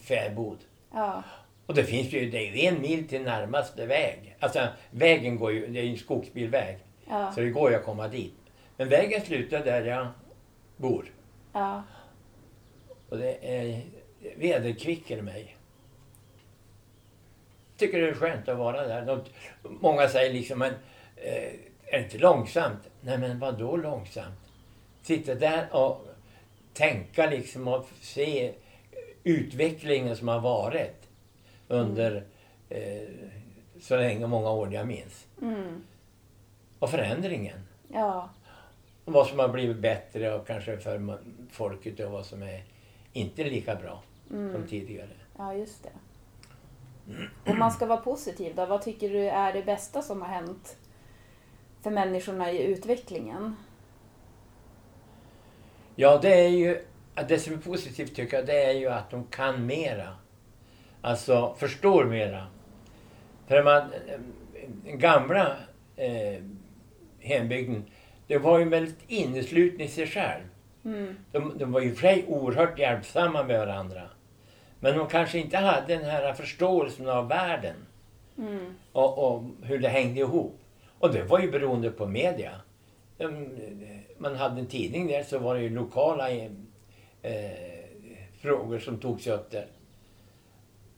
fäbod. 0.00 0.58
Ja, 0.92 1.22
Och 1.66 1.74
det 1.74 1.84
finns 1.84 2.12
ju, 2.12 2.30
det 2.30 2.38
är 2.38 2.52
ju 2.56 2.66
en 2.66 2.80
mil 2.80 3.08
till 3.08 3.22
närmaste 3.22 3.86
väg. 3.86 4.36
Alltså 4.40 4.68
vägen 4.90 5.38
går 5.38 5.52
ju, 5.52 5.66
det 5.66 5.80
är 5.80 5.84
en 5.84 5.96
skogsbilväg. 5.96 6.78
ja, 7.08 7.32
Så 7.32 7.40
det 7.40 7.50
går 7.50 7.70
ju 7.70 7.76
att 7.76 7.84
komma 7.84 8.08
dit. 8.08 8.34
Men 8.76 8.88
vägen 8.88 9.20
slutar 9.20 9.64
där 9.64 9.84
jag 9.84 10.06
bor. 10.76 11.12
ja, 11.52 11.82
Och 13.08 13.18
det 13.18 13.56
är 13.58 13.80
vederkvicker 14.36 15.22
mig. 15.22 15.56
Tycker 17.76 18.00
det 18.02 18.08
är 18.08 18.14
skönt 18.14 18.48
att 18.48 18.58
vara 18.58 18.86
där. 18.86 19.06
De, 19.06 19.20
många 19.62 20.08
säger 20.08 20.32
liksom, 20.32 20.58
men 20.58 20.72
eh, 21.16 21.52
är 21.86 21.98
det 21.98 22.04
inte 22.04 22.18
långsamt? 22.18 22.78
Nej 23.00 23.18
men 23.18 23.38
vad 23.38 23.58
då 23.58 23.76
långsamt? 23.76 24.38
Sitta 25.02 25.34
där 25.34 25.66
och 25.74 26.05
tänka 26.76 27.26
liksom 27.30 27.68
och 27.68 27.86
se 28.00 28.52
utvecklingen 29.24 30.16
som 30.16 30.28
har 30.28 30.40
varit 30.40 31.08
under 31.68 32.24
eh, 32.68 33.08
så 33.80 33.96
länge, 33.96 34.26
många 34.26 34.50
år 34.50 34.72
jag 34.74 34.86
minns. 34.86 35.26
mm. 35.42 35.82
Och 36.78 36.90
förändringen. 36.90 37.58
ja, 37.92 38.30
Och 39.04 39.12
vad 39.12 39.26
som 39.26 39.38
har 39.38 39.48
blivit 39.48 39.76
bättre 39.78 40.34
och 40.34 40.46
kanske 40.46 40.78
för 40.78 41.18
folket 41.50 42.00
och 42.00 42.10
vad 42.12 42.26
som 42.26 42.42
är 42.42 42.64
inte 43.12 43.44
lika 43.44 43.74
bra 43.74 44.02
Mm. 44.30 44.52
som 44.52 44.68
tidigare. 44.68 45.08
ja, 45.38 45.54
just 45.54 45.82
det. 45.82 45.90
Om 47.50 47.58
man 47.58 47.70
ska 47.70 47.86
vara 47.86 48.00
positiv 48.00 48.54
då, 48.54 48.66
vad 48.66 48.82
tycker 48.82 49.10
du 49.10 49.28
är 49.28 49.52
det 49.52 49.62
bästa 49.62 50.02
som 50.02 50.22
har 50.22 50.28
hänt 50.28 50.76
för 51.82 51.90
människorna 51.90 52.52
i 52.52 52.62
utvecklingen? 52.62 53.56
Ja, 55.98 56.18
det 56.22 56.34
är 56.44 56.48
ju, 56.48 56.82
det 57.28 57.38
som 57.38 57.52
är 57.52 57.58
positivt 57.58 58.16
tycker 58.16 58.36
jag, 58.36 58.46
det 58.46 58.64
är 58.64 58.72
ju 58.72 58.88
att 58.88 59.10
de 59.10 59.26
kan 59.26 59.66
mera. 59.66 60.16
Alltså 61.00 61.54
förstår 61.58 62.04
mera. 62.04 62.46
För 63.46 63.62
man, 63.62 63.80
eh, 63.80 64.94
gamla 64.94 65.56
eh, 65.96 66.42
hembygden, 67.20 67.84
det 68.26 68.38
var 68.38 68.58
ju 68.58 68.68
väldigt 68.68 68.98
innesluten 69.06 69.80
i 69.80 69.88
sig 69.88 70.06
själv. 70.06 70.42
Mm. 70.84 71.16
De, 71.32 71.58
de 71.58 71.72
var 71.72 71.80
ju 71.80 71.94
för 71.94 72.30
oerhört 72.30 72.78
hjälpsamma 72.78 73.42
med 73.42 73.58
varandra. 73.58 74.02
Men 74.80 74.98
de 74.98 75.08
kanske 75.08 75.38
inte 75.38 75.56
hade 75.56 75.96
den 75.96 76.04
här 76.04 76.32
förståelsen 76.32 77.08
av 77.08 77.28
världen 77.28 77.76
Mm. 78.38 78.74
och, 78.92 79.18
och 79.18 79.44
hur 79.62 79.78
det 79.78 79.88
hängde 79.88 80.20
ihop. 80.20 80.60
Och 80.98 81.12
det 81.12 81.22
var 81.22 81.40
ju 81.40 81.50
beroende 81.50 81.90
på 81.90 82.06
media. 82.06 82.60
De, 83.16 83.48
man 84.18 84.36
hade 84.36 84.60
en 84.60 84.66
tidning 84.66 85.06
där 85.06 85.22
så 85.22 85.38
var 85.38 85.54
det 85.54 85.62
ju 85.62 85.70
lokala 85.70 86.30
eh, 86.30 86.50
frågor 88.40 88.78
som 88.78 89.00
togs 89.00 89.26
upp 89.26 89.50
där. 89.50 89.66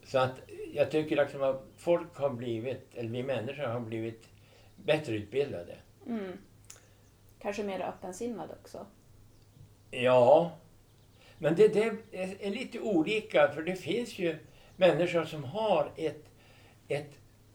Så 0.05 0.19
att 0.19 0.33
jag 0.73 0.91
tycker 0.91 1.17
liksom 1.17 1.43
att 1.43 1.63
folk 1.77 2.17
har 2.17 2.31
blivit, 2.31 2.95
eller 2.95 3.11
vi 3.11 3.23
människor 3.23 3.65
har 3.65 3.81
blivit 3.81 4.29
bättre 4.77 5.15
utbildade. 5.15 5.77
Mm. 6.07 6.33
Kanske 7.41 7.63
mer 7.63 7.81
öppensinnad 7.81 8.51
också. 8.63 8.87
Ja, 9.91 10.53
men 11.39 11.55
det, 11.55 11.69
det 11.69 11.83
är 12.13 12.37
är 12.41 12.51
lite 12.51 12.81
olika 12.81 13.49
för 13.49 13.63
det 13.63 13.77
finns 13.77 14.19
ju 14.19 14.39
människor 14.77 15.25
som 15.25 15.45
har 15.45 15.93
ett, 15.97 16.25
ett 16.89 17.11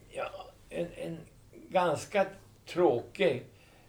ja, 0.09 0.29
en, 0.69 0.87
en 0.95 1.17
ganska 1.69 2.25
tråkig 2.65 3.43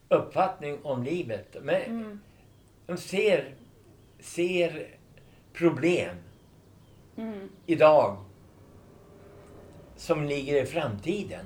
uppfattning 0.09 0.79
om 0.83 1.03
livet. 1.03 1.57
Men 1.63 1.83
Mm. 1.83 2.21
de 2.87 2.97
ser, 2.97 3.55
ser 4.21 4.87
problem 5.53 6.17
Mm. 7.17 7.49
idag 7.67 8.17
som 9.97 10.25
ligger 10.25 10.63
i 10.63 10.67
framtiden. 10.67 11.45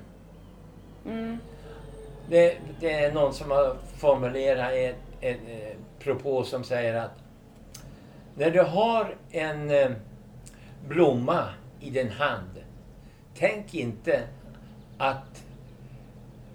Mm. 1.05 1.37
Det, 2.29 2.57
det 2.79 2.93
är 2.93 3.13
någon 3.13 3.33
som 3.33 3.51
har 3.51 3.75
formulerat 3.97 4.71
ett, 4.73 4.95
ett, 5.21 5.39
eh, 5.47 5.77
propå 5.99 6.43
som 6.43 6.63
säger 6.63 6.93
att 6.93 7.11
när 8.35 8.51
du 8.51 8.61
har 8.61 9.15
en 9.31 9.69
eh, 9.71 9.91
blomma 10.87 11.49
i 11.79 11.89
din 11.89 12.09
hand, 12.09 12.63
tänk 13.35 13.73
inte 13.73 14.23
att 14.97 15.43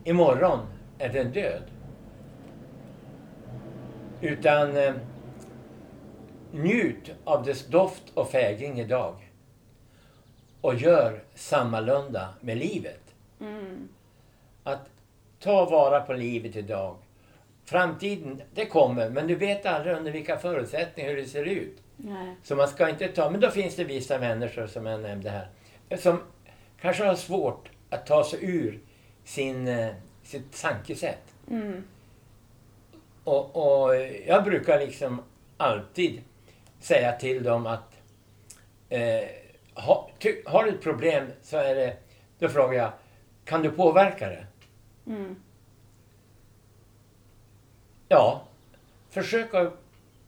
imorgon 0.04 0.58
är 0.98 1.08
den 1.08 1.32
död. 1.32 1.62
Utan 4.24 4.76
eh, 4.76 4.94
njut 6.52 7.10
av 7.24 7.44
dess 7.44 7.66
doft 7.66 8.02
och 8.14 8.30
fägring 8.30 8.80
idag. 8.80 9.30
Och 10.60 10.74
gör 10.74 11.22
sammalunda 11.34 12.28
med 12.40 12.58
livet. 12.58 13.14
Mm. 13.40 13.88
Att 14.62 14.88
ta 15.40 15.64
vara 15.64 16.00
på 16.00 16.12
livet 16.12 16.56
idag. 16.56 16.96
Framtiden, 17.64 18.42
det 18.54 18.66
kommer, 18.66 19.10
men 19.10 19.26
du 19.26 19.34
vet 19.34 19.66
aldrig 19.66 19.96
under 19.96 20.12
vilka 20.12 20.38
förutsättningar 20.38 21.10
hur 21.10 21.16
det 21.16 21.26
ser 21.26 21.44
ut. 21.44 21.82
Nej. 21.96 22.34
Så 22.42 22.56
man 22.56 22.68
ska 22.68 22.88
inte 22.88 23.08
ta, 23.08 23.30
men 23.30 23.40
då 23.40 23.50
finns 23.50 23.76
det 23.76 23.84
vissa 23.84 24.18
människor 24.18 24.66
som 24.66 24.86
jag 24.86 25.00
nämnde 25.00 25.30
här, 25.30 25.48
som 25.98 26.18
kanske 26.80 27.04
har 27.04 27.14
svårt 27.14 27.70
att 27.90 28.06
ta 28.06 28.24
sig 28.24 28.38
ur 28.42 28.80
sin, 29.24 29.68
eh, 29.68 29.94
sitt 30.22 30.62
tankesätt. 30.62 31.34
Mm. 31.50 31.84
Och, 33.24 33.56
och 33.56 33.96
jag 34.26 34.44
brukar 34.44 34.78
liksom 34.78 35.22
alltid 35.56 36.22
säga 36.80 37.12
till 37.12 37.42
dem 37.42 37.66
att 37.66 38.00
eh, 38.88 39.28
ha, 39.74 40.10
ty, 40.18 40.42
har 40.46 40.64
du 40.64 40.70
ett 40.70 40.82
problem 40.82 41.26
så 41.42 41.56
är 41.56 41.74
det, 41.74 41.96
då 42.38 42.48
frågar 42.48 42.78
jag, 42.78 42.92
kan 43.44 43.62
du 43.62 43.70
påverka 43.70 44.28
det? 44.28 44.46
Mm. 45.06 45.36
Ja, 48.08 48.42
försök 49.10 49.54
att 49.54 49.72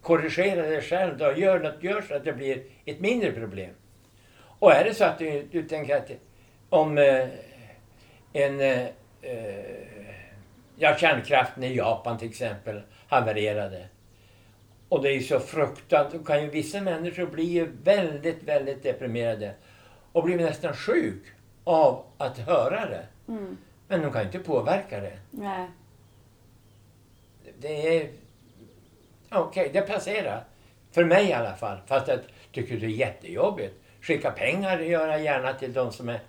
korrigera 0.03 0.63
dig 0.63 0.83
själv 0.83 1.19
då. 1.19 1.33
Gör 1.37 1.59
något, 1.59 1.83
gör 1.83 2.03
så 2.03 2.15
att 2.15 2.25
det 2.25 2.33
blir 2.33 2.63
ett 2.85 3.01
mindre 3.01 3.33
problem. 3.33 3.71
Och 4.59 4.73
är 4.73 4.85
det 4.85 4.95
så 4.95 5.05
att 5.05 5.19
du, 5.19 5.49
du 5.53 5.63
tänker 5.63 5.97
att 5.97 6.11
om 6.71 6.99
eh, 6.99 7.29
en... 8.33 8.61
Eh, 8.61 8.87
eh, 9.23 9.96
ja, 10.77 10.97
kärnkraften 10.97 11.65
i 11.65 11.77
Japan 11.77 12.19
till 12.19 12.29
exempel 12.29 12.83
havererade. 13.09 13.89
Och 14.89 15.03
det 15.03 15.09
är 15.09 15.15
ju 15.15 15.23
så 15.23 15.41
fruktansvärt. 15.41 16.13
Då 16.13 16.25
kan 16.25 16.43
ju 16.43 16.51
vissa 16.51 16.81
människor 16.81 17.27
bli 17.27 17.69
väldigt, 17.83 18.43
väldigt 18.43 18.83
deprimerade. 18.83 19.55
Och 20.13 20.25
blir 20.25 20.37
nästan 20.37 20.75
sjuk 20.75 21.23
av 21.65 22.05
att 22.19 22.39
höra 22.39 22.87
det. 22.87 23.07
Mm. 23.29 23.57
Men 23.89 24.03
de 24.03 24.13
kan 24.13 24.21
ju 24.21 24.27
inte 24.27 24.39
påverka 24.39 25.01
det. 25.01 25.19
Nej. 25.31 25.69
Det 27.59 27.99
är... 27.99 28.11
Okej, 29.31 29.71
det 29.73 29.81
passerar. 29.81 30.45
För 30.93 31.05
mig 31.05 31.29
i 31.29 31.33
alla 31.33 31.55
fall. 31.55 31.79
Fast 31.87 32.09
jag 32.09 32.19
tycker 32.53 32.77
det 32.77 32.87
är 32.87 32.91
jättejobbigt. 32.91 33.75
Skicka 34.01 34.31
pengar 34.31 34.79
gör 34.79 35.09
jag 35.09 35.23
gärna 35.23 35.53
till 35.53 35.73
de 35.73 35.93
som 35.93 36.09
är, 36.09 36.21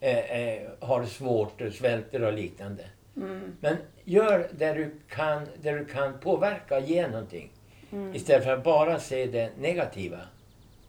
eh, 0.00 0.18
eh, 0.18 0.62
har 0.80 1.00
det 1.00 1.06
svårt, 1.06 1.62
svälter 1.72 2.22
och 2.22 2.32
liknande. 2.32 2.84
Mm. 3.16 3.56
Men 3.60 3.76
gör 4.04 4.48
det 4.58 4.72
du 4.72 4.90
kan, 5.08 5.46
det 5.62 5.70
du 5.70 5.84
kan 5.84 6.18
påverka 6.18 6.78
ge 6.78 7.08
någonting. 7.08 7.52
Mm. 7.92 8.14
Istället 8.14 8.44
för 8.44 8.52
att 8.52 8.64
bara 8.64 9.00
se 9.00 9.26
det 9.26 9.50
negativa. 9.58 10.18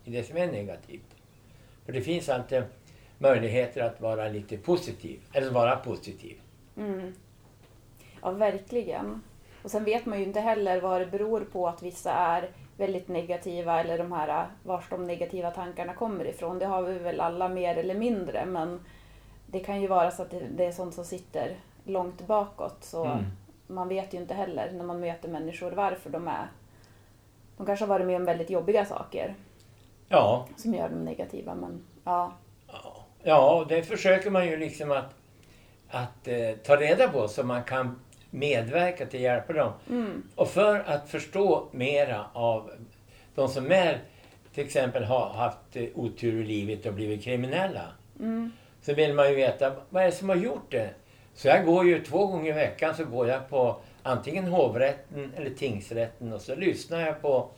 i 0.04 0.12
det 0.12 0.24
som 0.24 0.38
är 0.38 0.48
negativt. 0.48 1.16
För 1.86 1.94
det 1.94 2.02
finns 2.02 2.30
alltid 2.30 2.64
möjligheter 3.18 3.82
att 3.82 4.02
vara 4.02 4.28
lite 4.28 4.58
positiv, 4.58 5.20
eller 5.34 5.52
vara 5.52 5.76
positiv. 5.76 6.42
Mm. 6.78 7.14
Ja, 8.22 8.32
verkligen. 8.32 9.22
Och 9.62 9.72
sen 9.72 9.84
vet 9.84 10.06
man 10.06 10.20
ju 10.20 10.26
inte 10.26 10.40
heller 10.40 10.82
vad 10.82 11.02
det 11.02 11.06
beror 11.06 11.42
på 11.42 11.68
att 11.68 11.84
vissa 11.84 12.12
är 12.12 12.50
väldigt 12.78 13.08
negativa 13.08 13.80
eller 13.80 13.98
de 13.98 14.12
här 14.12 14.48
vars 14.64 14.90
de 14.90 15.08
negativa 15.08 15.52
tankarna 15.52 15.94
kommer 15.94 16.26
ifrån. 16.26 16.60
Det 16.60 16.66
har 16.66 16.82
vi 16.82 17.00
väl 17.00 17.20
alla 17.20 17.50
mer 17.50 17.78
eller 17.78 17.96
mindre 17.96 18.46
men 18.46 18.80
det 19.46 19.60
kan 19.60 19.82
ju 19.82 19.88
vara 19.88 20.12
så 20.12 20.22
att 20.22 20.34
det 20.52 20.66
är 20.66 20.72
sånt 20.72 20.94
som 20.94 21.06
sitter 21.06 21.58
långt 21.86 22.28
bakåt 22.28 22.78
så 22.84 23.06
mm. 23.06 23.26
man 23.68 23.88
vet 23.88 24.14
ju 24.14 24.18
inte 24.18 24.34
heller 24.34 24.72
när 24.72 24.86
man 24.86 25.00
möter 25.00 25.30
människor 25.30 25.72
varför 25.72 26.10
de 26.10 26.28
är 26.28 26.48
de 27.58 27.66
kanske 27.66 27.86
har 27.86 27.90
varit 27.90 28.06
med 28.06 28.16
om 28.16 28.26
väldigt 28.26 28.50
jobbiga 28.50 28.86
saker. 28.86 29.36
Ja. 30.10 30.48
Som 30.58 30.74
gör 30.74 30.90
dem 30.90 31.06
negativa 31.06 31.56
men 31.56 31.84
ja. 32.04 32.34
Ja, 33.24 33.66
det 33.70 33.84
försöker 33.84 34.30
man 34.30 34.48
ju 34.48 34.58
liksom 34.58 34.92
att, 34.92 35.14
att 35.90 36.28
eh, 36.28 36.52
ta 36.64 36.76
reda 36.76 37.08
på 37.08 37.28
så 37.28 37.44
man 37.44 37.64
kan 37.64 38.00
medverka 38.30 39.06
till 39.06 39.20
att 39.20 39.24
hjälpa 39.24 39.54
dem. 39.54 39.72
Mm. 39.90 40.24
Och 40.36 40.48
för 40.48 40.80
att 40.80 41.10
förstå 41.10 41.68
mera 41.72 42.26
av 42.34 42.72
de 43.36 43.50
som 43.50 43.72
är, 43.72 44.00
till 44.54 44.66
exempel 44.66 45.04
har 45.04 45.30
haft 45.30 45.76
eh, 45.76 45.86
otur 45.96 46.42
i 46.42 46.46
livet 46.46 46.86
och 46.86 46.94
blivit 46.94 47.24
kriminella. 47.24 47.86
Mm. 48.20 48.52
Så 48.82 48.94
vill 48.94 49.14
man 49.14 49.30
ju 49.30 49.36
veta, 49.36 49.72
vad 49.90 50.04
är 50.04 50.08
det 50.08 50.12
som 50.12 50.30
har 50.30 50.36
gjort 50.36 50.72
det? 50.72 50.90
Så 51.36 51.48
jag 51.48 51.66
går 51.66 51.86
ju 51.86 52.04
två 52.04 52.28
gånger 52.28 52.50
i 52.50 52.54
veckan 52.54 52.96
så 52.96 53.06
går 53.06 53.28
jag 53.28 53.50
på 53.50 53.80
antingen 54.04 54.48
hovrätten 54.48 55.34
eller 55.36 55.50
tingsrätten 55.50 56.34
och 56.34 56.42
så 56.42 56.56
lyssnar 56.56 57.02
jag 57.02 57.22
på, 57.22 57.50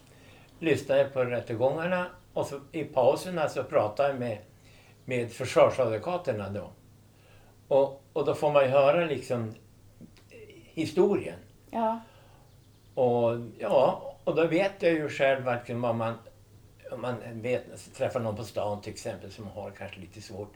lyssnar 0.60 0.98
jag 0.98 1.14
på 1.14 1.26
rättegångarna 1.26 2.08
och 2.34 2.46
så 2.46 2.60
i 2.72 2.84
pauserna 2.84 3.50
så 3.50 3.64
pratar 3.64 4.08
jag 4.08 4.20
med, 4.20 4.38
med 5.06 5.32
försvarsadvokaterna 5.32 6.50
då. 6.50 6.70
Och, 7.68 8.04
och 8.14 8.26
då 8.26 8.36
får 8.36 8.52
man 8.52 8.64
ju 8.64 8.70
höra 8.70 9.06
liksom 9.06 9.54
historien. 10.64 11.40
Ja. 11.72 12.00
Och 12.96 13.38
ja, 13.60 14.16
och 14.24 14.36
då 14.36 14.48
vet 14.48 14.74
jag 14.80 14.94
ju 14.94 15.10
själv 15.10 15.44
varken 15.44 15.82
vad 15.82 15.96
man... 15.96 16.14
Om 16.92 17.02
man 17.02 17.16
vet, 17.42 17.94
träffar 17.94 18.20
någon 18.20 18.36
på 18.36 18.44
stan 18.44 18.82
till 18.82 18.94
exempel 18.94 19.32
som 19.32 19.48
har 19.48 19.72
kanske 19.72 20.00
lite 20.00 20.22
svårt. 20.22 20.54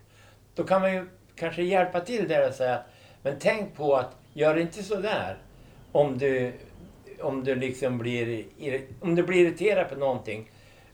Då 0.56 0.64
kan 0.64 0.82
man 0.82 0.94
ju 0.94 1.10
kanske 1.36 1.64
hjälpa 1.64 2.00
till 2.00 2.28
där 2.28 2.48
och 2.48 2.54
säga 2.54 2.84
men 3.24 3.40
tänk 3.40 3.76
på 3.76 3.96
att 3.96 4.16
gör 4.34 4.58
inte 4.58 4.84
så 4.84 4.96
där 4.96 5.38
om 5.92 6.18
du, 6.18 6.54
om 7.20 7.44
du 7.44 7.56
liksom 7.56 7.98
blir, 7.98 8.46
om 9.00 9.16
du 9.16 9.24
blir 9.24 9.46
irriterad 9.46 9.90
på 9.90 9.96
någonting. 9.96 10.52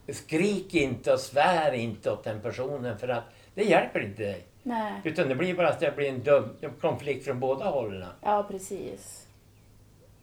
Skrik 0.09 0.75
inte 0.75 1.13
och 1.13 1.19
svär 1.19 1.73
inte 1.73 2.11
åt 2.11 2.23
den 2.23 2.41
personen 2.41 2.97
för 2.97 3.07
att 3.07 3.23
det 3.53 3.63
hjälper 3.63 3.99
inte 3.99 4.23
dig. 4.23 4.45
Nej. 4.63 4.93
Utan 5.03 5.29
det 5.29 5.35
blir 5.35 5.53
bara 5.53 5.69
att 5.69 5.79
det 5.79 5.95
blir 5.95 6.09
en 6.09 6.23
dum, 6.23 6.49
konflikt 6.81 7.25
från 7.25 7.39
båda 7.39 7.65
hållen. 7.65 8.07
Ja, 8.21 8.45
precis. 8.51 9.27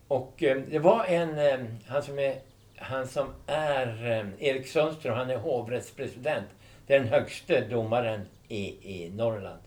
Och 0.09 0.43
eh, 0.43 0.63
det 0.71 0.79
var 0.79 1.05
en, 1.05 1.39
eh, 1.39 1.67
han 1.87 2.03
som 2.03 2.19
är, 2.19 2.35
han 2.77 3.09
som 3.09 3.27
är 3.47 4.11
eh, 4.11 4.49
Erik 4.49 4.67
Sundström, 4.67 5.17
han 5.17 5.31
är 5.31 5.37
hovrättspresident. 5.37 6.47
Det 6.87 6.95
är 6.95 7.01
den 7.01 7.09
högste 7.09 7.61
domaren 7.61 8.21
i, 8.49 8.65
i 9.05 9.11
Norrland. 9.11 9.61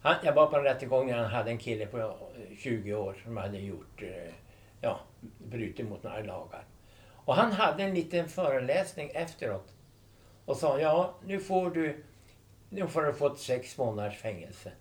Han, 0.00 0.16
jag 0.24 0.32
var 0.32 0.46
på 0.46 0.56
en 0.56 0.62
rättegång 0.62 1.06
där 1.06 1.16
han 1.16 1.30
hade 1.30 1.50
en 1.50 1.58
kille 1.58 1.86
på 1.86 1.98
eh, 1.98 2.56
20 2.58 2.94
år 2.94 3.16
som 3.24 3.36
hade 3.36 3.58
gjort, 3.58 4.02
eh, 4.02 4.34
ja, 4.80 5.00
brutit 5.38 5.88
mot 5.88 6.02
några 6.02 6.20
lagar. 6.20 6.64
Och 7.24 7.34
han 7.34 7.52
hade 7.52 7.82
en 7.82 7.94
liten 7.94 8.28
föreläsning 8.28 9.10
efteråt. 9.14 9.74
Och 10.44 10.56
sa, 10.56 10.80
ja, 10.80 11.14
nu 11.24 11.40
får 11.40 11.70
du 11.70 12.04
nu 12.70 12.86
får 12.86 13.02
du 13.02 13.12
fått 13.12 13.38
sex 13.38 13.78
månaders 13.78 14.18
fängelse. 14.18 14.72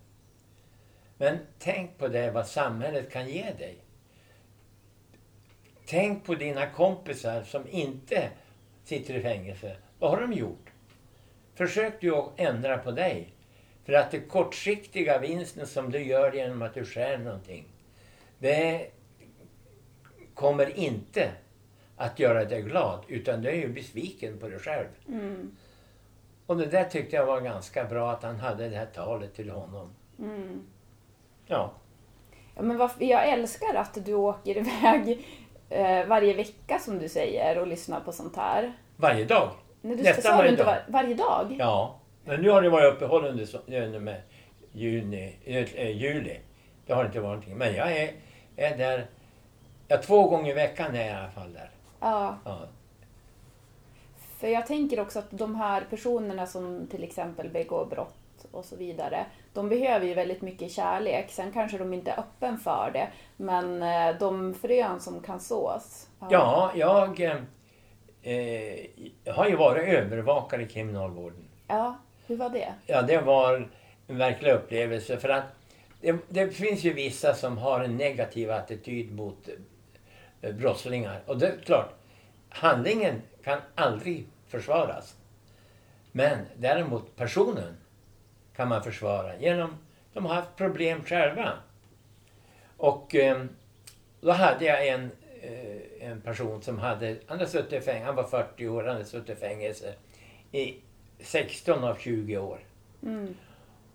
Men 1.17 1.37
tänk 1.59 1.97
på 1.97 2.07
det 2.07 2.31
vad 2.31 2.47
samhället 2.47 3.11
kan 3.11 3.29
ge 3.29 3.53
dig. 3.53 3.77
Tänk 5.85 6.25
på 6.25 6.35
dina 6.35 6.69
kompisar 6.69 7.43
som 7.43 7.67
inte 7.67 8.29
sitter 8.83 9.13
i 9.13 9.21
fängelse. 9.21 9.75
Vad 9.99 10.09
har 10.09 10.21
de 10.21 10.33
gjort? 10.33 10.71
Försök 11.55 12.01
du 12.01 12.15
att 12.15 12.39
ändra 12.39 12.77
på 12.77 12.91
dig. 12.91 13.33
För 13.89 13.95
att 13.95 14.11
det 14.11 14.19
kortsiktiga 14.19 15.19
vinsten 15.19 15.67
som 15.67 15.91
du 15.91 16.03
gör 16.03 16.31
genom 16.31 16.61
att 16.61 16.73
du 16.73 16.85
skär 16.85 17.17
någonting. 17.17 17.65
Det 18.39 18.87
kommer 20.33 20.79
inte 20.79 21.31
att 21.97 22.19
göra 22.19 22.45
dig 22.45 22.61
glad. 22.61 23.03
Utan 23.07 23.41
du 23.41 23.49
är 23.49 23.55
ju 23.55 23.67
besviken 23.67 24.37
på 24.37 24.47
dig 24.47 24.59
själv. 24.59 24.87
Mm. 25.07 25.51
Och 26.45 26.57
det 26.57 26.65
där 26.65 26.83
tyckte 26.83 27.15
jag 27.15 27.25
var 27.25 27.41
ganska 27.41 27.83
bra 27.83 28.11
att 28.11 28.23
han 28.23 28.39
hade 28.39 28.69
det 28.69 28.75
här 28.75 28.85
talet 28.85 29.35
till 29.35 29.49
honom. 29.49 29.89
Mm. 30.19 30.61
Ja. 31.47 31.71
ja 32.55 32.61
men 32.61 32.77
varför, 32.77 33.05
jag 33.05 33.29
älskar 33.29 33.75
att 33.75 34.05
du 34.05 34.13
åker 34.13 34.57
iväg 34.67 35.27
eh, 35.69 36.05
varje 36.05 36.33
vecka 36.33 36.79
som 36.79 36.99
du 36.99 37.09
säger 37.09 37.57
och 37.57 37.67
lyssnar 37.67 37.99
på 37.99 38.11
sånt 38.11 38.35
här. 38.35 38.73
Varje 38.95 39.25
dag? 39.25 39.49
Nej, 39.81 39.95
Nästan 39.95 40.37
varje 40.37 40.55
dag. 40.55 40.65
Var, 40.65 40.83
varje 40.87 41.15
dag? 41.15 41.55
Ja. 41.59 41.98
Men 42.25 42.41
nu 42.41 42.49
har 42.49 42.61
det 42.61 42.69
varit 42.69 42.93
uppehåll 42.93 43.25
under 43.25 43.99
med 43.99 44.21
juni, 44.71 45.35
äh, 45.45 45.89
juli. 45.89 46.39
Det 46.85 46.93
har 46.93 47.05
inte 47.05 47.19
varit 47.19 47.29
någonting. 47.29 47.57
Men 47.57 47.75
jag 47.75 47.97
är, 47.97 48.13
är 48.55 48.77
där, 48.77 49.07
ja, 49.87 49.97
två 49.97 50.29
gånger 50.29 50.51
i 50.51 50.53
veckan 50.53 50.95
är 50.95 51.07
jag 51.07 51.07
i 51.07 51.19
alla 51.19 51.31
fall 51.31 51.53
där. 51.53 51.69
Ja. 51.99 52.37
ja. 52.45 52.59
För 54.39 54.47
jag 54.47 54.67
tänker 54.67 54.99
också 54.99 55.19
att 55.19 55.31
de 55.31 55.55
här 55.55 55.87
personerna 55.89 56.45
som 56.45 56.87
till 56.87 57.03
exempel 57.03 57.49
begår 57.49 57.85
brott 57.85 58.45
och 58.51 58.65
så 58.65 58.75
vidare, 58.75 59.25
de 59.53 59.69
behöver 59.69 60.05
ju 60.05 60.13
väldigt 60.13 60.41
mycket 60.41 60.71
kärlek. 60.71 61.31
Sen 61.31 61.51
kanske 61.51 61.77
de 61.77 61.93
inte 61.93 62.11
är 62.11 62.19
öppen 62.19 62.57
för 62.57 62.91
det, 62.93 63.07
men 63.37 63.83
eh, 63.83 64.19
de 64.19 64.53
frön 64.53 64.99
som 64.99 65.21
kan 65.21 65.39
sås. 65.39 66.09
Ja, 66.19 66.27
ja 66.31 66.71
jag 66.75 67.21
eh, 68.21 69.33
har 69.35 69.47
ju 69.47 69.55
varit 69.55 69.87
övervakare 69.87 70.63
i 70.63 70.67
kriminalvården. 70.67 71.47
Ja, 71.67 71.97
hur 72.29 72.37
var 72.37 72.49
det? 72.49 72.73
Ja, 72.85 73.01
det 73.01 73.21
var 73.21 73.67
en 74.07 74.17
verklig 74.17 74.51
upplevelse 74.51 75.17
för 75.17 75.29
att 75.29 75.43
det, 76.01 76.17
det 76.29 76.49
finns 76.49 76.83
ju 76.83 76.93
vissa 76.93 77.33
som 77.33 77.57
har 77.57 77.79
en 77.79 77.97
negativ 77.97 78.51
attityd 78.51 79.15
mot 79.15 79.49
eh, 80.41 80.55
brottslingar. 80.55 81.21
Och 81.25 81.37
det 81.37 81.47
är 81.47 81.57
klart, 81.65 81.93
handlingen 82.49 83.21
kan 83.43 83.59
aldrig 83.75 84.27
försvaras. 84.47 85.15
Men 86.11 86.37
däremot 86.57 87.15
personen 87.15 87.77
kan 88.55 88.67
man 88.67 88.83
försvara 88.83 89.37
genom 89.37 89.77
de 90.13 90.25
har 90.25 90.33
haft 90.33 90.55
problem 90.55 91.03
själva. 91.03 91.53
Och 92.77 93.15
eh, 93.15 93.43
då 94.21 94.31
hade 94.31 94.65
jag 94.65 94.87
en, 94.87 95.11
eh, 95.41 96.09
en 96.09 96.21
person 96.21 96.61
som 96.61 96.79
hade, 96.79 97.17
han 97.27 97.39
hade 97.39 97.51
suttit 97.51 97.73
i 97.73 97.81
fängelse, 97.81 98.05
han 98.05 98.15
var 98.15 98.23
40 98.23 98.67
år, 98.67 98.83
han 98.83 98.93
hade 98.93 99.05
suttit 99.05 99.37
i 99.37 99.39
fängelse 99.39 99.93
i 100.51 100.75
16 101.19 101.83
av 101.83 101.95
20 101.95 102.37
år. 102.37 102.59
Mm. 103.03 103.35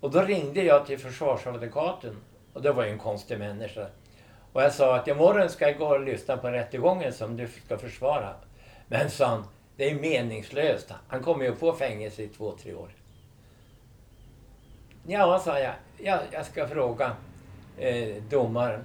Och 0.00 0.10
då 0.10 0.22
ringde 0.22 0.62
jag 0.62 0.86
till 0.86 0.98
försvarsadvokaten 0.98 2.16
och 2.52 2.62
det 2.62 2.72
var 2.72 2.84
ju 2.84 2.90
en 2.90 2.98
konstig 2.98 3.38
människa. 3.38 3.86
Och 4.52 4.62
jag 4.62 4.72
sa 4.72 4.96
att 4.96 5.08
imorgon 5.08 5.48
ska 5.48 5.68
jag 5.68 5.78
gå 5.78 5.86
och 5.86 6.00
lyssna 6.00 6.36
på 6.36 6.50
rättegången 6.50 7.12
som 7.12 7.36
du 7.36 7.48
ska 7.64 7.78
försvara. 7.78 8.34
Men 8.88 9.10
sa 9.10 9.26
han, 9.26 9.44
det 9.76 9.90
är 9.90 9.94
meningslöst. 9.94 10.92
Han 11.08 11.22
kommer 11.22 11.44
ju 11.44 11.52
att 11.52 11.58
få 11.58 11.72
fängelse 11.72 12.22
i 12.22 12.28
två, 12.28 12.52
tre 12.62 12.74
år. 12.74 12.88
Ja, 15.06 15.38
sa 15.44 15.58
jag. 15.58 15.74
Ja, 15.98 16.18
jag 16.30 16.46
ska 16.46 16.68
fråga 16.68 17.12
eh, 17.78 18.22
domaren 18.30 18.80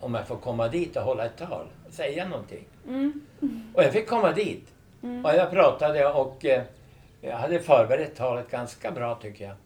om 0.00 0.14
jag 0.14 0.26
får 0.26 0.36
komma 0.36 0.68
dit 0.68 0.96
och 0.96 1.02
hålla 1.02 1.24
ett 1.24 1.36
tal. 1.36 1.66
Säga 1.90 2.28
någonting. 2.28 2.64
Mm. 2.88 3.26
Och 3.74 3.82
jag 3.82 3.92
fick 3.92 4.08
komma 4.08 4.32
dit. 4.32 4.68
Mm. 5.02 5.24
Och 5.24 5.34
jag 5.34 5.50
pratade 5.50 6.12
och 6.12 6.44
eh, 6.44 6.62
jag 7.20 7.36
hade 7.36 7.60
förberett 7.60 8.16
talet 8.16 8.50
ganska 8.50 8.90
bra 8.90 9.14
tycker 9.14 9.44
jag. 9.44 9.56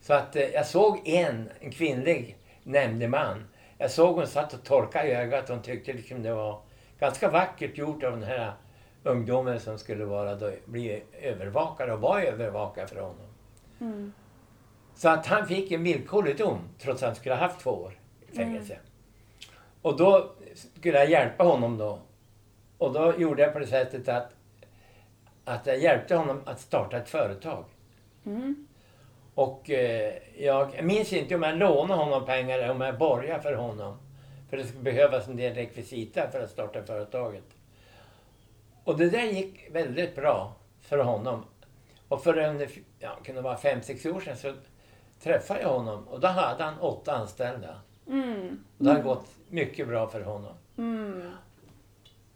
Så 0.00 0.14
att 0.14 0.36
eh, 0.36 0.42
jag 0.42 0.66
såg 0.66 1.08
en, 1.08 1.50
en 1.60 1.70
kvinnlig 1.70 2.36
nämndeman. 2.62 3.44
Jag 3.78 3.90
såg 3.90 4.16
hon 4.16 4.26
satt 4.26 4.54
och 4.54 4.64
torkade 4.64 5.08
i 5.08 5.12
ögat. 5.12 5.48
Hon 5.48 5.62
tyckte 5.62 5.92
liksom 5.92 6.22
det 6.22 6.34
var 6.34 6.60
ganska 6.98 7.30
vackert 7.30 7.78
gjort 7.78 8.02
av 8.02 8.12
den 8.12 8.22
här 8.22 8.52
ungdomen 9.02 9.60
som 9.60 9.78
skulle 9.78 10.04
vara 10.04 10.34
då, 10.34 10.52
bli 10.64 11.02
övervakare 11.22 11.92
och 11.92 12.00
var 12.00 12.20
övervakare 12.20 12.86
för 12.86 13.00
honom. 13.00 13.26
Mm. 13.80 14.12
Så 14.94 15.08
att 15.08 15.26
han 15.26 15.46
fick 15.46 15.72
en 15.72 15.84
villkorlig 15.84 16.36
dom 16.36 16.58
trots 16.78 17.02
att 17.02 17.08
han 17.08 17.16
skulle 17.16 17.34
ha 17.34 17.42
haft 17.42 17.60
två 17.60 17.70
år 17.70 17.98
i 18.30 18.36
fängelse. 18.36 18.72
Mm. 18.72 18.84
Och 19.82 19.96
då 19.96 20.32
skulle 20.54 20.98
jag 20.98 21.10
hjälpa 21.10 21.44
honom 21.44 21.78
då. 21.78 21.98
Och 22.78 22.92
då 22.92 23.14
gjorde 23.18 23.42
jag 23.42 23.52
på 23.52 23.58
det 23.58 23.66
sättet 23.66 24.08
att, 24.08 24.30
att 25.44 25.66
jag 25.66 25.78
hjälpte 25.78 26.16
honom 26.16 26.40
att 26.46 26.60
starta 26.60 26.96
ett 26.96 27.08
företag. 27.08 27.64
Mm. 28.26 28.66
Och 29.34 29.70
eh, 29.70 30.14
jag 30.38 30.84
minns 30.84 31.12
inte 31.12 31.34
om 31.34 31.42
jag 31.42 31.56
lånade 31.56 32.04
honom 32.04 32.26
pengar 32.26 32.58
eller 32.58 32.70
om 32.70 32.80
jag 32.80 32.98
borgade 32.98 33.42
för 33.42 33.54
honom. 33.54 33.98
För 34.50 34.56
det 34.56 34.64
skulle 34.64 34.82
behövas 34.82 35.28
en 35.28 35.36
del 35.36 35.54
rekvisita 35.54 36.30
för 36.30 36.40
att 36.40 36.50
starta 36.50 36.82
företaget. 36.82 37.44
Och 38.84 38.98
det 38.98 39.10
där 39.10 39.22
gick 39.22 39.70
väldigt 39.70 40.14
bra 40.16 40.54
för 40.80 40.98
honom. 40.98 41.44
Och 42.08 42.22
för 42.22 42.36
en, 42.36 42.68
ja, 42.98 43.18
kunde 43.24 43.40
vara 43.40 43.56
fem, 43.56 43.82
sex 43.82 44.06
år 44.06 44.20
sedan 44.20 44.36
så 44.36 44.52
träffade 45.22 45.60
jag 45.60 45.68
honom 45.68 46.08
och 46.08 46.20
då 46.20 46.28
hade 46.28 46.64
han 46.64 46.78
åtta 46.80 47.12
anställda. 47.12 47.80
Mm. 48.08 48.64
Och 48.78 48.84
det 48.84 48.90
hade 48.90 49.02
gått 49.02 49.28
mycket 49.48 49.88
bra 49.88 50.08
för 50.08 50.20
honom. 50.20 50.54
Mm. 50.78 51.30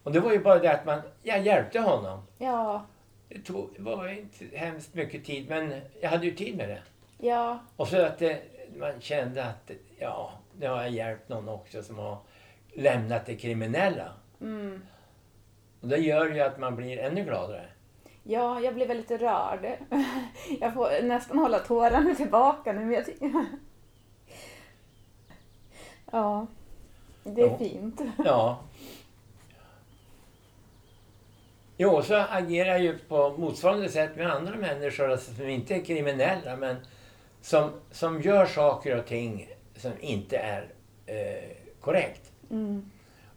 Och 0.03 0.11
det 0.11 0.19
var 0.19 0.31
ju 0.31 0.39
bara 0.39 0.59
det 0.59 0.73
att 0.73 0.85
man, 0.85 1.01
jag 1.23 1.41
hjälpte 1.41 1.79
honom. 1.79 2.21
Ja. 2.37 2.85
Det, 3.29 3.39
tog, 3.39 3.69
var 3.79 4.07
inte 4.07 4.57
hemskt 4.57 4.93
mycket 4.93 5.25
tid 5.25 5.49
men 5.49 5.81
jag 6.01 6.09
hade 6.09 6.25
ju 6.25 6.35
tid 6.35 6.57
med 6.57 6.69
det. 6.69 6.81
Ja. 7.27 7.59
Och 7.75 7.87
så 7.87 8.01
att 8.01 8.19
det, 8.19 8.41
man 8.79 9.01
kände 9.01 9.45
att 9.45 9.71
ja, 9.99 10.31
nu 10.59 10.67
har 10.67 10.77
jag 10.77 10.89
hjälpt 10.91 11.29
någon 11.29 11.49
också 11.49 11.83
som 11.83 11.97
har 11.97 12.17
lämnat 12.73 13.25
det 13.25 13.35
kriminella. 13.35 14.11
Mm. 14.41 14.81
Och 15.81 15.87
det 15.87 15.97
gör 15.97 16.29
ju 16.29 16.39
att 16.41 16.59
man 16.59 16.75
blir 16.75 16.99
ännu 16.99 17.23
gladare. 17.23 17.65
Ja, 18.23 18.59
jag 18.61 18.73
blev 18.75 18.87
väldigt 18.87 19.21
rörd. 19.21 19.77
Jag 20.59 20.73
får 20.73 21.03
nästan 21.03 21.37
hålla 21.39 21.59
tårarna 21.59 22.15
tillbaka 22.15 22.73
nu. 22.73 22.85
Men 22.85 22.91
jag 22.93 23.05
ja, 26.11 26.47
det 27.23 27.41
är 27.41 27.47
Ja. 27.47 27.57
fint. 27.57 28.01
Ja. 28.25 28.59
Jo, 31.77 32.01
så 32.01 32.15
agerar 32.15 32.69
jag 32.69 32.81
ju 32.81 32.97
på 32.97 33.35
motsvarande 33.37 33.89
sätt 33.89 34.15
med 34.15 34.31
andra 34.31 34.55
människor 34.55 35.11
alltså, 35.11 35.33
som 35.33 35.49
inte 35.49 35.75
är 35.75 35.85
kriminella 35.85 36.55
men 36.55 36.75
som, 37.41 37.71
som 37.91 38.21
gör 38.21 38.45
saker 38.45 38.97
och 38.97 39.05
ting 39.05 39.49
som 39.75 39.91
inte 39.99 40.37
är 40.37 40.67
eh, 41.05 41.49
korrekt. 41.81 42.31
Mm. 42.51 42.91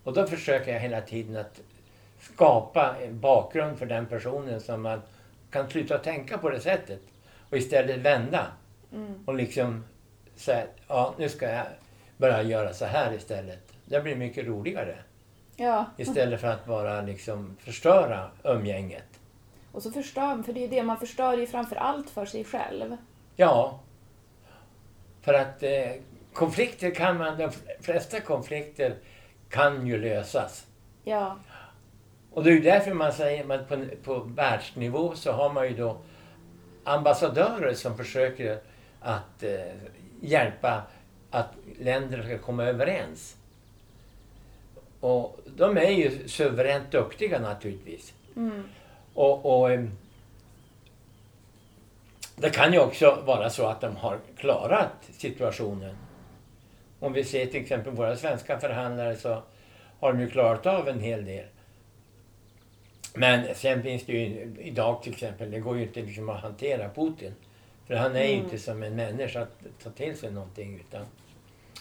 Och 0.04 0.12
då 0.12 0.26
försöker 0.26 0.72
jag 0.72 0.80
hela 0.80 1.00
tiden 1.00 1.36
att 1.36 1.60
skapa 2.20 2.96
en 3.02 3.20
bakgrund 3.20 3.78
för 3.78 3.86
den 3.86 4.06
personen 4.06 4.60
som 4.60 4.82
man 4.82 5.02
kan 5.50 5.70
sluta 5.70 5.98
tänka 5.98 6.38
på 6.38 6.50
det 6.50 6.60
sättet 6.60 7.00
och 7.50 7.56
istället 7.56 7.96
vända 7.96 8.46
Mm. 8.92 9.14
och 9.26 9.34
liksom 9.34 9.84
säga 10.36 10.66
ja 10.88 11.14
nu 11.18 11.28
ska 11.28 11.50
jag 11.50 11.66
börja 12.16 12.42
göra 12.42 12.72
så 12.72 12.84
här 12.84 13.14
istället. 13.14 13.72
Det 13.84 14.00
blir 14.00 14.16
mycket 14.16 14.46
roligare 14.46 14.98
Ja, 15.60 15.86
istället 15.96 16.40
för 16.40 16.48
att 16.48 16.66
bara 16.66 17.00
liksom 17.00 17.56
förstöra 17.60 18.30
umgänget. 18.44 19.20
och 19.72 19.82
så 19.82 19.90
förstör 19.90 20.42
för 20.42 20.52
det 20.52 20.60
är 20.60 20.62
ju 20.62 20.68
det, 20.68 20.82
man 20.82 20.96
förstör 20.98 21.36
ju 21.36 21.46
framför 21.46 21.76
allt 21.76 22.10
för 22.10 22.26
sig 22.26 22.44
själv. 22.44 22.96
Ja, 23.36 23.80
för 25.20 25.34
att 25.34 25.62
eh, 25.62 25.90
konflikter 26.32 26.94
kan 26.94 27.18
man, 27.18 27.38
de 27.38 27.50
flesta 27.80 28.20
konflikter 28.20 28.94
kan 29.48 29.86
ju 29.86 29.98
lösas. 29.98 30.66
Ja, 31.04 31.36
Och 32.32 32.44
det 32.44 32.50
är 32.50 32.54
ju 32.54 32.60
därför 32.60 32.94
man 32.94 33.12
säger 33.12 33.52
att 33.52 33.68
på, 33.68 33.84
på 34.04 34.18
världsnivå 34.18 35.14
så 35.14 35.32
har 35.32 35.52
man 35.52 35.68
ju 35.68 35.76
då 35.76 35.96
ambassadörer 36.84 37.74
som 37.74 37.96
försöker 37.96 38.58
att 39.00 39.42
eh, 39.42 39.74
hjälpa 40.20 40.82
att 41.30 41.50
länder 41.78 42.22
ska 42.22 42.38
komma 42.38 42.64
överens. 42.64 43.36
Och 45.00 45.40
de 45.56 45.76
är 45.76 45.90
ju 45.90 46.28
suveränt 46.28 46.90
duktiga 46.90 47.38
naturligtvis. 47.40 48.14
mm. 48.36 48.62
Och, 49.14 49.60
och 49.60 49.72
em, 49.72 49.90
det 52.36 52.50
kan 52.50 52.72
ju 52.72 52.78
också 52.78 53.22
vara 53.26 53.50
så 53.50 53.66
att 53.66 53.80
de 53.80 53.96
har 53.96 54.18
klarat 54.36 54.92
situationen. 55.12 55.96
Om 57.00 57.12
vi 57.12 57.24
ser 57.24 57.46
till 57.46 57.60
exempel 57.60 57.92
våra 57.92 58.16
svenska 58.16 58.58
förhandlare 58.60 59.16
så 59.16 59.42
har 60.00 60.12
de 60.12 60.20
ju 60.20 60.30
klarat 60.30 60.66
av 60.66 60.88
en 60.88 61.00
hel 61.00 61.24
del. 61.24 61.44
Men 63.14 63.54
sen 63.54 63.82
finns 63.82 64.06
det 64.06 64.12
ju 64.12 64.54
idag 64.60 65.02
till 65.02 65.12
exempel, 65.12 65.50
det 65.50 65.60
går 65.60 65.76
ju 65.76 65.82
inte 65.82 66.02
liksom 66.02 66.28
att 66.28 66.40
hantera 66.42 66.88
Putin. 66.88 67.34
För 67.86 67.94
han 67.94 68.16
är 68.16 68.24
ju 68.24 68.32
Mm. 68.32 68.44
inte 68.44 68.58
som 68.58 68.82
en 68.82 68.96
människa 68.96 69.40
att 69.42 69.58
ta 69.82 69.90
till 69.90 70.18
sig 70.18 70.30
någonting 70.30 70.74
utan 70.88 71.06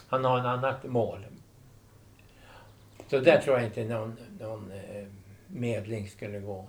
han 0.07 0.25
har 0.25 0.39
en 0.39 0.45
annat 0.45 0.83
mål. 0.83 1.25
Så 3.09 3.19
där 3.19 3.37
tror 3.37 3.55
jag 3.55 3.65
inte 3.65 3.83
någon, 3.83 4.17
någon 4.39 4.71
eh, 4.71 5.07
medling 5.47 6.07
skulle 6.07 6.39
gå, 6.39 6.65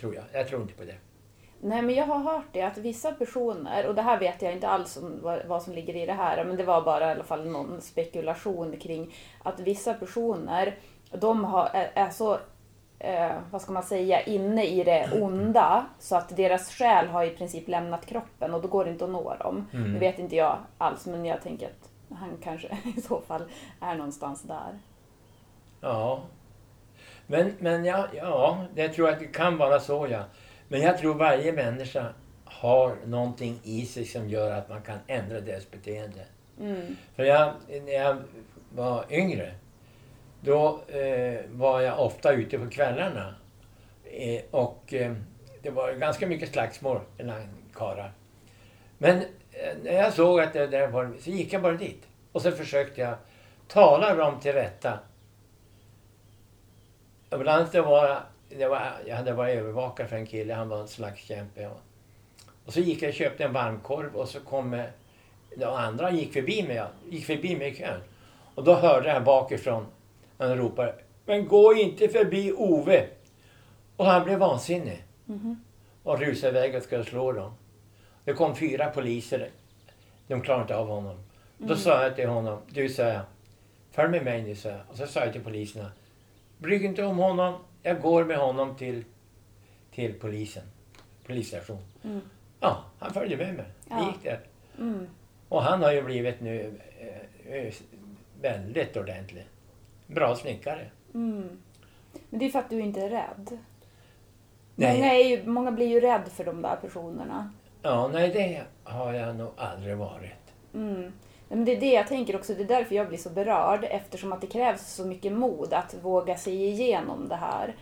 tror 0.00 0.14
jag. 0.14 0.24
Jag 0.32 0.48
tror 0.48 0.62
inte 0.62 0.74
på 0.74 0.84
det. 0.84 0.96
Nej, 1.64 1.82
men 1.82 1.94
jag 1.94 2.06
har 2.06 2.18
hört 2.18 2.46
det 2.52 2.62
att 2.62 2.78
vissa 2.78 3.12
personer, 3.12 3.86
och 3.86 3.94
det 3.94 4.02
här 4.02 4.18
vet 4.18 4.42
jag 4.42 4.52
inte 4.52 4.68
alls 4.68 4.96
om 4.96 5.18
vad, 5.22 5.46
vad 5.46 5.62
som 5.62 5.72
ligger 5.72 5.96
i 5.96 6.06
det 6.06 6.12
här, 6.12 6.44
men 6.44 6.56
det 6.56 6.64
var 6.64 6.82
bara 6.82 7.08
i 7.08 7.10
alla 7.10 7.24
fall 7.24 7.48
någon 7.48 7.80
spekulation 7.80 8.76
kring 8.76 9.14
att 9.42 9.60
vissa 9.60 9.94
personer, 9.94 10.78
de 11.10 11.44
har, 11.44 11.70
är, 11.72 11.90
är 11.94 12.10
så, 12.10 12.38
eh, 12.98 13.32
vad 13.50 13.62
ska 13.62 13.72
man 13.72 13.82
säga, 13.82 14.22
inne 14.22 14.66
i 14.66 14.84
det 14.84 15.08
onda 15.12 15.86
så 15.98 16.16
att 16.16 16.36
deras 16.36 16.70
själ 16.70 17.06
har 17.06 17.24
i 17.24 17.30
princip 17.30 17.68
lämnat 17.68 18.06
kroppen 18.06 18.54
och 18.54 18.62
då 18.62 18.68
går 18.68 18.84
det 18.84 18.90
inte 18.90 19.04
att 19.04 19.10
nå 19.10 19.34
dem. 19.34 19.66
Mm. 19.72 19.92
Det 19.92 19.98
vet 19.98 20.18
inte 20.18 20.36
jag 20.36 20.58
alls, 20.78 21.06
men 21.06 21.24
jag 21.24 21.42
tänker 21.42 21.66
att 21.66 22.16
han 22.18 22.36
kanske 22.42 22.78
i 22.96 23.00
så 23.00 23.20
fall 23.20 23.42
är 23.80 23.94
någonstans 23.94 24.42
där. 24.42 24.78
Ja. 25.82 26.22
Men, 27.26 27.52
men 27.58 27.84
ja, 27.84 28.08
ja, 28.14 28.64
det 28.74 28.88
tror 28.88 29.08
jag 29.08 29.14
att 29.14 29.20
det 29.20 29.26
kan 29.26 29.58
vara 29.58 29.80
så 29.80 30.06
ja. 30.10 30.24
Men 30.68 30.80
jag 30.80 30.98
tror 30.98 31.14
varje 31.14 31.52
människa 31.52 32.06
har 32.44 32.96
någonting 33.06 33.60
i 33.62 33.86
sig 33.86 34.04
som 34.04 34.28
gör 34.28 34.50
att 34.50 34.68
man 34.68 34.82
kan 34.82 34.98
ändra 35.06 35.40
deras 35.40 35.70
beteende. 35.70 36.24
Mm. 36.60 36.96
För 37.16 37.24
jag, 37.24 37.52
när 37.68 37.92
jag 37.92 38.16
var 38.74 39.04
yngre, 39.10 39.54
då 40.40 40.80
eh, 40.88 41.40
var 41.50 41.80
jag 41.80 42.00
ofta 42.00 42.32
ute 42.32 42.58
på 42.58 42.70
kvällarna. 42.70 43.34
Eh, 44.04 44.42
och 44.50 44.94
eh, 44.94 45.12
det 45.62 45.70
var 45.70 45.92
ganska 45.92 46.26
mycket 46.26 46.52
slagsmål 46.52 47.00
mellan 47.18 47.48
karlar. 47.74 48.12
Men 48.98 49.16
eh, 49.18 49.76
när 49.82 49.92
jag 49.92 50.12
såg 50.12 50.40
att 50.40 50.52
det 50.52 50.66
där 50.66 50.88
var, 50.88 51.12
så 51.20 51.30
gick 51.30 51.52
jag 51.52 51.62
bara 51.62 51.72
dit. 51.72 52.02
Och 52.32 52.42
så 52.42 52.50
försökte 52.50 53.00
jag 53.00 53.14
tala 53.68 54.14
dem 54.14 54.40
till 54.40 54.52
rätta. 54.52 54.98
Ibland 57.32 57.66
det 57.72 57.80
var, 57.80 58.22
det 58.48 58.68
var, 58.68 58.92
jag 59.06 59.16
hade 59.16 59.32
varit 59.32 59.56
övervakare 59.56 60.08
för 60.08 60.16
en 60.16 60.26
kille, 60.26 60.54
han 60.54 60.68
var 60.68 60.80
en 60.80 60.88
slagskämpe. 60.88 61.66
Och, 61.66 61.80
och 62.66 62.72
så 62.72 62.80
gick 62.80 63.02
jag 63.02 63.08
och 63.08 63.14
köpte 63.14 63.44
en 63.44 63.52
varmkorv 63.52 64.16
och 64.16 64.28
så 64.28 64.40
kom 64.40 64.82
de 65.56 65.64
andra 65.64 66.10
gick 66.10 66.32
förbi 66.32 66.62
mig, 66.62 66.82
gick 67.10 67.26
förbi 67.26 67.56
mig 67.56 67.68
i 67.68 67.74
kön. 67.74 68.00
Och 68.54 68.64
då 68.64 68.74
hörde 68.74 69.08
jag 69.08 69.24
bakifrån, 69.24 69.86
han 70.38 70.56
ropade 70.56 70.94
Men 71.26 71.48
gå 71.48 71.74
inte 71.74 72.08
förbi 72.08 72.52
Ove! 72.52 73.06
Och 73.96 74.06
han 74.06 74.24
blev 74.24 74.38
vansinnig. 74.38 75.04
Mhm. 75.24 75.64
Och 76.02 76.20
rusade 76.20 76.58
iväg 76.58 76.74
och 76.74 76.82
skulle 76.82 77.04
slå 77.04 77.32
dem. 77.32 77.54
Det 78.24 78.32
kom 78.32 78.56
fyra 78.56 78.90
poliser. 78.90 79.50
De 80.26 80.42
klarade 80.42 80.62
inte 80.62 80.76
av 80.76 80.88
honom. 80.88 81.16
Då 81.58 81.76
sa 81.76 82.02
jag 82.02 82.16
till 82.16 82.28
honom, 82.28 82.58
du 82.68 82.88
sa 82.88 83.02
jag, 83.02 83.20
följ 83.90 84.10
med 84.10 84.24
mig 84.24 84.42
nu 84.42 84.54
sa 84.54 84.68
jag. 84.68 84.80
Och 84.90 84.96
så 84.96 85.06
sa 85.06 85.20
jag 85.20 85.32
till 85.32 85.42
poliserna, 85.44 85.90
bry 86.62 86.78
dig 86.78 86.86
inte 86.86 87.04
om 87.04 87.18
honom, 87.18 87.54
jag 87.82 88.00
går 88.00 88.24
med 88.24 88.36
honom 88.36 88.76
till, 88.76 89.04
till 89.90 90.14
polisen. 90.14 90.62
Polisstation. 91.26 91.78
Mm. 92.04 92.20
Ja, 92.60 92.84
han 92.98 93.12
följde 93.14 93.36
med 93.36 93.54
mig. 93.54 93.66
Vi 93.84 93.90
Ja. 93.94 94.06
gick 94.06 94.22
där. 94.22 94.40
Mm. 94.78 95.06
Och 95.48 95.62
han 95.62 95.82
har 95.82 95.92
ju 95.92 96.02
blivit 96.02 96.40
nu 96.40 96.80
eh, 97.46 97.54
eh, 97.56 97.72
väldigt 98.40 98.96
ordentlig. 98.96 99.46
Bra 100.06 100.36
snickare. 100.36 100.90
Mm. 101.14 101.62
Men 102.30 102.38
det 102.40 102.44
är 102.46 102.50
för 102.50 102.58
att 102.58 102.70
du 102.70 102.80
inte 102.80 103.00
är 103.00 103.10
rädd. 103.10 103.58
Nej. 104.74 104.94
Många, 104.96 105.12
är 105.14 105.28
ju, 105.28 105.46
många 105.46 105.72
blir 105.72 105.86
ju 105.86 106.00
rädd 106.00 106.28
för 106.28 106.44
de 106.44 106.62
där 106.62 106.76
personerna. 106.76 107.52
Ja, 107.82 108.08
nej 108.12 108.30
det 108.30 108.62
har 108.84 109.12
jag 109.12 109.36
nog 109.36 109.50
aldrig 109.56 109.96
varit. 109.96 110.54
Mm. 110.74 111.12
Men 111.54 111.64
det 111.64 111.76
är 111.76 111.80
det 111.80 111.92
jag 111.92 112.06
tänker 112.08 112.36
också, 112.36 112.54
det 112.54 112.62
är 112.62 112.68
därför 112.78 112.94
jag 112.94 113.08
blir 113.08 113.18
så 113.18 113.30
berörd 113.30 113.84
eftersom 113.90 114.32
att 114.32 114.40
det 114.40 114.46
krävs 114.46 114.94
så 114.94 115.04
mycket 115.04 115.32
mod 115.32 115.72
att 115.72 115.94
våga 116.02 116.36
sig 116.36 116.64
igenom 116.64 117.28
det 117.28 117.36
här. 117.36 117.74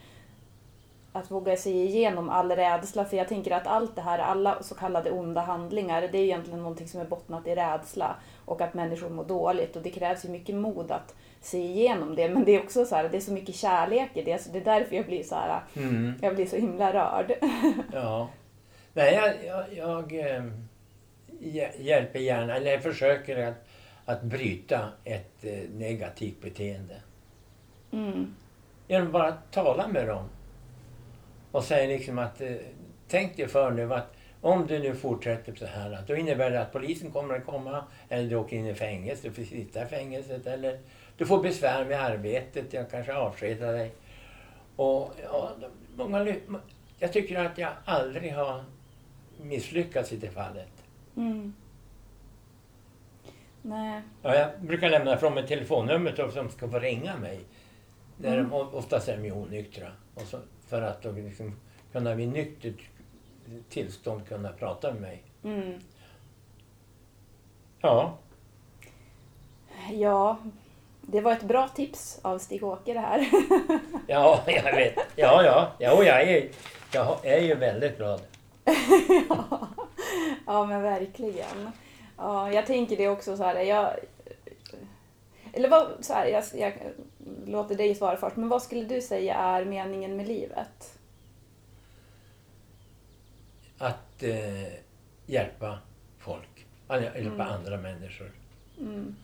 Att 1.12 1.30
våga 1.30 1.56
sig 1.56 1.72
igenom 1.84 2.28
all 2.28 2.50
rädsla, 2.50 3.04
för 3.04 3.16
jag 3.16 3.28
tänker 3.28 3.50
att 3.50 3.66
allt 3.66 3.96
det 3.96 4.02
här, 4.02 4.18
alla 4.18 4.62
så 4.62 4.74
kallade 4.74 5.10
onda 5.10 5.40
handlingar, 5.40 6.00
det 6.12 6.18
är 6.18 6.22
egentligen 6.22 6.62
någonting 6.62 6.88
som 6.88 7.00
är 7.00 7.04
bottnat 7.04 7.46
i 7.46 7.54
rädsla 7.54 8.16
och 8.44 8.60
att 8.60 8.74
människor 8.74 9.08
mår 9.08 9.24
dåligt 9.24 9.76
och 9.76 9.82
det 9.82 9.90
krävs 9.90 10.24
ju 10.24 10.28
mycket 10.28 10.54
mod 10.54 10.90
att 10.90 11.14
se 11.40 11.58
igenom 11.58 12.14
det, 12.14 12.28
men 12.28 12.44
det 12.44 12.52
är 12.54 12.62
också 12.62 12.84
så 12.84 12.94
här, 12.96 13.08
det 13.08 13.16
är 13.16 13.20
så 13.20 13.32
mycket 13.32 13.54
kärlek 13.54 14.10
i 14.14 14.22
det, 14.22 14.42
så 14.42 14.50
det 14.52 14.58
är 14.58 14.64
därför 14.64 14.96
jag 14.96 15.06
blir 15.06 15.22
så 15.22 15.34
här, 15.34 15.60
Mm. 15.76 16.14
jag 16.22 16.34
blir 16.34 16.46
så 16.46 16.56
himla 16.56 16.92
rörd. 16.92 17.32
Ja. 17.92 18.28
Nej, 18.92 19.14
jag, 19.14 19.34
jag, 19.46 19.72
jag 20.12 20.36
eh, 20.36 20.42
hjälper 21.78 22.18
gärna, 22.18 22.56
eller 22.56 22.78
försöker 22.78 23.46
att, 23.46 23.66
att 24.04 24.22
bryta 24.22 24.92
ett 25.04 25.44
eh, 25.44 25.70
negativt 25.74 26.40
beteende. 26.40 26.96
Mm. 27.92 28.34
Genom 28.88 29.06
att 29.06 29.12
bara 29.12 29.32
tala 29.50 29.88
med 29.88 30.06
dem. 30.06 30.28
Och 31.52 31.64
säga 31.64 31.88
liksom 31.88 32.18
att, 32.18 32.40
eh, 32.40 32.52
tänk 33.08 33.36
dig 33.36 33.48
för 33.48 33.70
nu 33.70 33.94
att 33.94 34.12
om 34.40 34.66
du 34.66 34.78
nu 34.78 34.94
fortsätter 34.94 35.54
så 35.54 35.66
här, 35.66 36.02
då 36.06 36.16
innebär 36.16 36.50
det 36.50 36.60
att 36.60 36.72
polisen 36.72 37.10
kommer 37.10 37.34
att 37.34 37.46
komma, 37.46 37.84
eller 38.08 38.30
du 38.30 38.36
åker 38.36 38.56
in 38.56 38.66
i 38.66 38.74
fängelse, 38.74 39.28
du 39.28 39.34
får 39.34 39.42
sitta 39.42 39.82
i 39.82 39.86
fängelset, 39.86 40.46
eller 40.46 40.78
du 41.16 41.26
får 41.26 41.42
besvär 41.42 41.84
med 41.84 42.00
arbetet, 42.00 42.72
jag 42.72 42.90
kanske 42.90 43.14
avskedar 43.14 43.72
dig. 43.72 43.92
Och 44.76 45.12
ja, 45.22 45.52
många, 45.96 46.34
jag 46.98 47.12
tycker 47.12 47.44
att 47.44 47.58
jag 47.58 47.70
aldrig 47.84 48.32
har 48.34 48.64
misslyckats 49.42 50.12
i 50.12 50.16
det 50.16 50.30
fallet. 50.30 50.79
Mm. 51.16 51.54
Nej. 53.62 54.02
Ja, 54.22 54.34
jag 54.34 54.48
brukar 54.60 54.90
lämna 54.90 55.16
från 55.16 55.34
mig 55.34 55.46
telefonnumret 55.46 56.18
och 56.18 56.32
som 56.32 56.50
ska 56.50 56.68
få 56.68 56.78
ringa 56.78 57.16
mig. 57.16 57.40
Mm. 58.24 58.50
de, 58.50 58.52
oftast 58.52 59.08
är 59.08 59.16
de 59.16 59.24
ju 59.24 59.32
onyktra. 59.32 59.92
Och 60.14 60.22
så, 60.22 60.38
för 60.66 60.82
att 60.82 61.02
de 61.02 61.16
liksom 61.16 61.56
kunna 61.92 62.14
vid 62.14 62.28
nyktert 62.28 62.80
tillstånd 63.68 64.28
kunna 64.28 64.52
prata 64.52 64.92
med 64.92 65.00
mig. 65.00 65.22
Mm. 65.42 65.80
Ja, 67.80 68.18
Ja, 69.92 70.38
det 71.00 71.20
var 71.20 71.32
ett 71.32 71.42
bra 71.42 71.68
tips 71.68 72.20
av 72.22 72.38
Stig-Åke 72.38 72.92
det 72.92 73.00
här. 73.00 73.28
ja, 74.06 74.42
jag 74.46 74.76
vet. 74.76 74.94
Ja, 75.16 75.42
ja, 75.44 75.72
ja 75.78 75.92
och 75.92 76.04
jag 76.04 76.22
är, 76.22 76.48
jag 76.92 77.26
är 77.26 77.40
ju 77.40 77.54
väldigt 77.54 77.96
glad. 77.96 78.20
ja, 80.46 80.66
men 80.66 80.82
verkligen. 80.82 81.70
Ja, 82.16 82.52
jag 82.52 82.66
tänker 82.66 82.96
det 82.96 83.08
också 83.08 83.36
så 83.36 83.42
här. 83.44 83.60
Jag, 83.60 83.90
eller 85.52 85.68
vad, 85.68 86.04
så 86.04 86.12
här, 86.12 86.26
jag, 86.26 86.44
jag 86.54 86.72
låter 87.46 87.74
dig 87.74 87.94
svara 87.94 88.16
först. 88.16 88.36
Men 88.36 88.48
vad 88.48 88.62
skulle 88.62 88.84
du 88.84 89.00
säga 89.00 89.34
är 89.34 89.64
meningen 89.64 90.16
med 90.16 90.28
livet? 90.28 90.98
Att 93.78 94.22
eh, 94.22 94.72
hjälpa 95.26 95.78
folk. 96.18 96.66
Att 96.88 97.02
Hjälpa 97.02 97.18
Mm. 97.20 97.40
andra 97.40 97.76
människor. 97.76 98.32
Mm. 98.80 99.16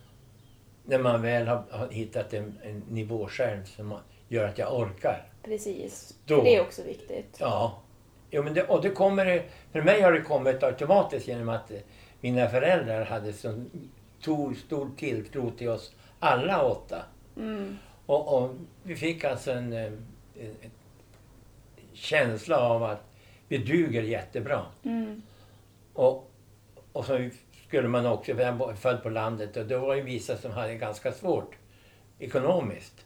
När 0.84 0.98
man 0.98 1.22
väl 1.22 1.46
har, 1.48 1.64
har 1.70 1.88
hittat 1.88 2.32
en, 2.34 2.58
en 2.64 2.78
nivå 2.90 3.28
själv 3.28 3.64
som 3.64 3.98
gör 4.28 4.48
att 4.48 4.58
jag 4.58 4.74
orkar. 4.80 5.24
Precis. 5.42 6.14
Då- 6.26 6.42
det 6.42 6.56
är 6.56 6.60
också 6.60 6.82
viktigt. 6.82 7.36
Ja. 7.40 7.78
Jo, 8.30 8.42
men 8.42 8.54
det, 8.54 8.62
och 8.62 8.82
det 8.82 8.90
kommer, 8.90 9.42
för 9.72 9.82
mig 9.82 10.00
har 10.02 10.12
det 10.12 10.20
kommit 10.20 10.62
automatiskt 10.62 11.28
genom 11.28 11.48
att 11.48 11.72
mina 12.20 12.48
föräldrar 12.48 13.04
hade 13.04 13.32
så 13.32 13.64
stor, 14.20 14.54
stor 14.54 14.90
tilltro 14.96 15.50
till 15.50 15.68
oss 15.68 15.94
alla 16.18 16.62
åtta. 16.62 17.02
Mm. 17.36 17.78
Och, 18.06 18.38
och 18.38 18.50
vi 18.82 18.96
fick 18.96 19.24
alltså 19.24 19.52
en, 19.52 19.72
eh, 19.72 19.84
en, 19.84 20.56
en 20.62 20.70
känsla 21.92 22.58
av 22.58 22.82
att 22.82 23.02
vi 23.48 23.58
duger 23.58 24.02
jättebra. 24.02 24.62
Mm. 24.82 25.22
Och, 25.92 26.30
och 26.92 27.04
så 27.04 27.28
skulle 27.68 27.88
man 27.88 28.06
också, 28.06 28.32
jag 28.32 28.52
var 28.52 28.74
född 28.74 29.02
på 29.02 29.08
landet 29.08 29.56
och 29.56 29.66
det 29.66 29.78
var 29.78 29.94
ju 29.94 30.02
vissa 30.02 30.36
som 30.36 30.50
hade 30.50 30.74
ganska 30.74 31.12
svårt 31.12 31.54
ekonomiskt. 32.18 33.04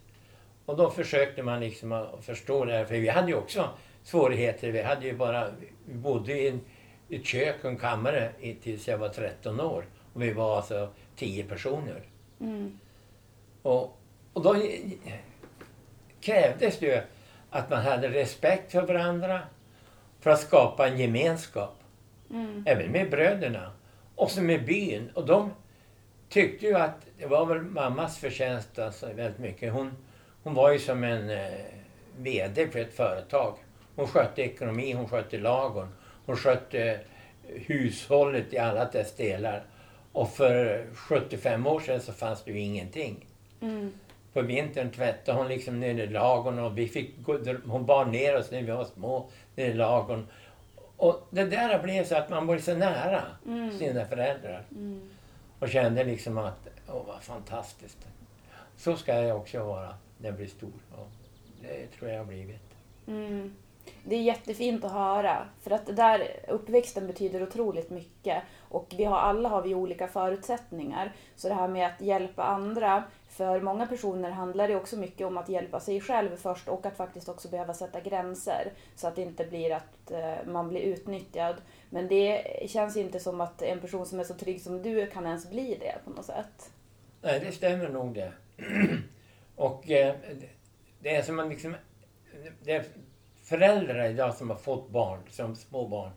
Och 0.67 0.77
då 0.77 0.91
försökte 0.91 1.43
man 1.43 1.61
liksom 1.61 1.93
att 1.93 2.25
förstå 2.25 2.65
det 2.65 2.73
här, 2.73 2.85
för 2.85 2.95
vi 2.95 3.09
hade 3.09 3.29
ju 3.29 3.35
också 3.35 3.69
svårigheter. 4.03 4.71
Vi 4.71 4.83
hade 4.83 5.07
ju 5.07 5.17
bara, 5.17 5.49
vi 5.87 5.95
bodde 5.95 6.33
i 6.33 6.49
en, 6.49 6.61
ett 7.09 7.27
kök 7.27 7.57
och 7.65 7.71
en 7.71 7.77
kammare 7.77 8.33
tills 8.63 8.89
jag 8.89 8.99
var 8.99 9.09
13 9.09 9.61
år. 9.61 9.85
Och 10.13 10.23
vi 10.23 10.33
var 10.33 10.57
alltså 10.57 10.89
10 11.17 11.45
personer. 11.45 12.03
Mm. 12.41 12.79
Och, 13.63 13.99
och 14.33 14.43
då 14.43 14.57
krävdes 16.21 16.79
det 16.79 16.87
ju 16.87 17.01
att 17.51 17.71
man 17.71 17.83
hade 17.83 18.09
respekt 18.09 18.73
för 18.73 18.83
varandra 18.83 19.41
för 20.21 20.31
att 20.31 20.41
skapa 20.41 20.89
en 20.89 20.99
gemenskap. 20.99 21.77
Mm. 22.31 22.65
Även 22.67 22.93
med 22.93 23.11
bröderna. 23.11 23.73
Och 24.15 24.31
så 24.31 24.43
med 24.43 24.65
byn. 24.65 25.11
Och 25.15 25.27
de 25.27 25.51
tyckte 26.29 26.67
ju 26.67 26.75
att 26.75 27.07
det 27.19 27.27
var 27.27 27.47
väl 27.47 27.63
mammas 27.63 28.19
förtjänst 28.19 28.79
alltså, 28.79 29.13
väldigt 29.13 29.39
mycket. 29.39 29.73
Hon, 29.73 29.97
hon 30.43 30.55
var 30.55 30.73
ju 30.73 30.79
som 30.79 31.05
en 31.05 31.31
eh, 31.31 31.49
VD 32.17 32.69
för 32.69 32.79
ett 32.79 32.95
företag. 32.95 33.59
Hon 33.97 34.07
skötte 34.09 34.43
ekonomi, 34.43 34.93
hon 34.93 35.09
skötte 35.09 35.39
lagen, 35.39 35.89
hon 36.27 36.37
skötte 36.37 36.91
eh, 36.91 36.99
hushållet 37.67 38.53
i 38.53 38.59
alla 38.59 38.85
dess 38.85 39.17
delar. 39.17 39.63
Och 40.13 40.31
för 40.31 40.87
75 40.95 41.67
år 41.67 41.81
sedan 41.81 42.01
så 42.01 42.13
fanns 42.13 42.45
det 42.45 42.51
ju 42.53 42.61
ingenting. 42.61 43.27
Mm. 43.61 43.93
På 44.33 44.43
vintern 44.43 44.91
tvättade 44.91 45.39
hon 45.39 45.49
liksom 45.49 45.81
nere 45.81 46.03
i 46.03 46.07
lagon 46.07 46.59
och 46.59 46.79
vi 46.79 46.89
fick 46.89 47.15
hon 47.67 47.87
bar 47.87 48.05
ner 48.05 48.37
oss 48.39 48.51
när 48.51 48.63
vi 48.63 48.71
var 48.71 48.85
små 48.85 49.29
nere 49.57 49.67
i 49.69 49.75
lagon. 49.75 50.27
Och 50.97 51.27
det 51.31 51.45
där 51.45 51.83
blev 51.83 52.05
så 52.05 52.17
att 52.17 52.31
man 52.31 52.47
var 52.47 52.59
så 52.59 52.75
nära 52.75 53.23
Mm. 53.47 53.79
sina 53.79 54.05
föräldrar. 54.05 54.63
Mm. 54.71 55.01
Och 55.59 55.69
kände 55.69 56.05
liksom 56.05 56.39
att, 56.39 56.69
åh 56.89 57.03
vad 57.07 57.23
fantastiskt. 57.23 57.99
Så 58.77 58.97
ska 58.97 59.15
jag 59.15 59.37
också 59.37 59.65
vara 59.65 59.95
när 60.19 60.29
jag 60.29 60.35
blir 60.37 60.47
stor. 60.47 60.73
Ja, 60.97 61.07
det 61.63 61.87
tror 61.87 62.11
jag 62.11 62.19
har 62.19 62.25
blivit. 62.25 62.61
Mm. 63.07 63.55
Det 64.05 64.17
är 64.17 64.23
jättefint 64.23 64.85
att 64.85 64.93
höra. 64.93 65.49
För 65.63 65.71
att 65.71 65.87
det 65.87 65.93
där 65.93 66.29
uppväxten 66.49 67.07
betyder 67.07 67.43
otroligt 67.43 67.91
mycket. 67.91 68.43
Och 68.69 68.95
vi 68.97 69.05
har, 69.05 69.19
alla 69.19 69.49
har 69.49 69.63
vi 69.63 69.75
olika 69.75 70.09
förutsättningar. 70.09 71.13
Så 71.37 71.49
det 71.49 71.55
här 71.55 71.69
med 71.69 71.87
att 71.87 72.01
hjälpa 72.01 72.43
andra. 72.43 73.05
För 73.29 73.61
många 73.61 73.87
personer 73.87 74.31
handlar 74.31 74.69
det 74.69 74.77
också 74.77 74.97
mycket 74.97 75.27
om 75.27 75.39
att 75.39 75.49
hjälpa 75.49 75.81
sig 75.81 76.01
själv 76.01 76.37
först 76.37 76.69
och 76.69 76.87
att 76.87 76.97
faktiskt 76.97 77.29
också 77.29 77.49
behöva 77.49 77.75
sätta 77.75 78.01
gränser. 78.01 78.73
Så 78.97 79.09
att 79.09 79.17
det 79.17 79.23
inte 79.23 79.45
blir 79.45 79.73
att 79.73 80.11
eh, 80.11 80.47
man 80.47 80.69
blir 80.69 80.81
utnyttjad. 80.81 81.57
Men 81.91 82.09
det 82.09 82.43
känns 82.71 82.97
inte 82.97 83.21
som 83.21 83.41
att 83.41 83.63
en 83.63 83.81
person 83.81 84.07
som 84.07 84.21
är 84.21 84.25
så 84.25 84.35
trygg 84.35 84.61
som 84.61 84.83
du 84.83 85.07
kan 85.07 85.27
ens 85.27 85.51
bli 85.51 85.77
det 85.81 85.95
på 86.05 86.11
något 86.11 86.25
sätt. 86.25 86.71
Nej, 87.23 87.41
det 87.41 87.53
stämmer 87.53 87.89
nog 87.89 88.15
det. 88.15 88.33
och 89.57 89.91
eh, 89.91 90.15
det 91.01 91.15
är 91.15 91.23
som 91.23 91.37
man 91.37 91.49
liksom... 91.49 91.77
Det 92.63 92.73
är 92.73 92.85
föräldrar 93.51 94.05
idag 94.05 94.35
som 94.35 94.51
har 94.51 94.57
fått 94.57 94.91
barn, 94.91 95.21
som 95.31 95.57
små 95.57 95.89
barn. 95.89 96.11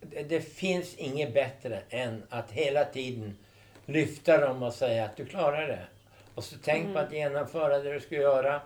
Det, 0.00 0.22
det 0.22 0.40
finns 0.40 0.94
inget 0.94 1.34
bättre 1.34 1.82
än 1.90 2.22
att 2.28 2.50
hela 2.50 2.84
tiden 2.84 3.36
lyfta 3.86 4.38
dem 4.38 4.62
och 4.62 4.74
säga 4.74 5.04
att 5.04 5.16
du 5.16 5.24
klarar 5.24 5.68
det. 5.68 5.86
Och 6.34 6.44
så 6.44 6.56
tänk 6.62 6.92
på 6.92 6.98
att 6.98 7.12
genomföra 7.12 7.78
det 7.78 7.92
du 7.92 8.00
ska 8.00 8.14
göra. 8.14 8.60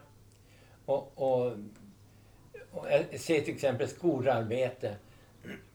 Och, 0.84 1.12
och, 1.14 1.52
och 2.70 2.86
jag 2.90 3.20
ser 3.20 3.40
till 3.40 3.54
exempel 3.54 3.88
skolarbete. 3.88 4.96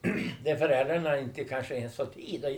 Där 0.43 0.55
föräldrarna 0.55 1.19
inte 1.19 1.43
kanske 1.43 1.75
ens 1.75 1.97
har 1.97 2.05
tid 2.05 2.45
att 2.45 2.53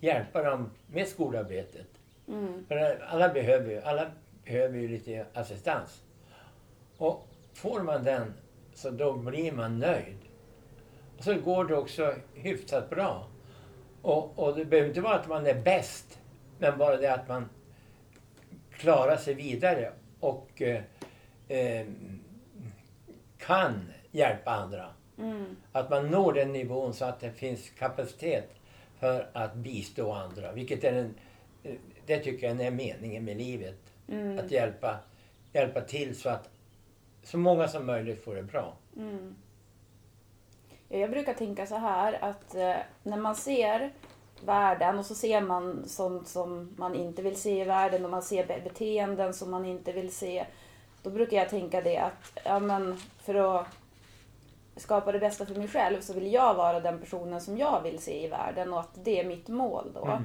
hjälpa 0.00 0.42
dem 0.42 0.70
med 0.86 1.08
skolarbetet. 1.08 1.88
Mm. 2.28 2.64
För 2.68 3.04
alla 3.08 3.28
behöver 3.28 3.70
ju, 3.70 3.80
alla 3.80 4.10
behöver 4.44 4.78
ju 4.78 4.88
lite 4.88 5.26
assistans. 5.34 6.02
Och 6.96 7.26
får 7.54 7.82
man 7.82 8.04
den 8.04 8.34
så 8.80 8.90
då 8.90 9.12
blir 9.12 9.52
man 9.52 9.78
nöjd. 9.78 10.18
Och 11.18 11.24
så 11.24 11.34
går 11.34 11.64
det 11.64 11.76
också 11.76 12.14
hyfsat 12.34 12.90
bra. 12.90 13.26
Och, 14.02 14.38
och 14.38 14.56
det 14.56 14.64
behöver 14.64 14.88
inte 14.88 15.00
vara 15.00 15.14
att 15.14 15.28
man 15.28 15.46
är 15.46 15.54
bäst, 15.62 16.18
men 16.58 16.78
bara 16.78 16.96
det 16.96 17.14
att 17.14 17.28
man 17.28 17.48
klarar 18.70 19.16
sig 19.16 19.34
vidare 19.34 19.92
och 20.20 20.62
eh, 20.62 20.82
eh, 21.48 21.86
kan 23.38 23.92
hjälpa 24.10 24.50
andra. 24.50 24.86
Mm. 25.18 25.56
Att 25.72 25.90
man 25.90 26.10
når 26.10 26.32
den 26.32 26.52
nivån 26.52 26.94
så 26.94 27.04
att 27.04 27.20
det 27.20 27.32
finns 27.32 27.70
kapacitet 27.70 28.50
för 28.98 29.30
att 29.32 29.54
bistå 29.54 30.12
andra. 30.12 30.52
Vilket 30.52 30.84
är 30.84 30.92
en, 30.92 31.14
det 32.06 32.18
tycker 32.18 32.48
jag 32.48 32.60
är 32.60 32.70
meningen 32.70 33.24
med 33.24 33.36
livet. 33.36 33.78
Mm. 34.08 34.38
Att 34.38 34.50
hjälpa, 34.50 34.98
hjälpa 35.52 35.80
till 35.80 36.16
så 36.16 36.28
att 36.28 36.48
så 37.22 37.38
många 37.38 37.68
som 37.68 37.86
möjligt 37.86 38.24
får 38.24 38.34
det 38.34 38.42
bra. 38.42 38.72
Mm. 38.96 39.34
Ja, 40.88 40.98
Jag 40.98 41.10
brukar 41.10 41.34
tänka 41.34 41.66
så 41.66 41.76
här 41.76 42.24
att 42.24 42.54
eh, 42.54 42.76
när 43.02 43.16
man 43.16 43.36
ser 43.36 43.92
världen 44.44 44.98
och 44.98 45.06
så 45.06 45.14
ser 45.14 45.40
man 45.40 45.82
sånt 45.88 46.28
som 46.28 46.74
man 46.76 46.94
inte 46.94 47.22
vill 47.22 47.36
se 47.36 47.60
i 47.60 47.64
världen 47.64 48.04
och 48.04 48.10
man 48.10 48.22
ser 48.22 48.46
be- 48.46 48.60
beteenden 48.64 49.34
som 49.34 49.50
man 49.50 49.64
inte 49.64 49.92
vill 49.92 50.12
se. 50.14 50.46
Då 51.02 51.10
brukar 51.10 51.36
jag 51.36 51.48
tänka 51.48 51.80
det 51.80 51.96
att 51.98 52.38
ja, 52.44 52.58
men 52.58 52.96
för 53.22 53.34
att 53.34 53.66
skapa 54.76 55.12
det 55.12 55.18
bästa 55.18 55.46
för 55.46 55.54
mig 55.54 55.68
själv 55.68 56.00
så 56.00 56.12
vill 56.12 56.32
jag 56.32 56.54
vara 56.54 56.80
den 56.80 56.98
personen 56.98 57.40
som 57.40 57.58
jag 57.58 57.82
vill 57.82 57.98
se 57.98 58.24
i 58.24 58.28
världen 58.28 58.72
och 58.72 58.80
att 58.80 59.04
det 59.04 59.20
är 59.20 59.24
mitt 59.24 59.48
mål 59.48 59.90
då. 59.94 60.04
Mm. 60.04 60.22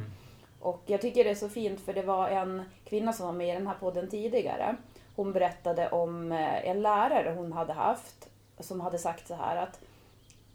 Och 0.60 0.82
jag 0.86 1.02
tycker 1.02 1.24
det 1.24 1.30
är 1.30 1.36
så 1.36 1.50
fint 1.50 1.80
för 1.82 1.94
det 1.94 2.02
var 2.02 2.30
en 2.30 2.64
kvinna 2.86 3.14
som 3.14 3.26
var 3.26 3.34
med 3.34 3.50
i 3.50 3.58
den 3.58 3.68
här 3.68 3.76
podden 3.80 4.10
tidigare. 4.10 4.76
Hon 5.16 5.34
berättade 5.34 5.90
om 5.90 6.32
eh, 6.32 6.68
en 6.70 6.82
lärare 6.82 7.34
hon 7.38 7.52
hade 7.54 7.74
haft 7.74 8.30
som 8.60 8.82
hade 8.82 8.98
sagt 8.98 9.28
så 9.28 9.36
här 9.36 9.56
att 9.56 9.80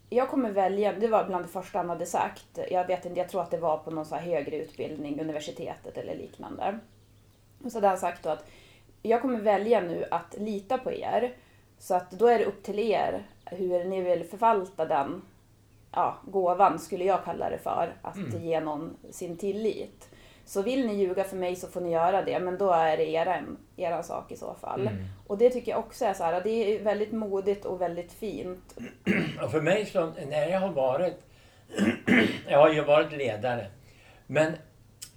jag 0.09 0.29
kommer 0.29 0.51
välja, 0.51 0.93
det 0.93 1.07
var 1.07 1.23
bland 1.25 1.45
det 1.45 1.49
första 1.49 1.77
han 1.79 1.89
hade 1.89 2.05
sagt, 2.05 2.59
jag 2.71 2.87
vet 2.87 3.05
inte, 3.05 3.19
jag 3.19 3.29
tror 3.29 3.41
att 3.41 3.51
det 3.51 3.57
var 3.57 3.77
på 3.77 3.91
någon 3.91 4.05
så 4.05 4.15
här 4.15 4.21
högre 4.21 4.55
utbildning, 4.57 5.21
universitetet 5.21 5.97
eller 5.97 6.15
liknande. 6.15 6.79
Och 7.65 7.71
så 7.71 7.77
hade 7.77 7.87
han 7.87 7.97
sagt 7.97 8.23
då 8.23 8.29
att 8.29 8.45
jag 9.01 9.21
kommer 9.21 9.39
välja 9.39 9.81
nu 9.81 10.05
att 10.11 10.35
lita 10.37 10.77
på 10.77 10.91
er. 10.91 11.33
Så 11.79 11.95
att 11.95 12.11
då 12.11 12.27
är 12.27 12.39
det 12.39 12.45
upp 12.45 12.63
till 12.63 12.79
er 12.79 13.23
hur 13.45 13.85
ni 13.85 14.01
vill 14.01 14.23
förvalta 14.23 14.85
den 14.85 15.21
ja, 15.91 16.17
gåvan, 16.25 16.79
skulle 16.79 17.05
jag 17.05 17.23
kalla 17.25 17.49
det 17.49 17.57
för, 17.57 17.95
att 18.01 18.15
Mm. 18.15 18.41
ge 18.41 18.59
någon 18.59 18.97
sin 19.11 19.37
tillit. 19.37 20.09
Så 20.51 20.61
vill 20.61 20.85
ni 20.87 20.95
ljuga 20.95 21.23
för 21.23 21.35
mig 21.35 21.55
så 21.55 21.67
får 21.67 21.81
ni 21.81 21.91
göra 21.91 22.21
det, 22.21 22.39
men 22.39 22.57
då 22.57 22.71
är 22.71 22.97
det 22.97 23.09
eran, 23.09 23.57
eran 23.77 24.03
sak 24.03 24.31
i 24.31 24.35
så 24.35 24.53
fall. 24.53 24.81
Mm. 24.87 25.03
Och 25.27 25.37
det 25.37 25.49
tycker 25.49 25.71
jag 25.71 25.79
också 25.79 26.05
är 26.05 26.13
så 26.13 26.23
här, 26.23 26.41
det 26.43 26.49
är 26.49 26.83
väldigt 26.83 27.11
modigt 27.11 27.65
och 27.65 27.81
väldigt 27.81 28.11
fint. 28.13 28.77
Och 29.43 29.51
för 29.51 29.61
mig, 29.61 29.85
så, 29.85 30.05
när 30.27 30.49
jag 30.49 30.59
har 30.59 30.71
varit 30.71 31.17
jag 32.47 32.57
har 32.59 32.73
ju 32.73 32.81
varit 32.83 33.11
ledare. 33.11 33.67
Men 34.27 34.53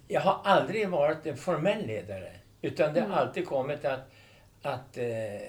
jag 0.07 0.21
har 0.21 0.37
aldrig 0.43 0.89
varit 0.89 1.25
en 1.25 1.37
formell 1.37 1.85
ledare. 1.87 2.31
Utan 2.61 2.93
det 2.93 2.99
har 2.99 3.07
Mm. 3.07 3.17
alltid 3.19 3.47
kommit 3.47 3.85
att, 3.85 4.11
att 4.61 4.97
eh, 4.97 5.41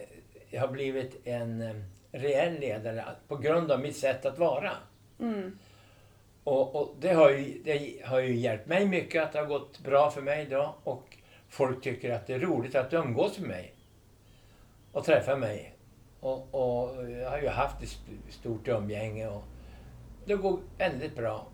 jag 0.50 0.60
har 0.60 0.68
blivit 0.68 1.26
en 1.26 1.62
eh, 1.62 1.74
reell 2.20 2.60
ledare 2.60 3.04
på 3.28 3.36
grund 3.36 3.72
av 3.72 3.80
mitt 3.80 3.96
sätt 3.96 4.26
att 4.26 4.38
vara. 4.38 4.72
Mm. 5.20 5.58
Och, 6.46 6.74
och 6.76 6.94
det, 7.00 7.12
har 7.12 7.30
ju, 7.30 7.60
det 7.64 8.04
har 8.04 8.20
ju 8.20 8.36
hjälpt 8.36 8.66
mig 8.66 8.86
mycket 8.86 9.22
att 9.22 9.32
det 9.32 9.38
har 9.38 9.46
gått 9.46 9.78
bra 9.78 10.10
för 10.10 10.22
mig 10.22 10.42
idag. 10.42 10.74
Och 10.84 11.16
folk 11.48 11.82
tycker 11.82 12.12
att 12.12 12.26
det 12.26 12.34
är 12.34 12.38
roligt 12.38 12.74
att 12.74 12.92
umgås 12.92 13.38
med 13.38 13.48
mig. 13.48 13.74
Och 14.92 15.04
träffa 15.04 15.36
mig. 15.36 15.74
Och, 16.20 16.54
och 16.54 17.10
jag 17.10 17.30
har 17.30 17.38
ju 17.38 17.48
haft 17.48 17.82
ett 17.82 17.88
st- 17.88 18.12
stort 18.30 18.68
umgänge 18.68 19.28
och 19.28 19.42
det 20.24 20.34
går 20.34 20.58
väldigt 20.78 21.16
bra. 21.16 21.46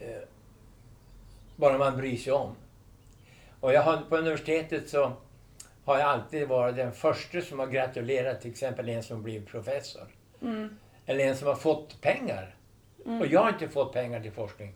Eh, 0.00 0.22
bara 1.56 1.78
man 1.78 1.96
bryr 1.96 2.16
sig 2.16 2.32
om. 2.32 2.54
Och 3.60 3.72
jag 3.72 3.82
har, 3.82 3.96
på 4.08 4.16
universitetet 4.16 4.88
så 4.88 5.12
har 5.84 5.98
jag 5.98 6.08
alltid 6.08 6.48
varit 6.48 6.76
den 6.76 6.92
första 6.92 7.40
som 7.40 7.58
har 7.58 7.66
gratulerat 7.66 8.40
till 8.40 8.50
exempel 8.50 8.88
en 8.88 9.02
som 9.02 9.22
blivit 9.22 9.48
professor. 9.48 10.06
Mm. 10.42 10.78
Eller 11.06 11.24
en 11.24 11.36
som 11.36 11.48
har 11.48 11.54
fått 11.54 12.00
pengar. 12.00 12.54
Och 13.20 13.26
jag 13.26 13.40
har 13.40 13.48
inte 13.48 13.68
fått 13.68 13.92
pengar 13.92 14.20
till 14.20 14.32
forskning. 14.32 14.74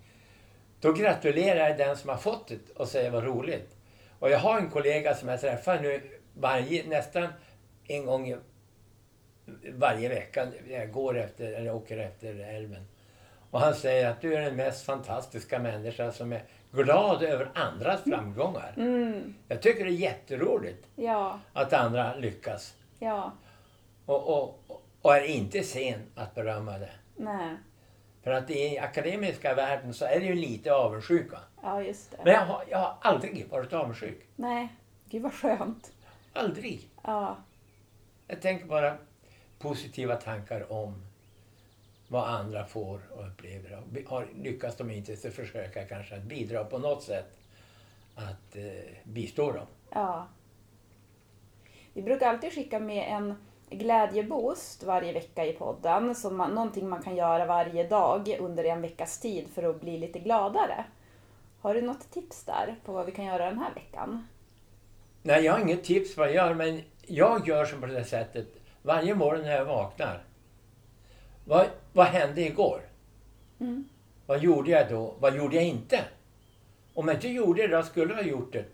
Då 0.81 0.93
gratulerar 0.93 1.69
jag 1.69 1.79
den 1.79 1.97
som 1.97 2.11
har 2.11 2.17
fått 2.17 2.49
det 2.49 2.71
och 2.77 2.89
säger 2.89 3.11
vad 3.11 3.25
roligt. 3.25 3.77
Och 4.19 4.31
jag 4.31 4.39
har 4.39 4.59
en 4.59 4.71
kollega 4.71 5.15
som 5.15 5.29
jag 5.29 5.41
träffar 5.41 5.81
nu 5.81 6.01
varje, 6.35 6.87
nästan 6.89 7.29
en 7.89 8.07
gång 8.07 8.37
varje 9.73 10.09
vecka. 10.09 10.47
Jag 10.69 10.93
går 10.93 11.19
efter, 11.19 11.53
eller 11.53 11.75
åker 11.75 11.99
efter 11.99 12.35
älven. 12.55 12.85
Och 13.51 13.61
han 13.61 13.75
säger 13.75 14.11
att 14.11 14.21
du 14.21 14.35
är 14.35 14.41
den 14.41 14.57
mest 14.57 14.87
fantastiska 14.87 15.59
människa 15.59 16.13
som 16.13 16.33
är 16.33 16.43
glad 16.73 17.23
över 17.23 17.51
andras 17.55 18.03
framgångar. 18.03 18.75
Mm. 18.77 19.35
Jag 19.49 19.63
tycker 19.63 19.85
det 19.85 19.91
är 19.91 19.95
jätteroligt 19.95 20.87
Ja, 20.97 21.41
att 21.53 21.73
andra 21.73 22.15
lyckas. 22.17 22.75
ja, 22.99 23.33
Och, 24.07 24.29
och, 24.43 24.61
och 25.03 25.17
är 25.17 25.25
inte 25.25 25.63
sen 25.63 26.01
att 26.15 26.35
berömma 26.35 26.79
det. 26.79 26.91
nej. 27.17 27.57
För 28.23 28.31
att 28.31 28.51
i 28.51 28.79
akademiska 28.79 29.55
världen 29.55 29.95
så 29.95 30.05
är 30.05 30.21
det 30.21 30.27
ju 30.27 30.35
lite 30.35 30.73
avundsjuka. 30.75 31.39
Ja, 31.63 31.83
just 31.83 32.11
det. 32.11 32.17
Men 32.25 32.33
jag 32.33 32.47
har, 32.47 32.65
jag 32.71 32.79
har 32.79 32.95
aldrig 33.01 33.49
varit 33.49 33.73
avundsjuk. 33.73 34.27
Nej, 34.37 34.69
gud 35.09 35.23
vad 35.23 35.33
skönt. 35.35 35.93
Aldrig. 36.33 36.89
Ja, 37.05 37.37
Jag 38.27 38.43
tänker 38.43 38.67
bara 38.67 38.97
positiva 39.59 40.17
tankar 40.17 40.73
om 40.73 40.95
vad 42.09 42.29
andra 42.29 42.67
får 42.67 43.01
och 43.11 43.27
upplever. 43.29 43.83
Har, 44.07 44.27
lyckas 44.37 44.77
de 44.77 44.91
inte 44.91 45.17
så 45.17 45.31
försöker 45.31 45.81
jag 45.81 45.89
kanske 45.89 46.17
att 46.17 46.23
bidra 46.23 46.65
på 46.65 46.79
något 46.79 47.03
sätt 47.03 47.37
att 48.15 48.57
eh, 48.57 48.63
bistå 49.05 49.53
dem. 49.53 49.67
ja. 49.91 50.27
Vi 51.95 52.03
brukar 52.03 52.29
alltid 52.29 52.53
skicka 52.53 52.79
med 52.79 53.17
en 53.17 53.35
glädjeboost 53.73 54.83
varje 54.83 55.13
vecka 55.13 55.47
i 55.47 55.53
podden. 55.53 56.15
Som 56.15 56.37
man, 56.37 56.55
någonting 56.55 56.89
man 56.89 57.03
kan 57.03 57.17
göra 57.17 57.47
varje 57.47 57.89
dag 57.89 58.37
under 58.41 58.65
en 58.65 58.83
veckas 58.83 59.21
tid 59.21 59.49
för 59.55 59.63
att 59.63 59.81
bli 59.81 59.99
lite 59.99 60.19
gladare. 60.19 60.85
Har 61.61 61.75
du 61.75 61.83
något 61.83 62.11
tips 62.11 62.45
där 62.45 62.77
på 62.85 62.93
vad 62.93 63.07
vi 63.07 63.13
kan 63.13 63.25
göra 63.25 63.45
den 63.45 63.59
här 63.59 63.75
veckan? 63.75 64.27
Nej, 65.23 65.45
jag 65.45 65.53
har 65.53 65.61
inget 65.61 65.85
tips 65.85 66.17
vad 66.17 66.27
jag 66.27 66.35
gör, 66.35 66.55
men 66.55 66.83
jag 67.07 67.49
gör 67.49 67.65
som 67.65 67.81
på 67.81 67.87
det 67.87 68.05
sättet. 68.05 68.47
Varje 68.83 69.15
morgon 69.15 69.43
när 69.43 69.57
jag 69.57 69.65
vaknar. 69.65 70.23
Vad, 71.45 71.67
vad 71.93 72.07
hände 72.07 72.41
igår? 72.41 72.81
Mm. 73.61 73.89
Vad 74.27 74.43
gjorde 74.43 74.71
jag 74.71 74.89
då? 74.91 75.15
Vad 75.19 75.37
gjorde 75.37 75.57
jag 75.57 75.65
inte? 75.65 76.05
Om 76.95 77.09
jag 77.09 77.17
inte 77.17 77.29
gjorde 77.29 77.67
det, 77.67 77.77
då 77.77 77.83
skulle 77.83 78.15
jag 78.15 78.23
ha 78.23 78.29
gjort 78.31 78.53
det. 78.53 78.65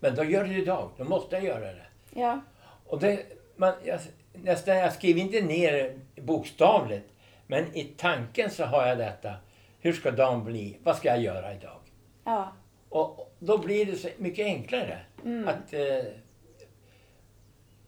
Men 0.00 0.14
då 0.14 0.24
gör 0.24 0.40
jag 0.40 0.48
det 0.48 0.62
idag. 0.62 0.90
Då 0.96 1.04
måste 1.04 1.36
jag 1.36 1.44
göra 1.44 1.72
det. 1.72 1.86
Ja, 2.10 2.40
Och 2.86 3.00
det 3.00 3.26
man, 3.56 3.74
jag, 3.84 4.00
nästan, 4.32 4.76
jag 4.76 4.92
skriver 4.92 5.20
inte 5.20 5.40
ner 5.40 5.98
bokstavligt. 6.16 7.08
Men 7.46 7.76
i 7.76 7.84
tanken 7.84 8.50
så 8.50 8.64
har 8.64 8.86
jag 8.86 8.98
detta. 8.98 9.34
Hur 9.80 9.92
ska 9.92 10.10
dagen 10.10 10.44
bli? 10.44 10.78
Vad 10.82 10.96
ska 10.96 11.08
jag 11.08 11.22
göra 11.22 11.54
idag? 11.54 11.78
ja, 12.24 12.52
Och 12.88 13.34
då 13.38 13.58
blir 13.58 13.86
det 13.86 13.96
så 13.96 14.08
mycket 14.16 14.46
enklare. 14.46 14.98
Mm. 15.24 15.48
Att 15.48 15.72
eh, 15.72 16.04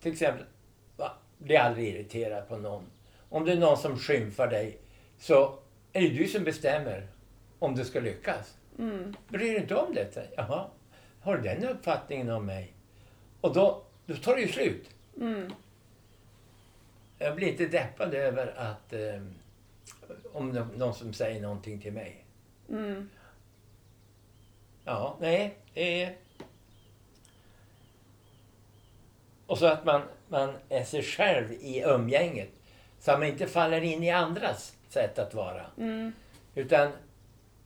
till 0.00 0.12
exempel, 0.12 0.44
va, 0.96 1.12
bli 1.38 1.56
aldrig 1.56 1.88
irriterad 1.88 2.48
på 2.48 2.56
någon. 2.56 2.84
Om 3.28 3.44
det 3.44 3.52
är 3.52 3.56
någon 3.56 3.76
som 3.76 3.98
skymfar 3.98 4.46
dig 4.46 4.78
så 5.18 5.58
är 5.92 6.00
det 6.00 6.08
du 6.08 6.28
som 6.28 6.44
bestämmer 6.44 7.06
om 7.58 7.74
det 7.76 7.84
ska 7.84 8.00
lyckas. 8.00 8.56
mm. 8.78 9.14
Bryr 9.28 9.52
du 9.52 9.56
inte 9.56 9.74
om 9.76 9.94
det? 9.94 10.28
Jaha, 10.36 10.66
har 11.20 11.36
du 11.36 11.42
den 11.42 11.64
uppfattningen 11.64 12.30
om 12.30 12.46
mig? 12.46 12.72
Och 13.40 13.54
då, 13.54 13.82
då 14.06 14.14
tar 14.14 14.34
det 14.34 14.40
ju 14.42 14.48
slut. 14.48 14.90
Mm. 15.20 15.52
Jag 17.24 17.36
blir 17.36 17.48
inte 17.48 17.66
deppad 17.66 18.14
över 18.14 18.54
att 18.56 18.92
eh, 18.92 19.22
om 20.32 20.50
nå- 20.50 20.66
någon 20.76 20.94
som 20.94 21.12
säger 21.12 21.40
någonting 21.40 21.80
till 21.80 21.92
mig. 21.92 22.24
Mm. 22.68 23.10
Ja, 24.84 25.16
nej, 25.20 25.54
det 25.74 26.02
är... 26.02 26.16
Och 29.46 29.58
så 29.58 29.66
att 29.66 29.84
man, 29.84 30.02
man 30.28 30.54
är 30.68 30.84
sig 30.84 31.02
själv 31.02 31.52
i 31.52 31.82
umgänget. 31.86 32.50
Så 33.00 33.12
att 33.12 33.18
man 33.18 33.28
inte 33.28 33.46
faller 33.46 33.80
in 33.80 34.02
i 34.02 34.10
andras 34.10 34.76
sätt 34.88 35.18
att 35.18 35.34
vara. 35.34 35.66
Mm. 35.78 36.12
Utan 36.54 36.92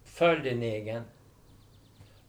följ 0.05 0.41
din 0.41 0.63
egen. 0.63 1.03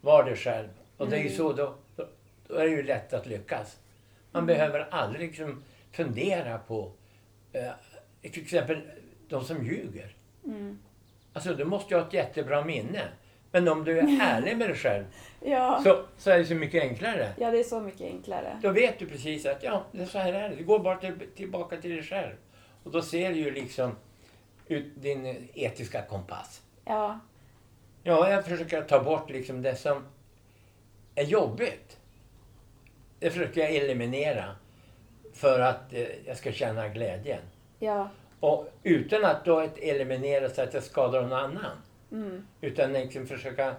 Var 0.02 0.24
dig 0.24 0.36
själv. 0.36 0.70
Och 0.98 1.10
det 1.10 1.16
är 1.16 1.20
ju 1.22 1.26
Mm. 1.26 1.38
så, 1.38 1.54
då, 1.54 1.76
då, 1.96 2.08
då 2.48 2.56
är 2.56 2.64
det 2.64 2.70
ju 2.72 2.84
lätt 2.84 3.14
att 3.14 3.26
lyckas. 3.26 3.78
Man 4.32 4.46
behöver 4.46 4.88
aldrig 4.92 5.28
liksom 5.28 5.64
fundera 5.92 6.58
på, 6.58 6.92
eh, 7.54 8.32
till 8.32 8.44
exempel 8.44 8.82
de 9.28 9.44
som 9.44 9.66
ljuger. 9.66 10.16
Mm. 10.46 10.80
Alltså 11.34 11.54
du 11.54 11.66
måste 11.66 11.94
ju 11.94 12.00
ha 12.00 12.08
ett 12.08 12.14
jättebra 12.14 12.66
minne. 12.66 13.02
Men 13.52 13.68
om 13.68 13.84
du 13.84 14.00
är 14.00 14.04
ärlig 14.22 14.58
med 14.58 14.70
dig 14.70 14.78
själv 14.78 15.06
Ja. 15.46 15.82
så, 15.84 16.04
så 16.18 16.30
är 16.32 16.38
det 16.38 16.46
så 16.46 16.56
mycket 16.56 16.84
enklare. 16.84 17.34
ja, 17.38 17.52
det 17.52 17.60
är 17.60 17.64
så 17.64 17.80
mycket 17.80 18.02
enklare. 18.02 18.60
Då 18.62 18.72
vet 18.72 19.00
du 19.00 19.06
precis 19.06 19.46
att 19.46 19.64
ja, 19.64 19.84
det 19.92 20.02
är 20.02 20.06
så 20.06 20.18
här 20.20 20.34
är 20.34 20.50
det. 20.50 20.56
Det 20.56 20.64
går 20.64 20.80
bara 20.80 20.98
till, 20.98 21.14
tillbaka 21.36 21.78
till 21.78 21.92
dig 21.92 22.04
själv. 22.04 22.34
Och 22.84 22.92
då 22.92 23.02
ser 23.02 23.30
du 23.30 23.36
ju 23.36 23.52
liksom 23.52 23.96
ut 24.68 24.86
din 24.96 25.50
etiska 25.54 26.02
kompass. 26.02 26.62
Ja, 26.86 27.20
Ja, 28.04 28.30
jag 28.30 28.46
försöker 28.46 28.82
ta 28.82 29.04
bort 29.04 29.30
liksom 29.30 29.62
det 29.62 29.76
som 29.76 30.06
är 31.16 31.24
jobbigt. 31.24 31.98
Det 33.20 33.30
försöker 33.30 33.62
jag 33.62 33.76
eliminera 33.76 34.56
för 35.40 35.60
att 35.60 35.94
eh, 35.94 36.08
jag 36.28 36.38
ska 36.38 36.52
känna 36.52 36.88
glädjen. 36.88 37.42
ja, 37.80 38.10
Och 38.40 38.68
utan 38.84 39.26
att 39.26 39.46
då 39.46 39.60
ett 39.60 39.78
eliminera 39.78 40.50
så 40.50 40.62
att 40.62 40.74
jag 40.74 40.84
skadar 40.84 41.22
någon 41.22 41.34
annan. 41.34 41.78
mm. 42.12 42.48
Utan 42.62 42.94
liksom 42.94 43.28
försöka 43.28 43.76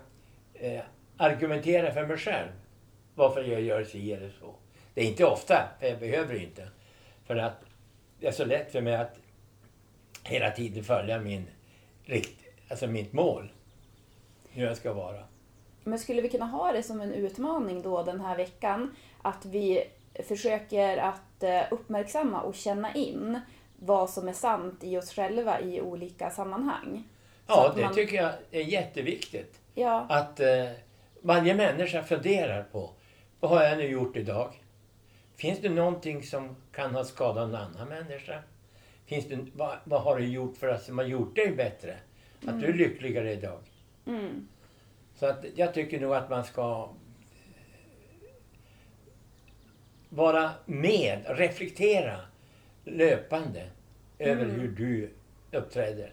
eh, 0.55 0.81
argumentera 1.17 1.93
för 1.95 2.07
mig 2.07 2.17
själv. 2.17 2.49
Varför 3.15 3.43
jag 3.45 3.61
gör 3.61 3.85
si 3.85 4.13
eller 4.13 4.31
så. 4.41 4.55
Det 4.95 5.01
är 5.01 5.05
inte 5.05 5.25
ofta, 5.25 5.69
för 5.81 5.87
jag 5.87 5.99
behöver 5.99 6.35
inte. 6.35 6.69
För 7.27 7.37
att 7.37 7.65
det 8.21 8.27
är 8.27 8.33
så 8.33 8.45
lätt 8.45 8.73
för 8.73 8.81
mig 8.81 8.95
att 8.97 9.17
hela 10.25 10.51
tiden 10.51 10.85
följa 10.85 11.19
min 11.21 11.47
rikt, 12.05 12.45
alltså 12.71 12.87
mitt 12.87 13.13
mål. 13.13 13.53
Hur 14.51 14.65
jag 14.67 14.77
ska 14.77 14.93
vara. 14.93 15.25
Men 15.85 15.99
skulle 15.99 16.23
vi 16.23 16.29
kunna 16.29 16.47
ha 16.47 16.73
det 16.73 16.83
som 16.83 17.01
en 17.01 17.13
utmaning 17.13 17.83
då 17.83 18.03
den 18.03 18.21
här 18.21 18.37
veckan? 18.37 18.95
Att 19.23 19.45
vi 19.45 19.85
försöker 20.23 20.97
att 20.97 21.43
eh, 21.43 21.63
uppmärksamma 21.71 22.41
och 22.41 22.55
känna 22.55 22.95
in 22.95 23.41
vad 23.79 24.11
som 24.11 24.29
är 24.29 24.33
sant 24.33 24.85
i 24.85 24.99
oss 24.99 25.13
själva 25.15 25.61
i 25.61 25.81
olika 25.81 26.31
sammanhang. 26.31 27.09
Ja, 27.47 27.73
det 27.77 27.83
man- 27.83 27.95
tycker 27.95 28.17
jag 28.17 28.33
är 28.51 28.61
jätteviktigt. 28.61 29.61
Ja, 29.75 30.07
Att 30.09 30.41
eh, 30.41 30.71
varje 31.21 31.55
människa 31.55 32.03
funderar 32.03 32.63
på 32.63 32.91
vad 33.41 33.51
har 33.51 33.63
jag 33.63 33.79
nu 33.79 33.85
gjort 33.85 34.17
idag? 34.17 34.53
Finns 35.37 35.59
det 35.61 35.69
någonting 35.69 36.23
som 36.23 36.57
kan 36.73 36.95
ha 36.95 37.05
skadat 37.05 37.49
en 37.49 37.55
annan 37.55 37.89
människa? 37.89 38.43
Finns 39.07 39.29
det, 39.29 39.39
vad, 39.55 39.77
vad 39.85 40.03
har 40.03 40.17
du 40.19 40.27
gjort 40.27 40.57
för 40.57 40.69
att 40.69 40.83
som 40.83 40.99
har 40.99 41.05
gjort 41.05 41.37
dig 41.37 41.53
bättre? 41.57 41.97
Att 42.47 42.61
du 42.61 42.67
är 42.67 42.73
lyckligare 42.73 43.33
idag? 43.33 43.59
mm. 44.07 44.49
Så 45.15 45.27
att 45.27 45.45
jag 45.55 45.75
tycker 45.75 46.01
nog 46.01 46.15
att 46.15 46.31
man 46.31 46.45
ska 46.45 46.89
vara 50.11 50.51
med, 50.67 51.19
reflektera 51.29 52.17
löpande 52.85 53.67
över 54.19 54.45
Mm. 54.45 54.61
hur 54.61 54.69
du 54.69 55.11
uppträder. 55.59 56.13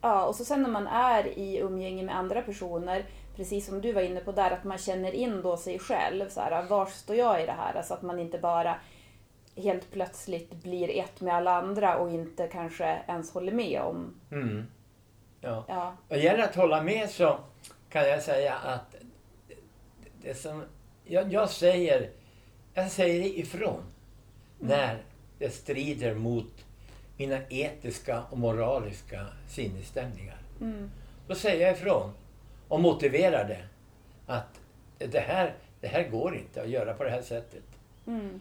ja, 0.00 0.26
och 0.26 0.34
så 0.34 0.44
sen 0.44 0.62
när 0.62 0.70
man 0.70 0.86
är 0.86 1.38
i 1.38 1.58
umgänge 1.58 2.02
med 2.02 2.16
andra 2.16 2.42
personer, 2.42 3.04
precis 3.36 3.66
som 3.66 3.80
du 3.80 3.92
var 3.92 4.02
inne 4.02 4.20
på 4.20 4.32
där, 4.32 4.50
att 4.50 4.64
man 4.64 4.78
känner 4.78 5.12
in 5.12 5.42
då 5.42 5.56
sig 5.56 5.78
själv. 5.78 6.28
Så 6.28 6.40
här, 6.40 6.62
var 6.62 6.86
står 6.86 7.16
jag 7.16 7.42
i 7.42 7.46
det 7.46 7.52
här? 7.52 7.82
Så 7.82 7.94
att 7.94 8.02
man 8.02 8.18
inte 8.18 8.38
bara 8.38 8.74
helt 9.56 9.90
plötsligt 9.92 10.50
blir 10.54 10.90
ett 10.98 11.20
med 11.20 11.34
alla 11.34 11.54
andra 11.56 11.96
och 11.98 12.10
inte 12.10 12.48
kanske 12.48 12.98
ens 13.08 13.32
håller 13.34 13.52
med 13.52 13.80
om 13.80 14.14
Mm. 14.32 14.66
Ja. 15.40 15.64
Ja. 15.68 15.94
Vad 16.08 16.18
gäller 16.18 16.44
att 16.44 16.54
hålla 16.56 16.82
med 16.82 17.10
så 17.10 17.38
kan 17.90 18.08
jag 18.08 18.22
säga 18.22 18.54
att 18.54 18.94
det 20.22 20.34
som 20.34 20.64
jag, 21.04 21.32
jag 21.32 21.50
säger, 21.50 22.10
jag 22.74 22.90
säger 22.90 23.38
ifrån 23.38 23.82
när 24.58 25.02
det 25.38 25.50
strider 25.50 26.14
mot 26.14 26.64
mina 27.16 27.38
etiska 27.48 28.22
och 28.30 28.38
moraliska 28.38 29.26
sinnesstämningar. 29.48 30.38
Mm. 30.60 30.90
Då 31.26 31.34
säger 31.34 31.66
jag 31.66 31.76
ifrån 31.76 32.12
och 32.68 32.80
motiverar 32.80 33.48
det. 33.48 33.64
Att 34.26 34.60
det 34.98 35.20
här, 35.20 35.54
det 35.80 35.88
här 35.88 36.08
går 36.08 36.36
inte 36.36 36.62
att 36.62 36.68
göra 36.68 36.94
på 36.94 37.04
det 37.04 37.10
här 37.10 37.22
sättet. 37.22 37.62
Mm. 38.06 38.40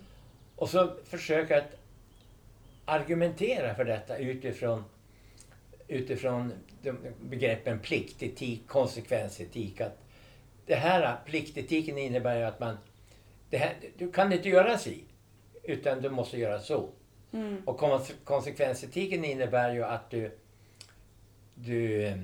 Och 0.55 0.69
så 0.69 0.95
försöka 1.05 1.57
att 1.57 1.77
argumentera 2.86 3.75
för 3.75 3.86
detta 3.86 4.17
utifrån, 4.17 4.84
utifrån 5.88 6.53
de 6.82 6.97
begreppen 7.21 7.80
pliktetik, 7.80 8.67
konsekvensetik. 8.67 9.82
Att 9.82 9.97
det 10.65 10.75
här 10.75 11.17
pliktetiken 11.25 11.97
innebär 11.97 12.38
ju 12.38 12.43
att 12.43 12.59
man, 12.59 12.77
här, 13.58 13.76
du 13.97 14.12
kan 14.12 14.34
inte 14.34 14.50
göra 14.50 14.78
si, 14.78 15.04
utan 15.64 16.02
du 16.02 16.10
måste 16.10 16.38
göra 16.38 16.60
så. 16.60 16.89
Mm. 17.32 17.62
Och 17.66 17.80
konse- 17.80 18.24
konsekvensetiken 18.24 19.26
innebär 19.26 19.74
ju 19.74 19.84
att 19.84 20.10
du, 20.10 20.38
du 21.56 22.06
eh, 22.06 22.18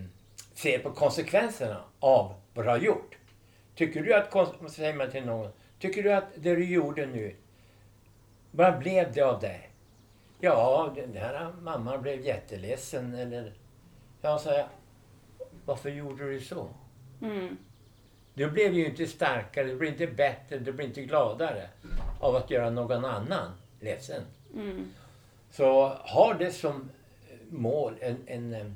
ser 0.53 0.80
på 0.80 0.91
konsekvenserna 0.91 1.84
av 1.99 2.36
vad 2.53 2.65
du 2.65 2.69
har 2.69 2.78
gjort. 2.78 3.17
Tycker 3.76 4.03
du 4.03 4.13
att, 4.13 4.71
säger 4.71 4.93
man 4.93 5.11
till 5.11 5.26
någon, 5.26 5.51
tycker 5.80 6.03
du 6.03 6.13
att 6.13 6.28
det 6.36 6.55
du 6.55 6.65
gjorde 6.65 7.05
nu, 7.05 7.36
vad 8.51 8.80
blev 8.80 9.13
det 9.13 9.21
av 9.21 9.39
det? 9.39 9.61
Ja, 10.39 10.93
den 10.95 11.17
här 11.17 11.53
mamman 11.61 12.01
blev 12.01 12.21
jätteledsen 12.21 13.13
eller, 13.13 13.53
ja, 14.21 14.39
sa 14.39 14.53
jag, 14.53 14.67
varför 15.65 15.89
gjorde 15.89 16.32
du 16.32 16.41
så? 16.41 16.69
Mm. 17.21 17.57
Du 18.36 18.51
blev 18.51 18.73
ju 18.73 18.86
inte 18.86 19.07
starkare, 19.07 19.67
du 19.67 19.75
blev 19.75 19.91
inte 19.91 20.07
bättre, 20.07 20.57
du 20.57 20.71
blev 20.71 20.88
inte 20.88 21.01
gladare 21.01 21.69
av 22.19 22.36
att 22.36 22.51
göra 22.51 22.69
någon 22.69 23.05
annan 23.05 23.51
ledsen. 23.79 24.21
Mm. 24.53 24.91
Så 25.51 25.88
har 25.88 26.33
det 26.33 26.51
som 26.51 26.89
mål 27.49 27.95
en, 27.99 28.17
en, 28.27 28.75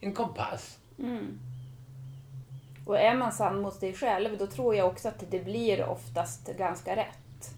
en 0.00 0.14
kompass. 0.14 0.78
Mm. 0.98 1.38
Och 2.86 2.98
är 2.98 3.14
man 3.14 3.32
sann 3.32 3.60
mot 3.60 3.74
sig 3.74 3.94
själv, 3.94 4.38
då 4.38 4.46
tror 4.46 4.74
jag 4.74 4.86
också 4.86 5.08
att 5.08 5.30
det 5.30 5.44
blir 5.44 5.84
oftast 5.84 6.46
ganska 6.46 6.96
rätt 6.96 7.54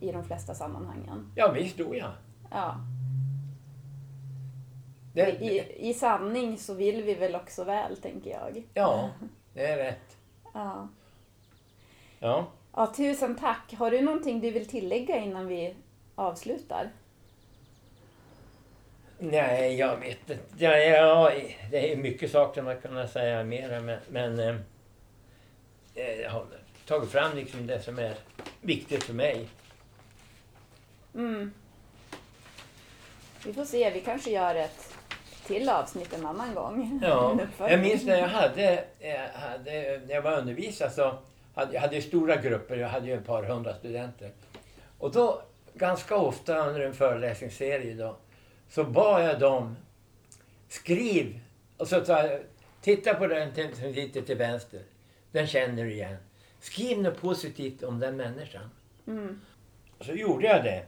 i 0.00 0.12
de 0.12 0.24
flesta 0.24 0.54
sammanhangen. 0.54 1.32
Ja, 1.36 1.52
visst 1.52 1.76
tror 1.76 1.96
jag. 1.96 2.10
Ja. 2.50 2.76
Det, 5.14 5.30
I, 5.30 5.88
I 5.90 5.94
sanning 5.94 6.58
så 6.58 6.74
vill 6.74 7.02
vi 7.02 7.14
väl 7.14 7.34
också 7.34 7.64
väl, 7.64 7.96
tänker 7.96 8.30
jag. 8.30 8.62
ja, 8.74 9.10
det 9.54 9.66
är 9.66 9.76
rätt. 9.76 10.11
Ja. 10.52 10.88
Ja. 12.18 12.46
ja, 12.74 12.92
tusen 12.96 13.36
tack. 13.36 13.74
Har 13.74 13.90
du 13.90 14.00
någonting 14.00 14.40
du 14.40 14.50
vill 14.50 14.68
tillägga 14.68 15.16
innan 15.16 15.46
vi 15.46 15.74
avslutar? 16.14 16.90
Nej, 19.18 19.76
jag 19.78 19.96
vet 19.96 20.30
inte. 20.30 20.38
Ja, 20.58 20.76
ja, 20.76 21.32
det 21.70 21.92
är 21.92 21.96
mycket 21.96 22.30
saker 22.30 22.62
man 22.62 22.80
kan 22.80 23.08
säga 23.08 23.44
mer 23.44 23.80
men, 23.80 23.98
men 24.08 24.38
eh, 24.38 24.56
eh, 25.94 26.20
jag 26.20 26.30
har 26.30 26.46
tagit 26.86 27.10
fram 27.10 27.36
liksom 27.36 27.66
det 27.66 27.82
som 27.82 27.98
är 27.98 28.14
viktigt 28.60 29.04
för 29.04 29.14
mig. 29.14 29.48
Mm. 31.14 31.52
Vi 33.44 33.52
får 33.52 33.64
se, 33.64 33.90
vi 33.90 34.00
kanske 34.00 34.30
gör 34.30 34.54
ett 34.54 34.91
till 35.46 35.68
avsnitt 35.68 36.12
en 36.12 36.26
annan 36.26 36.54
gång. 36.54 37.00
Ja, 37.02 37.38
jag 37.58 37.80
minns 37.80 38.04
när 38.04 38.18
jag 38.18 38.28
hade, 38.28 38.84
eh, 39.00 39.20
hade 39.34 40.00
när 40.06 40.14
jag 40.14 40.22
var 40.22 40.38
undervisare 40.38 40.90
så 40.90 41.18
hade 41.54 41.74
jag 41.74 41.80
hade 41.80 42.02
stora 42.02 42.36
grupper, 42.36 42.76
jag 42.76 42.88
hade 42.88 43.06
ju 43.06 43.14
ett 43.14 43.26
par 43.26 43.42
hundra 43.42 43.74
studenter. 43.74 44.30
Och 44.98 45.12
då, 45.12 45.42
ganska 45.74 46.16
ofta 46.16 46.66
under 46.68 46.80
en 46.80 46.94
föreläsningsserie 46.94 47.94
då, 47.94 48.16
så 48.68 48.84
bad 48.84 49.24
jag 49.24 49.40
dem, 49.40 49.76
skriv, 50.68 51.40
och 51.76 51.88
så 51.88 52.04
sa 52.04 52.26
jag, 52.26 52.40
titta 52.80 53.14
på 53.14 53.26
den 53.26 53.74
som 53.74 53.94
sitter 53.94 54.22
till 54.22 54.36
vänster, 54.36 54.80
den 55.32 55.46
känner 55.46 55.84
du 55.84 55.92
igen. 55.92 56.16
Skriv 56.60 57.02
något 57.02 57.20
positivt 57.20 57.82
om 57.82 58.00
den 58.00 58.16
människan. 58.16 58.70
Mm. 59.06 59.40
Och 59.98 60.04
så 60.04 60.12
gjorde 60.12 60.46
jag 60.46 60.64
det. 60.64 60.86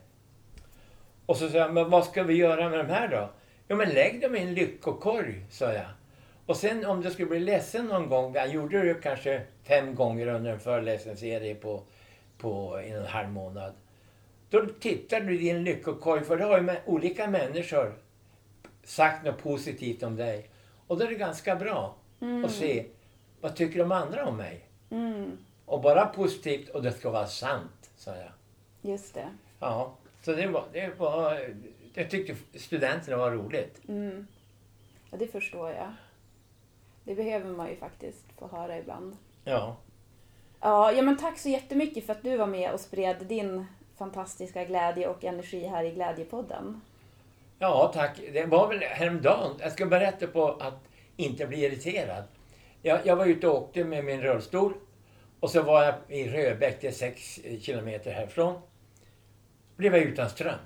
Och 1.26 1.36
så 1.36 1.48
sa 1.48 1.58
jag, 1.58 1.74
men 1.74 1.90
vad 1.90 2.04
ska 2.04 2.22
vi 2.22 2.34
göra 2.34 2.68
med 2.68 2.78
de 2.78 2.92
här 2.92 3.08
då? 3.08 3.30
Jo 3.68 3.76
men 3.76 3.88
lägg 3.88 4.20
dem 4.20 4.36
i 4.36 4.40
en 4.40 4.54
lyckokorg, 4.54 5.44
sa 5.50 5.72
jag. 5.72 5.86
Och 6.46 6.56
sen 6.56 6.86
om 6.86 7.02
du 7.02 7.10
skulle 7.10 7.28
bli 7.28 7.40
ledsen 7.40 7.86
någon 7.86 8.08
gång, 8.08 8.34
jag 8.34 8.48
gjorde 8.48 8.82
det 8.82 8.94
kanske 8.94 9.42
fem 9.62 9.94
gånger 9.94 10.26
under 10.26 10.52
en 10.52 10.60
föreläsningsserie 10.60 11.54
på, 11.54 11.82
på 12.38 12.78
en 12.84 13.06
halv 13.06 13.28
månad. 13.28 13.72
Då 14.50 14.66
tittar 14.80 15.20
du 15.20 15.34
i 15.34 15.38
din 15.38 15.64
lyckokorg, 15.64 16.24
för 16.24 16.36
då 16.36 16.44
har 16.44 16.60
ju 16.60 16.70
olika 16.86 17.26
människor 17.26 17.94
sagt 18.82 19.24
något 19.24 19.42
positivt 19.42 20.02
om 20.02 20.16
dig. 20.16 20.48
Och 20.86 20.98
då 20.98 21.04
är 21.04 21.08
det 21.08 21.14
ganska 21.14 21.56
bra 21.56 21.96
att 22.44 22.50
se, 22.50 22.86
vad 23.40 23.56
tycker 23.56 23.78
de 23.78 23.92
andra 23.92 24.26
om 24.26 24.36
mig? 24.36 24.68
Mm. 24.90 25.38
Och 25.66 25.80
bara 25.80 26.06
positivt 26.06 26.68
och 26.68 26.82
det 26.82 26.92
ska 26.92 27.10
vara 27.10 27.26
sant, 27.26 27.90
sa 27.96 28.10
jag. 28.10 28.32
Just 28.92 29.14
det. 29.14 29.28
Ja, 29.60 29.94
så 30.22 30.32
det 30.32 30.46
var, 30.46 30.64
det 30.72 30.98
var, 30.98 31.54
jag 31.94 32.10
tyckte 32.10 32.58
studenterna 32.58 33.16
var 33.16 33.30
roligt. 33.30 33.80
Mm. 33.88 34.26
Ja, 35.10 35.16
det 35.16 35.26
förstår 35.26 35.70
jag. 35.70 35.92
Det 37.04 37.14
behöver 37.14 37.50
man 37.50 37.68
ju 37.68 37.76
faktiskt 37.76 38.24
få 38.38 38.48
höra 38.48 38.78
ibland. 38.78 39.16
Ja. 39.44 39.76
Ja, 40.60 40.92
ja 40.92 41.02
men 41.02 41.16
tack 41.16 41.38
så 41.38 41.48
jättemycket 41.48 42.06
för 42.06 42.12
att 42.12 42.22
du 42.22 42.36
var 42.36 42.46
med 42.46 42.72
och 42.72 42.80
spred 42.80 43.16
din 43.26 43.66
fantastiska 43.96 44.64
glädje 44.64 45.08
och 45.08 45.24
energi 45.24 45.66
här 45.66 45.84
i 45.84 45.90
Glädjepodden. 45.90 46.80
Ja, 47.58 47.90
tack. 47.94 48.20
Det 48.32 48.44
var 48.44 48.68
väl 48.68 48.78
häromdagen. 48.78 49.56
Jag 49.60 49.72
ska 49.72 49.86
berätta 49.86 50.26
på 50.26 50.48
att 50.48 50.88
inte 51.16 51.46
bli 51.46 51.64
irriterad. 51.64 52.24
Jag, 52.82 53.06
jag 53.06 53.16
var 53.16 53.26
ute 53.26 53.48
och 53.48 53.56
åkte 53.56 53.84
med 53.84 54.04
min 54.04 54.22
rullstol. 54.22 54.74
Och 55.40 55.50
så 55.50 55.62
var 55.62 55.82
jag 55.82 55.94
i 56.08 56.28
Röbäck, 56.28 56.80
det 56.80 56.86
är 56.86 56.92
sex 56.92 57.40
kilometer 57.60 58.12
härifrån. 58.12 58.60
Blev 59.76 59.94
jag 59.94 60.04
utan 60.04 60.30
ström. 60.30 60.58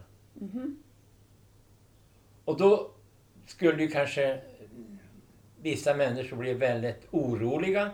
Och 2.48 2.56
då 2.56 2.90
skulle 3.46 3.82
ju 3.82 3.88
kanske 3.88 4.40
vissa 5.60 5.94
människor 5.94 6.36
bli 6.36 6.54
väldigt 6.54 7.06
oroliga. 7.10 7.90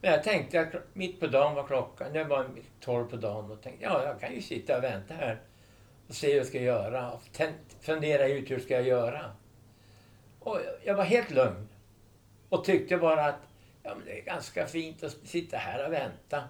Men 0.00 0.10
jag 0.10 0.22
tänkte 0.22 0.60
att 0.60 0.74
mitt 0.92 1.20
på 1.20 1.26
dagen 1.26 1.54
var 1.54 1.66
klockan, 1.66 2.12
det 2.12 2.24
var 2.24 2.46
tolv 2.80 3.04
på 3.10 3.16
dagen 3.16 3.50
och 3.50 3.62
tänkte 3.62 3.84
ja, 3.84 4.04
jag 4.04 4.20
kan 4.20 4.34
ju 4.34 4.42
sitta 4.42 4.76
och 4.76 4.82
vänta 4.84 5.14
här 5.14 5.40
och 6.08 6.14
se 6.14 6.30
hur 6.30 6.36
jag 6.36 6.46
ska 6.46 6.60
göra 6.60 7.10
och 7.12 7.22
fundera 7.80 8.28
ut 8.28 8.50
hur 8.50 8.58
ska 8.58 8.74
jag 8.74 8.86
göra. 8.86 9.30
Och 10.40 10.56
jag- 10.56 10.74
jag 10.84 10.94
var 10.94 11.04
helt 11.04 11.30
lugn 11.30 11.68
och 12.48 12.64
tyckte 12.64 12.96
bara 12.96 13.24
att 13.24 13.40
ja, 13.82 13.94
men 13.94 14.04
det 14.04 14.18
är 14.20 14.24
ganska 14.24 14.66
fint 14.66 15.02
att 15.02 15.16
sitta 15.24 15.56
här 15.56 15.86
och 15.86 15.92
vänta 15.92 16.44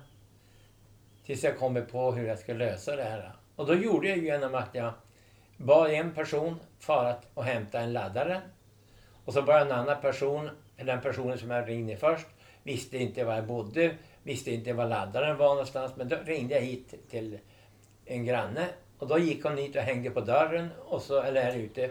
tills 1.25 1.45
jag 1.45 1.59
kommer 1.59 1.83
på 1.83 2.13
hur 2.13 2.27
jag 2.29 2.39
ska 2.39 2.53
lösa 2.53 2.97
det 2.97 3.05
här. 3.05 3.33
Och 3.57 3.67
då 3.67 3.75
gjorde 3.75 4.09
jag 4.09 4.19
ju 4.19 4.25
genom 4.25 4.55
att 4.55 4.75
jag 4.75 4.93
bad 5.61 5.91
en 5.91 6.15
person 6.15 6.61
fara 6.79 7.15
och 7.35 7.45
hämta 7.45 7.81
en 7.81 7.93
laddare. 7.93 8.41
Och 9.25 9.33
så 9.33 9.43
bara 9.43 9.61
en 9.61 9.73
annan 9.73 10.01
person, 10.01 10.51
eller 10.77 10.93
den 10.93 11.03
personen 11.03 11.39
som 11.39 11.51
jag 11.51 11.69
ringde 11.69 11.97
först, 11.97 12.27
visste 12.63 12.99
inte 12.99 13.25
var 13.25 13.35
jag 13.35 13.47
bodde, 13.47 13.95
visste 14.23 14.51
inte 14.51 14.73
var 14.73 14.87
laddaren 14.87 15.37
var 15.37 15.49
någonstans. 15.49 15.93
Men 15.97 16.09
då 16.09 16.17
ringde 16.25 16.55
jag 16.55 16.63
hit 16.63 17.11
till 17.11 17.39
en 18.05 18.25
granne 18.25 18.67
och 18.99 19.07
då 19.07 19.19
gick 19.19 19.45
hon 19.45 19.57
hit 19.57 19.77
och 19.77 19.83
hängde 19.83 20.11
på 20.11 20.21
dörren, 20.21 20.69
och 20.85 21.03
så, 21.03 21.23
eller 21.23 21.43
här 21.43 21.57
ute. 21.57 21.91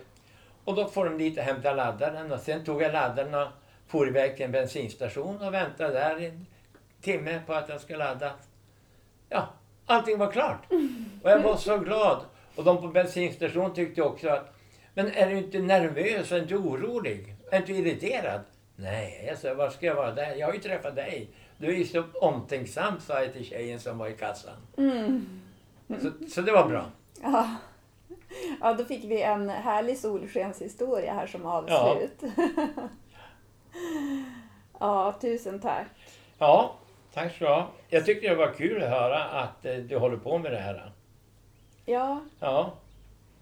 Och 0.63 0.75
då 0.75 0.87
får 0.87 1.05
de 1.05 1.17
dit 1.17 1.37
och 1.37 1.43
hämta 1.43 1.73
laddaren 1.73 2.31
och 2.31 2.39
sen 2.39 2.65
tog 2.65 2.81
jag 2.81 2.93
laddaren 2.93 3.33
och 3.33 3.47
for 3.87 4.07
iväg 4.07 4.35
till 4.35 4.45
en 4.45 4.51
bensinstation 4.51 5.41
och 5.41 5.53
väntade 5.53 5.93
där 5.93 6.25
en 6.25 6.45
timme 7.01 7.41
på 7.45 7.53
att 7.53 7.67
den 7.67 7.79
skulle 7.79 7.99
laddas. 7.99 8.49
Ja, 9.29 9.47
allting 9.85 10.17
var 10.17 10.31
klart. 10.31 10.65
Och 11.23 11.29
jag 11.29 11.39
var 11.39 11.55
så 11.55 11.77
glad. 11.77 12.19
Och 12.55 12.63
de 12.63 12.81
på 12.81 12.87
bensinstationen 12.87 13.73
tyckte 13.73 14.01
också 14.01 14.29
att 14.29 14.55
Men 14.93 15.11
är 15.11 15.29
du 15.29 15.37
inte 15.37 15.59
nervös? 15.59 16.31
Är 16.31 16.35
du 16.35 16.41
inte 16.41 16.55
orolig? 16.55 17.35
Är 17.51 17.51
du 17.51 17.57
inte 17.57 17.73
irriterad? 17.73 18.41
Nej, 18.75 19.25
jag 19.27 19.37
sa, 19.37 19.53
var 19.53 19.69
ska 19.69 19.85
jag 19.85 19.95
vara 19.95 20.11
där? 20.11 20.35
Jag 20.35 20.47
har 20.47 20.53
ju 20.53 20.59
träffat 20.59 20.95
dig. 20.95 21.29
Du 21.57 21.67
är 21.67 21.77
ju 21.77 21.85
så 21.85 22.03
omtänksam, 22.21 22.99
sa 22.99 23.21
jag 23.21 23.33
till 23.33 23.45
tjejen 23.45 23.79
som 23.79 23.97
var 23.97 24.07
i 24.07 24.13
kassan. 24.13 24.53
Mm. 24.77 25.41
Så, 25.87 26.11
så 26.29 26.41
det 26.41 26.51
var 26.51 26.67
bra. 26.67 26.85
Ja. 27.21 27.55
ja, 28.61 28.73
då 28.73 28.85
fick 28.85 29.03
vi 29.03 29.21
en 29.21 29.49
härlig 29.49 29.97
solskenshistoria 29.97 31.13
här 31.13 31.27
som 31.27 31.45
avslut. 31.45 32.23
Ja, 34.79 35.17
tusen 35.21 35.59
tack. 35.59 35.87
Ja, 36.37 36.75
tack 37.13 37.37
så 37.37 37.43
du 37.43 37.49
ha. 37.49 37.67
Jag 37.89 38.05
tyckte 38.05 38.27
det 38.27 38.35
var 38.35 38.53
kul 38.53 38.83
att 38.83 38.89
höra 38.89 39.23
att 39.23 39.65
eh, 39.65 39.75
du 39.75 39.97
håller 39.97 40.17
på 40.17 40.37
med 40.37 40.51
det 40.51 40.59
här. 40.59 40.91
Ja, 41.89 42.19
Ja, 42.39 42.73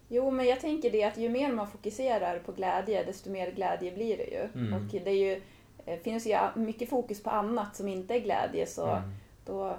Jo, 0.10 0.32
men 0.32 0.46
jag 0.46 0.60
tänker 0.60 0.92
det 0.92 1.04
att 1.04 1.18
ju 1.18 1.30
mer 1.30 1.52
man 1.52 1.68
fokuserar 1.72 2.40
på 2.40 2.52
glädje, 2.52 3.04
desto 3.04 3.30
mer 3.30 3.52
glädje 3.52 3.92
blir 3.92 4.18
det 4.18 4.24
ju. 4.24 4.62
Mm. 4.62 4.74
Och 4.74 4.82
det 4.82 5.10
är 5.10 5.14
ju, 5.36 5.42
eh, 5.86 6.00
finns 6.00 6.28
ju 6.28 6.38
mycket 6.56 6.90
fokus 6.90 7.24
på 7.24 7.30
annat 7.30 7.76
som 7.76 7.88
inte 7.88 8.16
är 8.16 8.20
glädje, 8.20 8.66
så 8.68 8.86
Mm. 8.88 9.10
då 9.46 9.78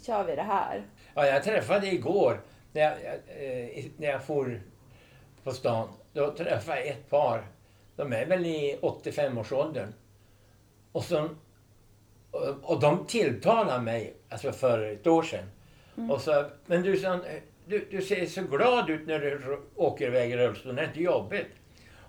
kör 0.00 0.24
vi 0.24 0.36
det 0.36 0.42
här. 0.42 0.82
Ja, 1.14 1.26
jag 1.26 1.44
träffade 1.44 1.86
igår, 1.86 2.40
när 2.72 2.80
jag, 2.82 2.92
eh, 2.92 3.84
när 3.96 4.08
jag 4.08 4.24
for 4.24 4.60
på 5.44 5.50
stan, 5.52 5.88
då 6.12 6.30
träffade 6.30 6.78
jag 6.80 6.88
ett 6.88 7.10
par. 7.10 7.46
De 7.96 8.12
är 8.12 8.26
väl 8.26 8.46
i 8.46 8.78
85-årsåldern. 8.82 9.92
Och, 10.92 11.04
så, 11.04 11.28
och, 12.30 12.48
och 12.62 12.80
de 12.80 13.06
tilltalade 13.06 13.82
mig, 13.82 14.14
alltså 14.28 14.52
för 14.52 14.92
ett 14.92 15.06
år 15.06 15.22
sedan. 15.22 15.50
Och 16.10 16.20
så, 16.20 16.44
men 16.66 16.82
du, 16.82 16.96
sa, 16.96 17.20
du, 17.66 17.88
du 17.90 18.02
ser 18.02 18.26
så 18.26 18.42
glad 18.42 18.90
ut 18.90 19.06
när 19.06 19.18
du 19.18 19.60
åker 19.74 20.06
iväg 20.06 20.30
i 20.30 20.36
rullstolen, 20.36 20.76
det 20.76 20.82
är 20.82 20.86
inte 20.86 21.02
jobbigt. 21.02 21.52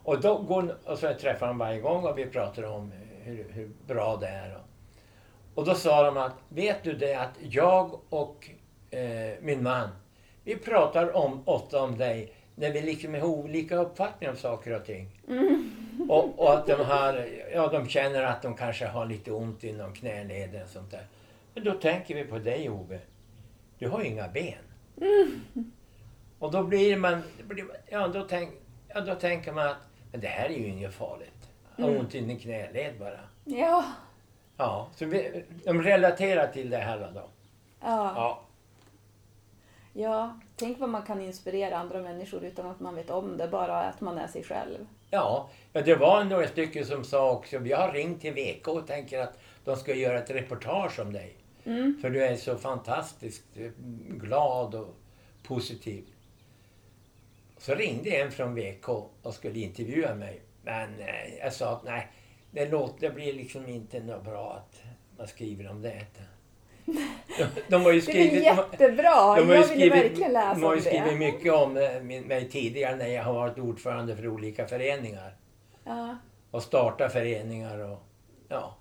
Och, 0.04 0.22
då 0.22 0.38
går, 0.38 0.78
och 0.86 0.98
så 0.98 1.14
träffar 1.14 1.48
dem 1.48 1.58
varje 1.58 1.80
gång 1.80 2.06
och 2.06 2.18
vi 2.18 2.26
pratar 2.26 2.64
om 2.64 2.92
hur, 3.24 3.46
hur 3.50 3.70
bra 3.88 4.18
det 4.22 4.28
är. 4.28 4.56
Och, 4.56 4.62
och 5.56 5.66
då 5.66 5.76
sa 5.76 6.04
de 6.04 6.18
att, 6.18 6.36
vet 6.50 6.84
du 6.84 6.94
det 6.94 7.16
att 7.16 7.34
jag 7.40 8.00
och 8.10 8.50
eh, 8.90 9.34
min 9.42 9.64
man, 9.64 9.90
vi 10.44 10.56
pratar 10.56 11.16
om, 11.16 11.42
ofta 11.46 11.82
om 11.82 11.98
dig 11.98 12.34
när 12.56 12.72
vi 12.72 12.82
liksom 12.82 13.14
har 13.14 13.24
olika 13.24 13.76
uppfattningar 13.76 14.32
om 14.32 14.38
saker 14.38 14.76
och 14.76 14.86
ting. 14.86 15.10
Och, 16.10 16.40
och 16.40 16.54
att 16.54 16.68
de, 16.68 16.74
har, 16.74 17.28
ja, 17.54 17.68
de 17.68 17.88
känner 17.88 18.24
att 18.24 18.42
de 18.42 18.56
kanske 18.56 18.86
har 18.86 19.06
lite 19.06 19.32
ont 19.32 19.64
inom 19.64 19.94
knäleden 19.94 20.64
och 20.64 20.70
sånt 20.70 20.92
där. 20.92 21.08
Men 21.54 21.64
då 21.64 21.74
tänker 21.74 22.16
vi 22.16 22.24
på 22.24 22.40
dig 22.40 22.70
Ove. 22.70 23.00
Du 23.80 23.88
har 23.88 24.02
ju 24.02 24.08
inga 24.08 24.28
ben. 24.28 24.58
Och 26.40 26.52
då 26.52 26.64
blir 26.64 26.98
man, 26.98 27.22
blir, 27.48 27.66
ja, 27.90 28.08
då 28.08 28.22
tänk, 28.22 28.50
ja 28.88 29.02
då 29.02 29.16
tänker 29.16 29.52
man 29.52 29.68
att 29.68 29.88
men 30.12 30.22
det 30.22 30.28
här 30.28 30.50
är 30.50 30.58
ju 30.58 30.68
inget 30.68 30.94
farligt. 30.94 31.50
Jag 31.76 31.86
har 31.86 32.00
ont 32.00 32.16
i 32.16 32.22
din 32.22 32.40
knäled 32.40 33.00
bara. 33.00 33.20
Ja. 33.44 33.84
Ja, 34.58 34.88
så 34.96 35.06
vi, 35.06 35.44
de 35.66 35.82
relaterar 35.82 36.48
till 36.48 36.70
det 36.70 36.78
här 36.78 37.12
då. 37.14 37.30
Ja. 37.82 38.14
Ja. 38.16 38.42
ja, 39.94 40.40
tänk 40.56 40.80
vad 40.80 40.90
man 40.90 41.02
kan 41.02 41.22
inspirera 41.22 41.78
andra 41.78 42.02
människor 42.02 42.44
utan 42.44 42.68
att 42.68 42.80
man 42.80 42.96
vet 42.96 43.10
om 43.10 43.38
det, 43.38 43.48
bara 43.48 43.82
att 43.82 44.02
man 44.02 44.18
är 44.18 44.28
sig 44.28 44.44
själv. 44.44 44.88
Ja, 45.10 45.50
ja, 45.74 45.82
det 45.82 45.96
var 45.96 46.24
några 46.24 46.48
stycken 46.48 46.86
som 46.86 47.04
sa 47.04 47.32
också, 47.32 47.58
vi 47.58 47.74
har 47.74 47.92
ringt 47.92 48.22
till 48.22 48.34
VK 48.34 48.68
och 48.68 48.88
tänker 48.88 49.20
att 49.20 49.40
de 49.66 49.76
ska 49.76 49.96
göra 49.96 50.20
ett 50.20 50.30
reportage 50.30 51.00
om 51.00 51.14
dig. 51.14 51.36
För 52.02 52.10
du 52.10 52.24
är 52.24 52.36
så 52.36 52.58
fantastiskt 52.58 53.58
eh, 53.58 53.72
glad 54.10 54.76
och 54.76 54.96
positiv. 55.44 56.06
Så 57.58 57.76
ringde 57.76 58.10
en 58.10 58.32
från 58.32 58.56
VK 58.56 58.90
och 59.22 59.34
skulle 59.34 59.60
intervjua 59.60 60.16
mig. 60.16 60.42
Men 60.64 61.00
eh, 61.00 61.36
jag 61.42 61.54
sa 61.54 61.72
att 61.72 61.84
nej, 61.84 62.08
det, 62.52 62.70
låter, 62.70 63.10
det 63.10 63.16
blir 63.16 63.34
liksom 63.34 63.68
inte 63.68 64.00
något 64.00 64.24
bra 64.24 64.54
att 64.54 64.82
man 65.18 65.28
skriver 65.28 65.70
om 65.70 65.82
det. 65.82 66.06
De, 66.86 67.48
de 67.68 67.82
har 67.84 67.92
ju 67.92 68.02
Det 68.06 68.12
är 68.12 68.28
skrivit... 68.28 68.44
jättebra! 68.44 69.36
De 69.36 69.48
har 69.48 69.54
ju 69.54 69.54
jag 69.54 69.66
skrivit, 69.66 69.94
verkligen 69.94 70.34
läsa 70.34 70.54
de 70.54 70.64
har 70.64 70.76
ju 70.76 70.82
skrivit 70.82 71.10
det. 71.10 71.16
mycket 71.16 71.54
om 71.54 71.78
eh, 71.78 72.02
mig 72.02 72.50
tidigare 72.50 72.96
när 72.96 73.08
jag 73.08 73.24
har 73.24 73.34
varit 73.34 73.60
ordförande 73.60 74.16
för 74.16 74.28
olika 74.28 74.68
föreningar. 74.68 75.36
Ja. 75.84 76.18
Och 76.52 76.64
startat 76.64 77.14
föreningar 77.14 77.78
och 77.80 78.00
ja. 78.48 78.78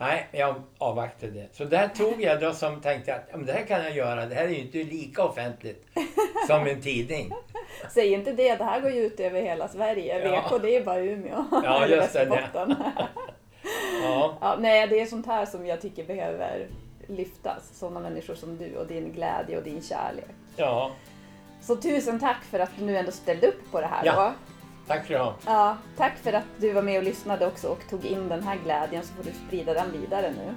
Nej, 0.00 0.26
jag 0.32 0.54
avvaktade. 0.78 1.46
Så 1.52 1.64
där 1.64 1.88
tog 1.88 2.22
jag 2.22 2.40
då 2.40 2.52
som 2.52 2.80
tänkte 2.80 3.14
att 3.14 3.22
ja, 3.30 3.36
men 3.36 3.46
det 3.46 3.52
här 3.52 3.62
kan 3.66 3.82
jag 3.84 3.92
göra. 3.96 4.26
Det 4.26 4.34
här 4.34 4.44
är 4.44 4.48
ju 4.48 4.58
inte 4.58 4.78
lika 4.78 5.24
offentligt 5.24 5.86
som 6.46 6.66
en 6.66 6.80
tidning. 6.80 7.32
Säg 7.90 8.12
inte 8.12 8.32
det, 8.32 8.56
det 8.56 8.64
här 8.64 8.80
går 8.80 8.90
ju 8.90 9.06
ut 9.06 9.20
över 9.20 9.42
hela 9.42 9.68
Sverige. 9.68 10.28
Ja. 10.28 10.40
VK 10.56 10.62
det 10.62 10.76
är 10.76 10.84
bara 10.84 11.00
Umeå. 11.00 11.44
Ja, 11.64 11.86
just 11.86 12.12
det. 12.12 12.24
Västerbotten. 12.24 12.74
Ja, 14.02 14.38
Ja, 14.40 14.56
nej, 14.60 14.86
det 14.88 15.00
är 15.00 15.06
sånt 15.06 15.26
här 15.26 15.46
som 15.46 15.66
jag 15.66 15.80
tycker 15.80 16.04
behöver 16.04 16.66
lyftas. 17.06 17.70
Sådana 17.78 18.00
människor 18.00 18.34
som 18.34 18.56
du 18.58 18.76
och 18.76 18.86
din 18.86 19.12
glädje 19.12 19.56
och 19.56 19.62
din 19.64 19.82
kärlek. 19.82 20.24
ja. 20.56 20.90
Så 21.62 21.76
tusen 21.76 22.20
tack 22.20 22.44
för 22.50 22.58
att 22.58 22.70
du 22.78 22.84
nu 22.84 22.96
ändå 22.96 23.10
ställde 23.12 23.46
upp 23.48 23.70
på 23.72 23.80
det 23.80 23.86
här 23.86 24.04
Ja. 24.06 24.14
då. 24.14 24.32
Tack 24.90 25.06
för 25.06 25.14
det. 25.14 25.32
Ja, 25.46 25.76
tack 25.96 26.18
för 26.18 26.32
att 26.32 26.44
du 26.58 26.72
var 26.72 26.82
med 26.82 26.98
och 26.98 27.04
lyssnade 27.04 27.46
också 27.46 27.68
och 27.68 27.88
tog 27.90 28.04
in 28.04 28.28
den 28.28 28.42
här 28.42 28.56
glädjen 28.64 29.02
så 29.02 29.14
får 29.14 29.24
du 29.24 29.30
sprida 29.46 29.74
den 29.74 29.92
vidare 29.92 30.30
nu. 30.30 30.54